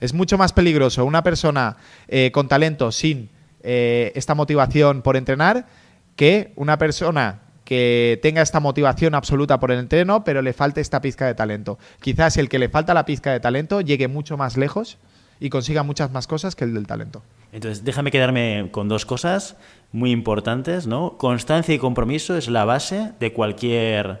Es 0.00 0.12
mucho 0.12 0.36
más 0.36 0.52
peligroso 0.52 1.06
una 1.06 1.22
persona 1.22 1.78
eh, 2.08 2.30
con 2.30 2.46
talento 2.46 2.92
sin 2.92 3.30
eh, 3.62 4.12
esta 4.16 4.34
motivación 4.34 5.00
por 5.00 5.16
entrenar 5.16 5.66
que 6.14 6.52
una 6.56 6.76
persona 6.76 7.40
que 7.64 8.20
tenga 8.20 8.42
esta 8.42 8.60
motivación 8.60 9.14
absoluta 9.14 9.58
por 9.58 9.70
el 9.70 9.78
entreno, 9.78 10.24
pero 10.24 10.42
le 10.42 10.52
falte 10.52 10.82
esta 10.82 11.00
pizca 11.00 11.24
de 11.24 11.34
talento. 11.34 11.78
Quizás 12.02 12.36
el 12.36 12.50
que 12.50 12.58
le 12.58 12.68
falta 12.68 12.92
la 12.92 13.06
pizca 13.06 13.32
de 13.32 13.40
talento 13.40 13.80
llegue 13.80 14.08
mucho 14.08 14.36
más 14.36 14.58
lejos 14.58 14.98
y 15.40 15.48
consiga 15.48 15.82
muchas 15.82 16.10
más 16.10 16.26
cosas 16.26 16.54
que 16.54 16.64
el 16.64 16.74
del 16.74 16.86
talento. 16.86 17.22
Entonces, 17.52 17.84
déjame 17.84 18.10
quedarme 18.10 18.68
con 18.72 18.88
dos 18.88 19.04
cosas 19.04 19.56
muy 19.92 20.10
importantes, 20.10 20.86
¿no? 20.86 21.18
Constancia 21.18 21.74
y 21.74 21.78
compromiso 21.78 22.36
es 22.36 22.48
la 22.48 22.64
base 22.64 23.12
de 23.20 23.32
cualquier 23.34 24.20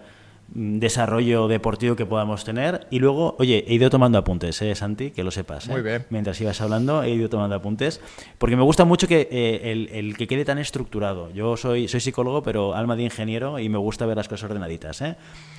desarrollo 0.54 1.48
deportivo 1.48 1.96
que 1.96 2.06
podamos 2.06 2.44
tener. 2.44 2.86
Y 2.90 2.98
luego, 2.98 3.36
oye, 3.38 3.64
he 3.66 3.74
ido 3.74 3.90
tomando 3.90 4.18
apuntes, 4.18 4.60
¿eh, 4.62 4.74
Santi? 4.74 5.10
Que 5.10 5.24
lo 5.24 5.30
sepas. 5.30 5.68
¿eh? 5.68 5.72
Muy 5.72 5.82
bien. 5.82 6.06
Mientras 6.10 6.40
ibas 6.40 6.60
hablando, 6.60 7.02
he 7.02 7.10
ido 7.10 7.28
tomando 7.28 7.56
apuntes. 7.56 8.00
Porque 8.38 8.56
me 8.56 8.62
gusta 8.62 8.84
mucho 8.84 9.08
que 9.08 9.28
eh, 9.30 9.88
el, 9.92 10.16
que 10.16 10.26
quede 10.26 10.44
tan 10.44 10.58
estructurado. 10.58 11.30
Yo 11.32 11.56
soy, 11.56 11.88
soy 11.88 12.00
psicólogo, 12.00 12.42
pero 12.42 12.74
alma 12.74 12.96
de 12.96 13.04
ingeniero 13.04 13.58
y 13.58 13.68
me 13.68 13.78
gusta 13.78 14.06
ver 14.06 14.16
las 14.16 14.28
cosas 14.28 14.50
ordenaditas. 14.50 15.00
¿eh? 15.00 15.16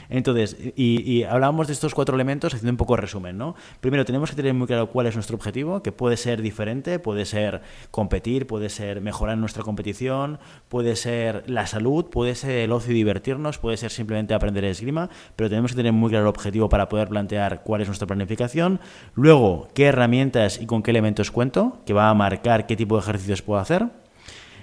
Entonces, 0.10 0.58
y, 0.76 1.24
hablábamos 1.24 1.68
de 1.68 1.74
estos 1.74 1.96
cuatro 1.96 2.16
elementos 2.16 2.54
haciendo 2.54 2.72
un 2.72 2.78
poco 2.78 2.96
resumen, 2.96 3.38
¿no? 3.38 3.56
Primero, 3.82 4.06
tenemos 4.06 4.30
que 4.30 4.36
tener 4.36 4.54
muy 4.54 4.68
claro 4.68 4.88
cuál 4.88 5.08
es 5.08 5.16
nuestro 5.16 5.36
objetivo, 5.36 5.82
que 5.82 5.92
puede 5.92 6.18
ser 6.18 6.42
diferente, 6.42 7.00
puede 7.00 7.26
ser 7.26 7.62
competir, 7.92 8.46
puede 8.48 8.70
ser 8.70 9.02
mejorar 9.02 9.38
nuestra 9.38 9.64
competición, 9.64 10.40
puede 10.70 10.96
ser 10.96 11.44
la 11.48 11.66
salud, 11.68 12.06
puede 12.06 12.36
ser 12.36 12.58
el 12.58 12.72
ocio 12.72 12.92
y 12.92 12.96
divertirnos, 12.96 13.58
puede 13.58 13.78
ser 13.78 13.92
simplemente 13.92 14.34
aprender 14.34 14.66
pero 15.36 15.50
tenemos 15.50 15.72
que 15.72 15.78
tener 15.78 15.94
muy 15.94 16.10
claro 16.10 16.26
el 16.26 16.30
objetivo 16.30 16.70
para 16.70 16.90
poder 16.90 17.08
plantear 17.08 17.64
cuál 17.64 17.82
es 17.82 17.88
nuestra 17.88 18.08
planificación. 18.08 18.80
Luego, 19.16 19.68
qué 19.74 19.86
herramientas 19.86 20.60
y 20.62 20.66
con 20.66 20.84
qué 20.84 20.92
elementos 20.92 21.32
cuento, 21.32 21.80
que 21.86 21.94
va 21.94 22.10
a 22.10 22.14
marcar 22.14 22.66
qué 22.66 22.76
tipo 22.76 22.96
de 22.96 23.02
ejercicios 23.02 23.42
puedo 23.42 23.60
hacer. 23.60 23.88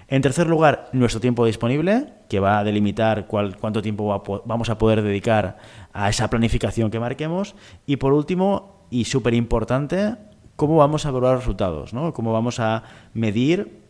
En 0.09 0.23
tercer 0.23 0.49
lugar, 0.49 0.89
nuestro 0.93 1.21
tiempo 1.21 1.47
disponible, 1.47 2.13
que 2.29 2.41
va 2.41 2.59
a 2.59 2.65
delimitar 2.65 3.29
cuánto 3.29 3.81
tiempo 3.81 4.43
vamos 4.45 4.69
a 4.69 4.77
poder 4.77 5.03
dedicar 5.03 5.59
a 5.93 6.09
esa 6.09 6.29
planificación 6.29 6.91
que 6.91 6.99
marquemos. 6.99 7.55
Y 7.87 7.97
por 7.97 8.13
último, 8.13 8.87
y 8.91 9.05
súper 9.05 9.35
importante, 9.35 10.17
cómo 10.57 10.77
vamos 10.77 11.07
a 11.07 11.11
evaluar 11.11 11.39
resultados, 11.39 11.95
¿no? 11.95 12.13
cómo 12.13 12.33
vamos 12.33 12.59
a 12.59 12.83
medir 13.15 13.81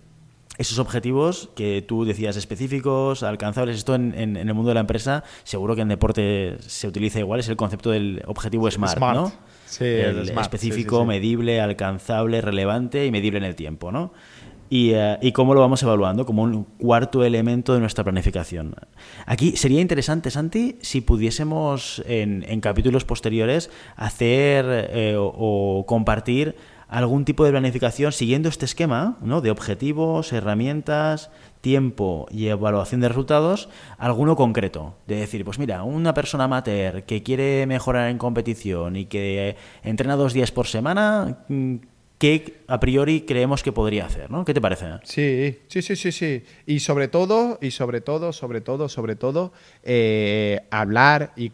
esos 0.60 0.78
objetivos 0.78 1.48
que 1.56 1.80
tú 1.80 2.04
decías 2.04 2.36
específicos, 2.36 3.22
alcanzables, 3.22 3.78
esto 3.78 3.94
en, 3.94 4.36
el 4.36 4.52
mundo 4.52 4.68
de 4.68 4.74
la 4.74 4.80
empresa, 4.80 5.24
seguro 5.42 5.74
que 5.74 5.80
en 5.80 5.88
deporte 5.88 6.58
se 6.60 6.86
utiliza 6.86 7.18
igual, 7.18 7.40
es 7.40 7.48
el 7.48 7.56
concepto 7.56 7.90
del 7.90 8.22
objetivo 8.26 8.70
SMART, 8.70 9.00
¿no? 9.00 9.32
Sí, 9.64 9.84
el, 9.84 10.28
específico, 10.28 11.06
medible, 11.06 11.62
alcanzable, 11.62 12.42
relevante 12.42 13.06
y 13.06 13.10
medible 13.10 13.38
en 13.38 13.44
el 13.44 13.54
tiempo, 13.54 13.90
¿no? 13.90 14.12
Y, 14.68 14.92
eh, 14.92 15.16
y, 15.22 15.32
cómo 15.32 15.54
lo 15.54 15.60
vamos 15.60 15.82
evaluando 15.82 16.26
como 16.26 16.42
un 16.42 16.64
cuarto 16.64 17.24
elemento 17.24 17.72
de 17.72 17.80
nuestra 17.80 18.04
planificación. 18.04 18.74
Aquí 19.24 19.56
sería 19.56 19.80
interesante, 19.80 20.30
Santi, 20.30 20.76
si 20.82 21.00
pudiésemos 21.00 22.02
en, 22.06 22.44
en 22.46 22.60
capítulos 22.60 23.06
posteriores 23.06 23.70
hacer 23.96 24.66
eh, 24.68 25.16
o 25.18 25.84
compartir 25.88 26.54
algún 26.90 27.24
tipo 27.24 27.44
de 27.44 27.52
planificación 27.52 28.12
siguiendo 28.12 28.48
este 28.48 28.64
esquema 28.64 29.16
¿no? 29.22 29.40
de 29.40 29.50
objetivos, 29.50 30.32
herramientas, 30.32 31.30
tiempo 31.60 32.26
y 32.30 32.48
evaluación 32.48 33.00
de 33.00 33.08
resultados, 33.08 33.68
alguno 33.96 34.34
concreto. 34.34 34.96
De 35.06 35.16
decir, 35.16 35.44
pues 35.44 35.58
mira, 35.58 35.84
una 35.84 36.14
persona 36.14 36.44
amateur 36.44 37.04
que 37.04 37.22
quiere 37.22 37.66
mejorar 37.66 38.10
en 38.10 38.18
competición 38.18 38.96
y 38.96 39.06
que 39.06 39.56
entrena 39.84 40.16
dos 40.16 40.32
días 40.32 40.50
por 40.50 40.66
semana, 40.66 41.44
¿qué 42.18 42.62
a 42.66 42.80
priori 42.80 43.20
creemos 43.20 43.62
que 43.62 43.70
podría 43.70 44.06
hacer? 44.06 44.28
¿no? 44.28 44.44
¿Qué 44.44 44.52
te 44.52 44.60
parece? 44.60 44.86
Sí, 45.04 45.58
sí, 45.68 45.82
sí, 45.82 45.94
sí, 45.94 46.10
sí. 46.10 46.42
Y 46.66 46.80
sobre 46.80 47.06
todo, 47.06 47.58
y 47.62 47.70
sobre 47.70 48.00
todo, 48.00 48.32
sobre 48.32 48.60
todo, 48.62 48.88
sobre 48.88 49.14
todo, 49.14 49.52
eh, 49.84 50.60
hablar 50.70 51.32
y, 51.36 51.52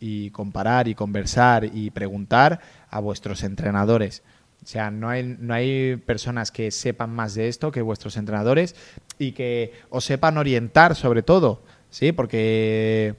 y 0.00 0.30
comparar 0.30 0.88
y 0.88 0.94
conversar 0.94 1.66
y 1.66 1.90
preguntar 1.90 2.60
a 2.90 3.00
vuestros 3.00 3.42
entrenadores. 3.42 4.22
O 4.62 4.66
sea, 4.66 4.90
no 4.90 5.08
hay, 5.08 5.36
no 5.38 5.54
hay 5.54 5.96
personas 5.96 6.50
que 6.50 6.70
sepan 6.70 7.10
más 7.10 7.34
de 7.34 7.48
esto 7.48 7.70
que 7.70 7.80
vuestros 7.80 8.16
entrenadores 8.16 8.74
y 9.18 9.32
que 9.32 9.72
os 9.88 10.04
sepan 10.04 10.36
orientar 10.36 10.96
sobre 10.96 11.22
todo, 11.22 11.62
¿sí? 11.90 12.12
Porque 12.12 13.14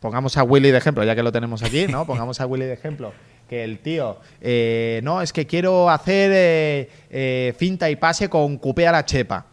pongamos 0.00 0.36
a 0.36 0.42
Willy 0.42 0.70
de 0.70 0.78
ejemplo, 0.78 1.04
ya 1.04 1.14
que 1.14 1.22
lo 1.22 1.32
tenemos 1.32 1.62
aquí, 1.62 1.86
¿no? 1.86 2.04
Pongamos 2.06 2.40
a 2.40 2.46
Willy 2.46 2.66
de 2.66 2.74
ejemplo 2.74 3.12
que 3.50 3.64
el 3.64 3.80
tío, 3.80 4.18
eh, 4.40 5.00
no, 5.02 5.20
es 5.22 5.32
que 5.32 5.44
quiero 5.44 5.90
hacer 5.90 6.30
eh, 6.32 6.88
eh, 7.10 7.52
finta 7.58 7.90
y 7.90 7.96
pase 7.96 8.28
con 8.28 8.58
cupé 8.58 8.86
a 8.86 8.92
la 8.92 9.04
chepa. 9.04 9.46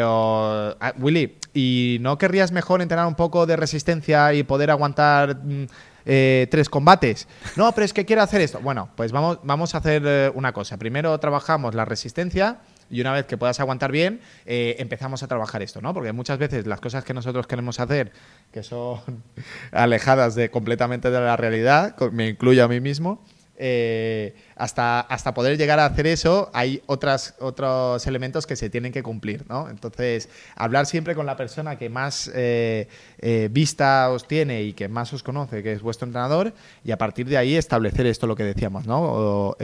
Ah, 0.00 0.94
Willy, 1.00 1.36
¿y 1.52 1.98
no 2.00 2.16
querrías 2.16 2.52
mejor 2.52 2.80
entrenar 2.80 3.08
un 3.08 3.16
poco 3.16 3.46
de 3.46 3.56
resistencia 3.56 4.32
y 4.34 4.44
poder 4.44 4.70
aguantar 4.70 5.38
mm, 5.42 5.66
eh, 6.04 6.46
tres 6.50 6.68
combates. 6.68 7.28
No, 7.56 7.72
pero 7.72 7.84
es 7.84 7.92
que 7.92 8.04
quiero 8.04 8.22
hacer 8.22 8.40
esto. 8.40 8.60
Bueno, 8.60 8.90
pues 8.96 9.12
vamos, 9.12 9.38
vamos 9.42 9.74
a 9.74 9.78
hacer 9.78 10.02
eh, 10.04 10.30
una 10.34 10.52
cosa. 10.52 10.76
Primero 10.78 11.18
trabajamos 11.18 11.74
la 11.74 11.84
resistencia 11.84 12.58
y 12.90 13.00
una 13.00 13.12
vez 13.12 13.26
que 13.26 13.38
puedas 13.38 13.60
aguantar 13.60 13.92
bien, 13.92 14.20
eh, 14.46 14.76
empezamos 14.78 15.22
a 15.22 15.28
trabajar 15.28 15.62
esto, 15.62 15.80
¿no? 15.80 15.94
Porque 15.94 16.12
muchas 16.12 16.38
veces 16.38 16.66
las 16.66 16.80
cosas 16.80 17.04
que 17.04 17.14
nosotros 17.14 17.46
queremos 17.46 17.78
hacer, 17.78 18.12
que 18.52 18.62
son 18.62 19.00
alejadas 19.72 20.34
de 20.34 20.50
completamente 20.50 21.10
de 21.10 21.20
la 21.20 21.36
realidad, 21.36 21.96
me 22.10 22.28
incluyo 22.28 22.64
a 22.64 22.68
mí 22.68 22.80
mismo, 22.80 23.22
eh, 23.62 24.34
hasta, 24.56 25.00
hasta 25.00 25.34
poder 25.34 25.58
llegar 25.58 25.78
a 25.80 25.84
hacer 25.84 26.06
eso, 26.06 26.50
hay 26.54 26.82
otras, 26.86 27.34
otros 27.40 28.06
elementos 28.06 28.46
que 28.46 28.56
se 28.56 28.70
tienen 28.70 28.90
que 28.90 29.02
cumplir, 29.02 29.44
¿no? 29.50 29.68
Entonces, 29.68 30.30
hablar 30.56 30.86
siempre 30.86 31.14
con 31.14 31.26
la 31.26 31.36
persona 31.36 31.76
que 31.76 31.90
más 31.90 32.30
eh, 32.34 32.88
eh, 33.18 33.50
vista 33.52 34.08
os 34.10 34.26
tiene 34.26 34.62
y 34.62 34.72
que 34.72 34.88
más 34.88 35.12
os 35.12 35.22
conoce, 35.22 35.62
que 35.62 35.74
es 35.74 35.82
vuestro 35.82 36.06
entrenador, 36.06 36.54
y 36.84 36.92
a 36.92 36.96
partir 36.96 37.28
de 37.28 37.36
ahí 37.36 37.54
establecer 37.54 38.06
esto, 38.06 38.26
lo 38.26 38.34
que 38.34 38.44
decíamos, 38.44 38.86
¿no? 38.86 39.54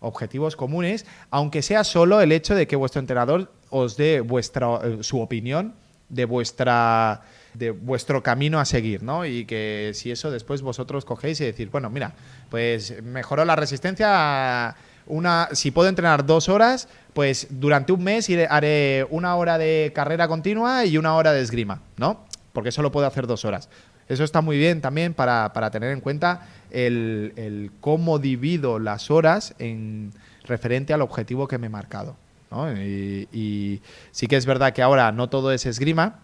objetivos 0.00 0.56
comunes, 0.56 1.04
aunque 1.28 1.60
sea 1.60 1.84
solo 1.84 2.22
el 2.22 2.32
hecho 2.32 2.54
de 2.54 2.66
que 2.66 2.76
vuestro 2.76 3.00
entrenador 3.00 3.52
os 3.68 3.98
dé 3.98 4.22
vuestra, 4.22 4.80
su 5.02 5.20
opinión 5.20 5.74
de 6.08 6.24
vuestra 6.24 7.20
de 7.54 7.70
vuestro 7.70 8.22
camino 8.22 8.60
a 8.60 8.64
seguir, 8.64 9.02
¿no? 9.02 9.24
Y 9.26 9.44
que 9.44 9.92
si 9.94 10.10
eso 10.10 10.30
después 10.30 10.62
vosotros 10.62 11.04
cogéis 11.04 11.40
y 11.40 11.44
decir, 11.44 11.70
bueno, 11.70 11.90
mira, 11.90 12.14
pues 12.50 13.02
mejoró 13.02 13.44
la 13.44 13.56
resistencia. 13.56 14.76
Una, 15.06 15.48
si 15.52 15.70
puedo 15.70 15.88
entrenar 15.88 16.26
dos 16.26 16.50
horas, 16.50 16.88
pues 17.14 17.46
durante 17.50 17.92
un 17.92 18.04
mes 18.04 18.28
haré 18.50 19.06
una 19.10 19.34
hora 19.36 19.56
de 19.56 19.90
carrera 19.94 20.28
continua 20.28 20.84
y 20.84 20.98
una 20.98 21.14
hora 21.14 21.32
de 21.32 21.40
esgrima, 21.40 21.80
¿no? 21.96 22.26
Porque 22.52 22.72
solo 22.72 22.92
puedo 22.92 23.06
hacer 23.06 23.26
dos 23.26 23.44
horas. 23.44 23.70
Eso 24.08 24.24
está 24.24 24.40
muy 24.40 24.56
bien 24.56 24.80
también 24.80 25.14
para, 25.14 25.70
tener 25.70 25.92
en 25.92 26.00
cuenta 26.00 26.48
el, 26.70 27.70
cómo 27.80 28.18
divido 28.18 28.78
las 28.78 29.10
horas 29.10 29.54
en 29.58 30.12
referente 30.44 30.94
al 30.94 31.02
objetivo 31.02 31.46
que 31.46 31.58
me 31.58 31.66
he 31.66 31.70
marcado. 31.70 32.16
¿no? 32.50 32.72
Y, 32.72 33.82
sí 34.10 34.26
que 34.26 34.36
es 34.36 34.46
verdad 34.46 34.72
que 34.72 34.82
ahora 34.82 35.12
no 35.12 35.28
todo 35.28 35.52
es 35.52 35.66
esgrima, 35.66 36.20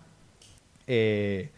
eh, 0.87 1.51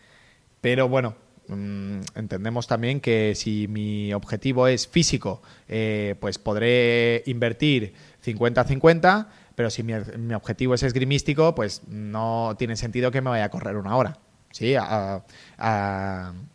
pero 0.61 0.89
bueno, 0.89 1.15
mm, 1.49 2.01
entendemos 2.15 2.67
también 2.67 3.01
que 3.01 3.35
si 3.35 3.69
mi 3.69 4.13
objetivo 4.13 4.69
es 4.69 4.89
físico, 4.89 5.43
eh, 5.69 6.15
pues 6.21 6.39
podré 6.39 7.23
invertir 7.27 7.95
50-50, 8.25 9.29
pero 9.55 9.71
si 9.71 9.83
mi, 9.83 9.95
objetivo 10.35 10.75
es 10.75 10.83
esgrimístico, 10.83 11.55
pues 11.55 11.83
no 11.89 12.55
tiene 12.59 12.77
sentido 12.77 13.11
que 13.11 13.21
me 13.21 13.31
vaya 13.31 13.45
a 13.45 13.51
correr 13.51 13.77
una 13.77 13.97
hora. 13.97 14.19
Sí, 14.53 14.75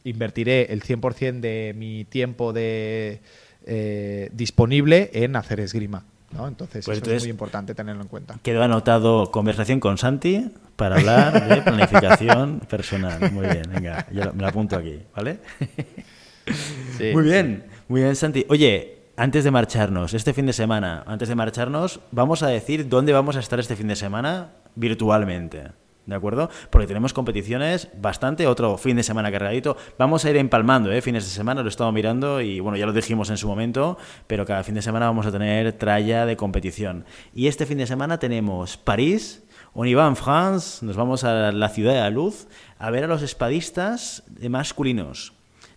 invertiré 0.03 0.73
el 0.73 0.81
100% 0.81 1.39
de 1.39 1.73
mi 1.77 2.03
tiempo 2.05 2.51
de, 2.51 3.21
eh, 3.65 4.29
disponible 4.33 5.11
en 5.13 5.35
hacer 5.35 5.59
esgrima. 5.59 6.03
Entonces, 6.47 6.85
pues 6.85 7.01
eso 7.01 7.11
es 7.11 7.23
muy 7.23 7.29
importante 7.29 7.75
tenerlo 7.75 8.01
en 8.01 8.07
cuenta. 8.07 8.39
Quedó 8.41 8.63
anotado 8.63 9.31
conversación 9.31 9.79
con 9.79 9.97
Santi 9.97 10.49
para 10.81 10.95
hablar 10.95 11.47
de 11.47 11.61
planificación 11.61 12.59
personal. 12.61 13.31
Muy 13.31 13.45
bien, 13.45 13.69
venga, 13.71 14.07
yo 14.11 14.33
me 14.33 14.41
lo 14.41 14.47
apunto 14.47 14.75
aquí, 14.75 14.99
¿vale? 15.15 15.37
muy 17.13 17.21
bien, 17.21 17.65
muy 17.87 18.01
bien, 18.01 18.15
Santi. 18.15 18.47
Oye, 18.49 18.97
antes 19.15 19.43
de 19.43 19.51
marcharnos, 19.51 20.15
este 20.15 20.33
fin 20.33 20.47
de 20.47 20.53
semana, 20.53 21.03
antes 21.05 21.29
de 21.29 21.35
marcharnos, 21.35 21.99
vamos 22.09 22.41
a 22.41 22.47
decir 22.47 22.89
dónde 22.89 23.13
vamos 23.13 23.35
a 23.35 23.41
estar 23.41 23.59
este 23.59 23.75
fin 23.75 23.89
de 23.89 23.95
semana 23.95 24.53
virtualmente. 24.73 25.67
¿De 26.07 26.15
acuerdo? 26.15 26.49
Porque 26.71 26.87
tenemos 26.87 27.13
competiciones 27.13 27.89
bastante, 28.01 28.47
otro 28.47 28.75
fin 28.79 28.97
de 28.97 29.03
semana 29.03 29.31
cargadito. 29.31 29.77
Vamos 29.99 30.25
a 30.25 30.31
ir 30.31 30.37
empalmando, 30.37 30.91
¿eh? 30.91 31.03
Fines 31.03 31.25
de 31.25 31.29
semana, 31.29 31.61
lo 31.61 31.67
he 31.67 31.69
estado 31.69 31.91
mirando 31.91 32.41
y 32.41 32.59
bueno, 32.59 32.75
ya 32.75 32.87
lo 32.87 32.91
dijimos 32.91 33.29
en 33.29 33.37
su 33.37 33.47
momento, 33.47 33.99
pero 34.25 34.47
cada 34.47 34.63
fin 34.63 34.73
de 34.73 34.81
semana 34.81 35.05
vamos 35.05 35.27
a 35.27 35.31
tener 35.31 35.73
tralla 35.73 36.25
de 36.25 36.35
competición. 36.35 37.05
Y 37.35 37.45
este 37.45 37.67
fin 37.67 37.77
de 37.77 37.85
semana 37.85 38.17
tenemos 38.17 38.77
París, 38.77 39.43
On 39.73 39.87
y 39.87 39.93
en 39.93 40.17
France, 40.17 40.85
nos 40.85 40.97
vamos 40.97 41.23
a 41.23 41.53
la 41.53 41.69
ciudad 41.69 41.93
de 41.93 41.99
la 42.01 42.09
luz 42.09 42.49
a 42.77 42.91
ver 42.91 43.05
a 43.05 43.07
los 43.07 43.21
espadistas 43.21 44.23
masculinos. 44.49 45.31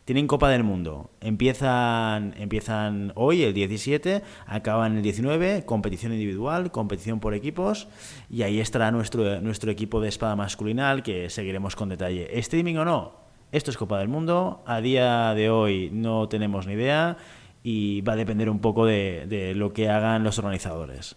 Tienen 0.05 0.27
Copa 0.27 0.51
del 0.51 0.65
Mundo. 0.65 1.13
Empiezan, 1.21 2.35
empiezan 2.37 3.13
hoy, 3.15 3.45
el 3.45 3.55
17, 3.55 4.23
acaban 4.47 4.97
el 4.97 5.03
19, 5.05 5.65
competición 5.65 6.13
individual, 6.13 6.73
competición 6.73 7.21
por 7.21 7.35
equipos, 7.35 7.87
y 8.29 8.43
ahí 8.43 8.59
estará 8.59 8.91
nuestro, 8.91 9.41
nuestro 9.41 9.71
equipo 9.71 10.01
de 10.01 10.09
espada 10.09 10.35
masculinal 10.35 11.05
que 11.05 11.31
seguiremos 11.31 11.77
con 11.77 11.89
detalle. 11.89 12.37
¿Streaming 12.41 12.75
o 12.79 12.85
no? 12.85 13.13
Esto 13.53 13.71
es 13.71 13.77
Copa 13.77 14.01
del 14.01 14.09
Mundo. 14.09 14.65
A 14.67 14.81
día 14.81 15.35
de 15.35 15.51
hoy 15.51 15.91
no 15.93 16.29
tenemos 16.29 16.67
ni 16.67 16.73
idea 16.73 17.17
y 17.63 18.01
va 18.01 18.15
a 18.15 18.17
depender 18.17 18.51
un 18.51 18.59
poco 18.59 18.87
de 18.87 19.53
lo 19.55 19.73
que 19.73 19.89
hagan 19.89 20.25
los 20.25 20.41
organizadores. 20.41 21.15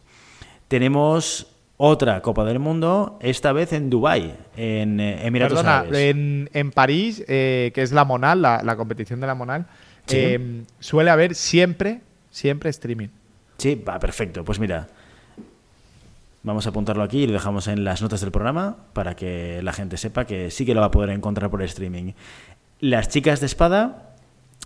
Tenemos 0.68 1.57
otra 1.78 2.22
Copa 2.22 2.44
del 2.44 2.60
Mundo, 2.60 3.18
esta 3.22 3.54
vez 3.54 3.72
en 3.72 3.90
Dubái, 3.90 4.36
en 4.56 5.00
eh, 5.00 5.26
Emiratos 5.26 5.60
Perdona, 5.60 5.86
En, 5.94 6.72
París, 6.72 7.24
eh, 7.28 7.72
que 7.74 7.84
es 7.84 7.92
la 7.92 8.04
Monal, 8.04 8.42
la, 8.42 8.76
competición 8.76 9.22
de 9.22 9.28
la 9.28 9.36
Monal, 9.36 9.68
eh, 10.10 10.64
suele 10.80 11.12
haber 11.12 11.36
siempre, 11.36 12.02
siempre 12.32 12.72
streaming. 12.72 13.10
Sí, 13.58 13.76
va, 13.76 14.00
perfecto. 14.00 14.44
Pues 14.44 14.60
mira, 14.60 14.88
vamos 16.44 16.66
a 16.66 16.70
apuntarlo 16.70 17.04
aquí 17.04 17.24
y 17.24 17.28
lo 17.28 17.34
dejamos 17.34 17.68
en 17.68 17.84
las 17.84 18.02
notas 18.02 18.22
del 18.22 18.32
programa 18.32 18.78
para 18.94 19.16
que 19.16 19.62
la 19.62 19.74
gente 19.74 19.98
sepa 19.98 20.26
que 20.26 20.50
sí 20.50 20.66
que 20.66 20.74
lo 20.74 20.82
va 20.82 20.88
a 20.88 20.92
poder 20.92 21.12
encontrar 21.12 21.52
por 21.52 21.62
streaming. 21.62 22.14
Las 22.80 23.10
chicas 23.10 23.40
de 23.40 23.46
espada 23.48 24.07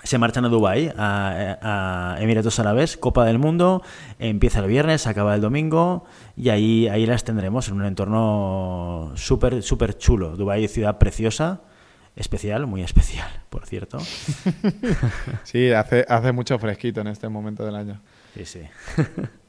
se 0.04 0.18
marchan 0.18 0.46
a 0.46 0.50
Dubái, 0.50 0.92
a, 0.98 2.18
Emiratos 2.20 2.60
Árabes, 2.60 2.98
Copa 2.98 3.26
del 3.26 3.40
Mundo, 3.40 3.84
empieza 4.20 4.60
el 4.60 4.68
viernes, 4.68 5.08
acaba 5.08 5.36
el 5.36 5.42
domingo 5.42 6.06
y 6.36 6.50
ahí, 6.50 6.88
ahí 6.88 7.06
las 7.06 7.24
tendremos 7.24 7.68
en 7.68 7.76
un 7.76 7.86
entorno 7.86 9.12
súper, 9.16 9.62
súper 9.64 9.98
chulo. 9.98 10.36
Dubái, 10.36 10.68
ciudad 10.68 10.98
preciosa, 10.98 11.62
especial, 12.16 12.68
muy 12.68 12.82
especial, 12.82 13.30
por 13.50 13.66
cierto. 13.66 14.00
sí, 15.44 15.72
hace, 15.72 16.06
hace 16.08 16.32
mucho 16.32 16.58
fresquito 16.60 17.02
en 17.02 17.08
este 17.08 17.30
momento 17.30 17.66
del 17.66 17.76
año. 17.76 18.02
Sí, 18.34 18.46
sí. 18.46 18.62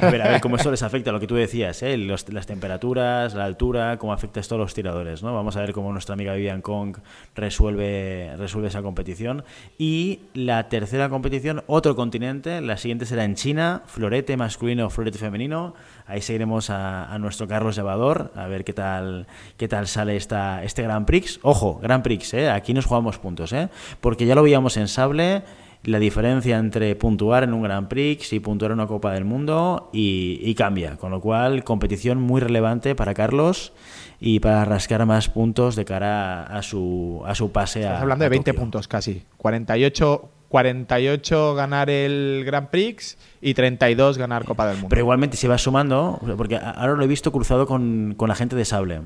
A 0.00 0.10
ver, 0.10 0.22
a 0.22 0.28
ver 0.28 0.40
cómo 0.40 0.56
eso 0.56 0.70
les 0.70 0.82
afecta, 0.82 1.12
lo 1.12 1.20
que 1.20 1.26
tú 1.26 1.34
decías, 1.34 1.82
¿eh? 1.82 1.96
las 1.96 2.46
temperaturas, 2.46 3.34
la 3.34 3.44
altura, 3.44 3.98
cómo 3.98 4.12
afecta 4.12 4.40
esto 4.40 4.56
a 4.56 4.58
los 4.58 4.74
tiradores. 4.74 5.22
¿no? 5.22 5.34
Vamos 5.34 5.56
a 5.56 5.60
ver 5.60 5.72
cómo 5.72 5.92
nuestra 5.92 6.14
amiga 6.14 6.34
Vivian 6.34 6.62
Kong 6.62 6.96
resuelve, 7.34 8.34
resuelve 8.36 8.68
esa 8.68 8.82
competición. 8.82 9.44
Y 9.78 10.20
la 10.34 10.68
tercera 10.68 11.08
competición, 11.08 11.62
otro 11.66 11.96
continente, 11.96 12.60
la 12.60 12.76
siguiente 12.76 13.06
será 13.06 13.24
en 13.24 13.34
China, 13.34 13.82
florete 13.86 14.36
masculino, 14.36 14.90
florete 14.90 15.18
femenino. 15.18 15.74
Ahí 16.06 16.20
seguiremos 16.20 16.70
a, 16.70 17.16
nuestro 17.18 17.48
Carlos 17.48 17.76
Llevador, 17.76 18.32
a 18.34 18.46
ver 18.46 18.64
qué 18.64 18.72
tal, 18.72 19.26
qué 19.56 19.68
tal 19.68 19.86
sale 19.86 20.16
esta, 20.16 20.62
este 20.62 20.82
Grand 20.82 21.06
Prix. 21.06 21.40
Ojo, 21.42 21.80
Grand 21.82 22.02
Prix, 22.02 22.34
¿eh? 22.34 22.50
aquí 22.50 22.74
nos 22.74 22.86
jugamos 22.86 23.18
puntos, 23.18 23.52
¿eh? 23.52 23.68
porque 24.00 24.26
ya 24.26 24.34
lo 24.34 24.42
veíamos 24.42 24.76
en 24.76 24.88
Sable 24.88 25.42
la 25.84 25.98
diferencia 25.98 26.58
entre 26.58 26.94
puntuar 26.96 27.44
en 27.44 27.52
un 27.52 27.62
Grand 27.62 27.88
Prix 27.88 28.32
y 28.32 28.40
puntuar 28.40 28.72
en 28.72 28.78
una 28.78 28.86
Copa 28.86 29.12
del 29.12 29.24
Mundo 29.24 29.90
y, 29.92 30.54
cambia. 30.54 30.96
Con 30.96 31.10
lo 31.10 31.20
cual, 31.20 31.64
competición 31.64 32.20
muy 32.20 32.40
relevante 32.40 32.94
para 32.94 33.14
Carlos 33.14 33.72
y 34.20 34.40
para 34.40 34.64
rascar 34.64 35.04
más 35.06 35.28
puntos 35.28 35.76
de 35.76 35.84
cara 35.84 36.44
a 36.44 36.62
su, 36.62 37.22
a 37.26 37.34
su 37.34 37.52
pase 37.52 37.80
Estás 37.80 38.02
hablando 38.02 38.24
de 38.24 38.30
20 38.30 38.54
puntos 38.54 38.88
casi. 38.88 39.22
48, 39.36 40.28
48 40.48 41.54
ganar 41.54 41.90
el 41.90 42.42
Grand 42.46 42.68
Prix 42.68 43.18
y 43.42 43.52
32 43.54 44.16
ganar 44.16 44.44
Copa 44.44 44.66
del 44.66 44.76
Mundo. 44.76 44.88
Pero 44.88 45.02
igualmente, 45.02 45.36
si 45.36 45.46
vas 45.46 45.62
sumando, 45.62 46.18
porque 46.36 46.56
ahora 46.56 46.94
lo 46.94 47.04
he 47.04 47.08
visto 47.08 47.30
cruzado 47.30 47.66
con, 47.66 48.14
con 48.16 48.28
la 48.28 48.34
gente 48.34 48.56
de 48.56 48.64
Sable. 48.64 49.02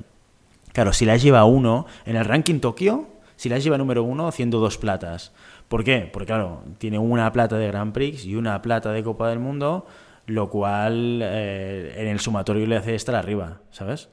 Claro, 0.72 0.92
si 0.92 1.04
la 1.04 1.16
lleva 1.16 1.44
uno 1.44 1.86
en 2.04 2.14
el 2.14 2.24
ranking 2.24 2.60
Tokio, 2.60 3.08
si 3.34 3.48
la 3.48 3.58
lleva 3.58 3.78
número 3.78 4.04
uno, 4.04 4.28
haciendo 4.28 4.60
dos 4.60 4.78
platas. 4.78 5.32
¿Por 5.68 5.84
qué? 5.84 6.08
Porque 6.10 6.26
claro, 6.26 6.62
tiene 6.78 6.98
una 6.98 7.30
plata 7.32 7.58
de 7.58 7.68
Grand 7.68 7.92
Prix 7.92 8.24
y 8.24 8.34
una 8.36 8.60
plata 8.62 8.90
de 8.92 9.02
Copa 9.02 9.28
del 9.28 9.38
Mundo, 9.38 9.86
lo 10.26 10.48
cual 10.48 11.20
eh, 11.22 11.94
en 11.96 12.08
el 12.08 12.20
sumatorio 12.20 12.66
le 12.66 12.76
hace 12.76 12.94
estar 12.94 13.14
arriba, 13.14 13.60
¿sabes? 13.70 14.10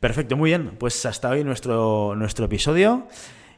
Perfecto, 0.00 0.36
muy 0.36 0.50
bien. 0.50 0.76
Pues 0.78 1.06
hasta 1.06 1.30
hoy 1.30 1.42
nuestro, 1.44 2.14
nuestro 2.16 2.44
episodio. 2.44 3.06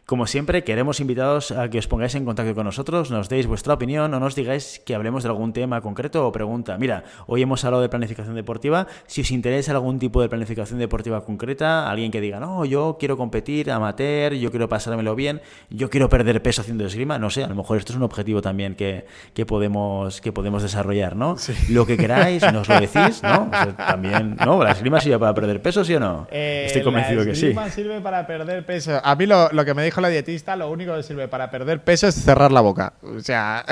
Como 0.09 0.27
siempre, 0.27 0.65
queremos 0.65 1.01
invitados 1.01 1.51
a 1.51 1.69
que 1.69 1.77
os 1.77 1.87
pongáis 1.87 2.15
en 2.15 2.25
contacto 2.25 2.55
con 2.55 2.65
nosotros, 2.65 3.11
nos 3.11 3.29
deis 3.29 3.47
vuestra 3.47 3.75
opinión 3.75 4.15
o 4.15 4.19
nos 4.19 4.35
digáis 4.35 4.81
que 4.87 4.95
hablemos 4.95 5.23
de 5.23 5.29
algún 5.29 5.53
tema 5.53 5.83
concreto 5.83 6.27
o 6.27 6.33
pregunta. 6.33 6.79
Mira, 6.79 7.05
hoy 7.27 7.43
hemos 7.43 7.63
hablado 7.67 7.83
de 7.83 7.91
planificación 7.91 8.35
deportiva. 8.35 8.87
Si 9.07 9.21
os 9.21 9.31
interesa 9.31 9.73
algún 9.73 9.99
tipo 9.99 10.23
de 10.23 10.31
planificación 10.31 10.79
deportiva 10.79 11.21
concreta, 11.27 11.91
alguien 11.91 12.11
que 12.11 12.23
diga, 12.23 12.41
no, 12.41 12.65
yo 12.65 12.97
quiero 12.99 13.19
competir 13.19 13.71
amateur, 13.71 14.33
yo 14.33 14.51
quiero 14.51 14.67
pasármelo 14.67 15.15
bien, 15.15 15.43
yo 15.69 15.91
quiero 15.91 16.09
perder 16.09 16.41
peso 16.41 16.63
haciendo 16.63 16.87
esgrima, 16.87 17.19
no 17.19 17.29
sé, 17.29 17.45
a 17.45 17.49
lo 17.49 17.55
mejor 17.55 17.77
esto 17.77 17.93
es 17.93 17.99
un 17.99 18.03
objetivo 18.05 18.41
también 18.41 18.77
que, 18.77 19.05
podemos, 19.47 20.23
que 20.23 20.33
podemos 20.33 20.63
desarrollar, 20.63 21.17
¿no? 21.17 21.37
Lo 21.69 21.85
que 21.85 21.99
queráis, 21.99 22.51
nos 22.51 22.67
lo 22.67 22.81
decís, 22.81 23.23
¿no? 23.23 23.51
también, 23.77 24.39
¿no? 24.43 24.65
¿La 24.65 24.73
esgrima 24.73 25.03
sirve 25.03 25.19
para 25.19 25.35
perder 25.35 25.61
peso, 25.61 25.85
sí 25.85 25.95
o 25.97 26.01
no? 26.01 26.27
Eh, 26.31 26.65
Estoy 26.65 26.83
convencido 26.83 27.27
que 27.27 27.35
sí. 27.35 27.53
La 27.53 27.67
esgrima 27.67 27.69
sirve 27.69 28.01
para 28.01 28.27
perder 28.27 28.65
peso. 28.65 28.99
A 29.05 29.15
mí 29.15 29.27
lo, 29.27 29.51
lo 29.53 29.67
que 29.67 29.75
me 29.75 29.85
dijo 29.85 29.97
la 30.01 30.09
dietista, 30.09 30.57
lo 30.57 30.70
único 30.70 30.94
que 30.94 31.03
sirve 31.03 31.28
para 31.28 31.51
perder 31.51 31.82
peso 31.82 32.07
es 32.07 32.14
cerrar 32.14 32.53
la 32.53 32.61
boca. 32.61 32.94
O 33.03 33.20
sea, 33.20 33.64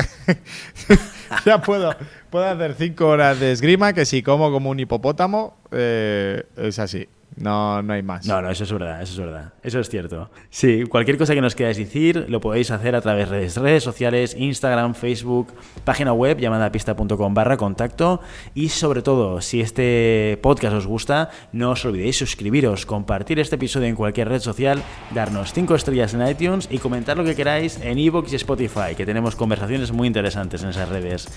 ya 1.46 1.60
puedo, 1.60 1.94
puedo 2.30 2.46
hacer 2.46 2.74
cinco 2.74 3.08
horas 3.08 3.40
de 3.40 3.52
esgrima 3.52 3.92
que 3.92 4.04
si 4.04 4.22
como 4.22 4.50
como 4.50 4.70
un 4.70 4.80
hipopótamo, 4.80 5.56
eh, 5.70 6.44
es 6.56 6.78
así. 6.78 7.08
No, 7.36 7.82
no 7.82 7.92
hay 7.92 8.02
más. 8.02 8.26
No, 8.26 8.40
no, 8.40 8.50
eso 8.50 8.64
es 8.64 8.72
verdad, 8.72 9.02
eso 9.02 9.12
es 9.12 9.18
verdad. 9.18 9.52
Eso 9.62 9.78
es 9.78 9.90
cierto. 9.90 10.30
Sí, 10.48 10.84
cualquier 10.84 11.18
cosa 11.18 11.34
que 11.34 11.42
nos 11.42 11.54
queráis 11.54 11.76
decir 11.76 12.26
lo 12.28 12.40
podéis 12.40 12.70
hacer 12.70 12.94
a 12.96 13.02
través 13.02 13.28
de 13.28 13.48
redes 13.60 13.82
sociales, 13.82 14.34
Instagram, 14.38 14.94
Facebook, 14.94 15.52
página 15.84 16.14
web 16.14 16.38
llamadapista.com 16.38 17.34
barra 17.34 17.58
contacto 17.58 18.20
y 18.54 18.70
sobre 18.70 19.02
todo, 19.02 19.42
si 19.42 19.60
este 19.60 20.38
podcast 20.42 20.76
os 20.76 20.86
gusta, 20.86 21.30
no 21.52 21.72
os 21.72 21.84
olvidéis 21.84 22.16
suscribiros, 22.16 22.86
compartir 22.86 23.38
este 23.38 23.56
episodio 23.56 23.88
en 23.88 23.96
cualquier 23.96 24.28
red 24.28 24.40
social, 24.40 24.82
darnos 25.14 25.52
5 25.52 25.74
estrellas 25.74 26.14
en 26.14 26.26
iTunes 26.26 26.68
y 26.70 26.78
comentar 26.78 27.18
lo 27.18 27.24
que 27.24 27.34
queráis 27.34 27.78
en 27.82 27.98
iVoox 27.98 28.32
y 28.32 28.36
Spotify, 28.36 28.94
que 28.96 29.04
tenemos 29.04 29.36
conversaciones 29.36 29.92
muy 29.92 30.06
interesantes 30.06 30.62
en 30.62 30.70
esas 30.70 30.88
redes. 30.88 31.28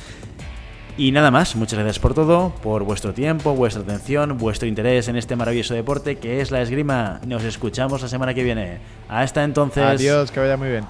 Y 1.00 1.14
nada 1.14 1.32
más, 1.32 1.56
muchas 1.56 1.80
gracias 1.80 1.98
por 1.98 2.14
todo, 2.14 2.52
por 2.62 2.84
vuestro 2.84 3.14
tiempo, 3.14 3.56
vuestra 3.56 3.82
atención, 3.84 4.38
vuestro 4.38 4.68
interés 4.68 5.08
en 5.08 5.16
este 5.16 5.38
maravilloso 5.38 5.74
deporte 5.74 6.18
que 6.18 6.42
es 6.42 6.52
la 6.52 6.62
esgrima. 6.62 7.22
Nos 7.26 7.46
escuchamos 7.46 8.02
la 8.02 8.10
semana 8.10 8.34
que 8.34 8.44
viene. 8.44 8.80
Hasta 9.08 9.46
entonces. 9.46 9.82
Adiós, 9.82 10.30
que 10.30 10.42
vaya 10.42 10.58
muy 10.58 10.68
bien. 10.68 10.84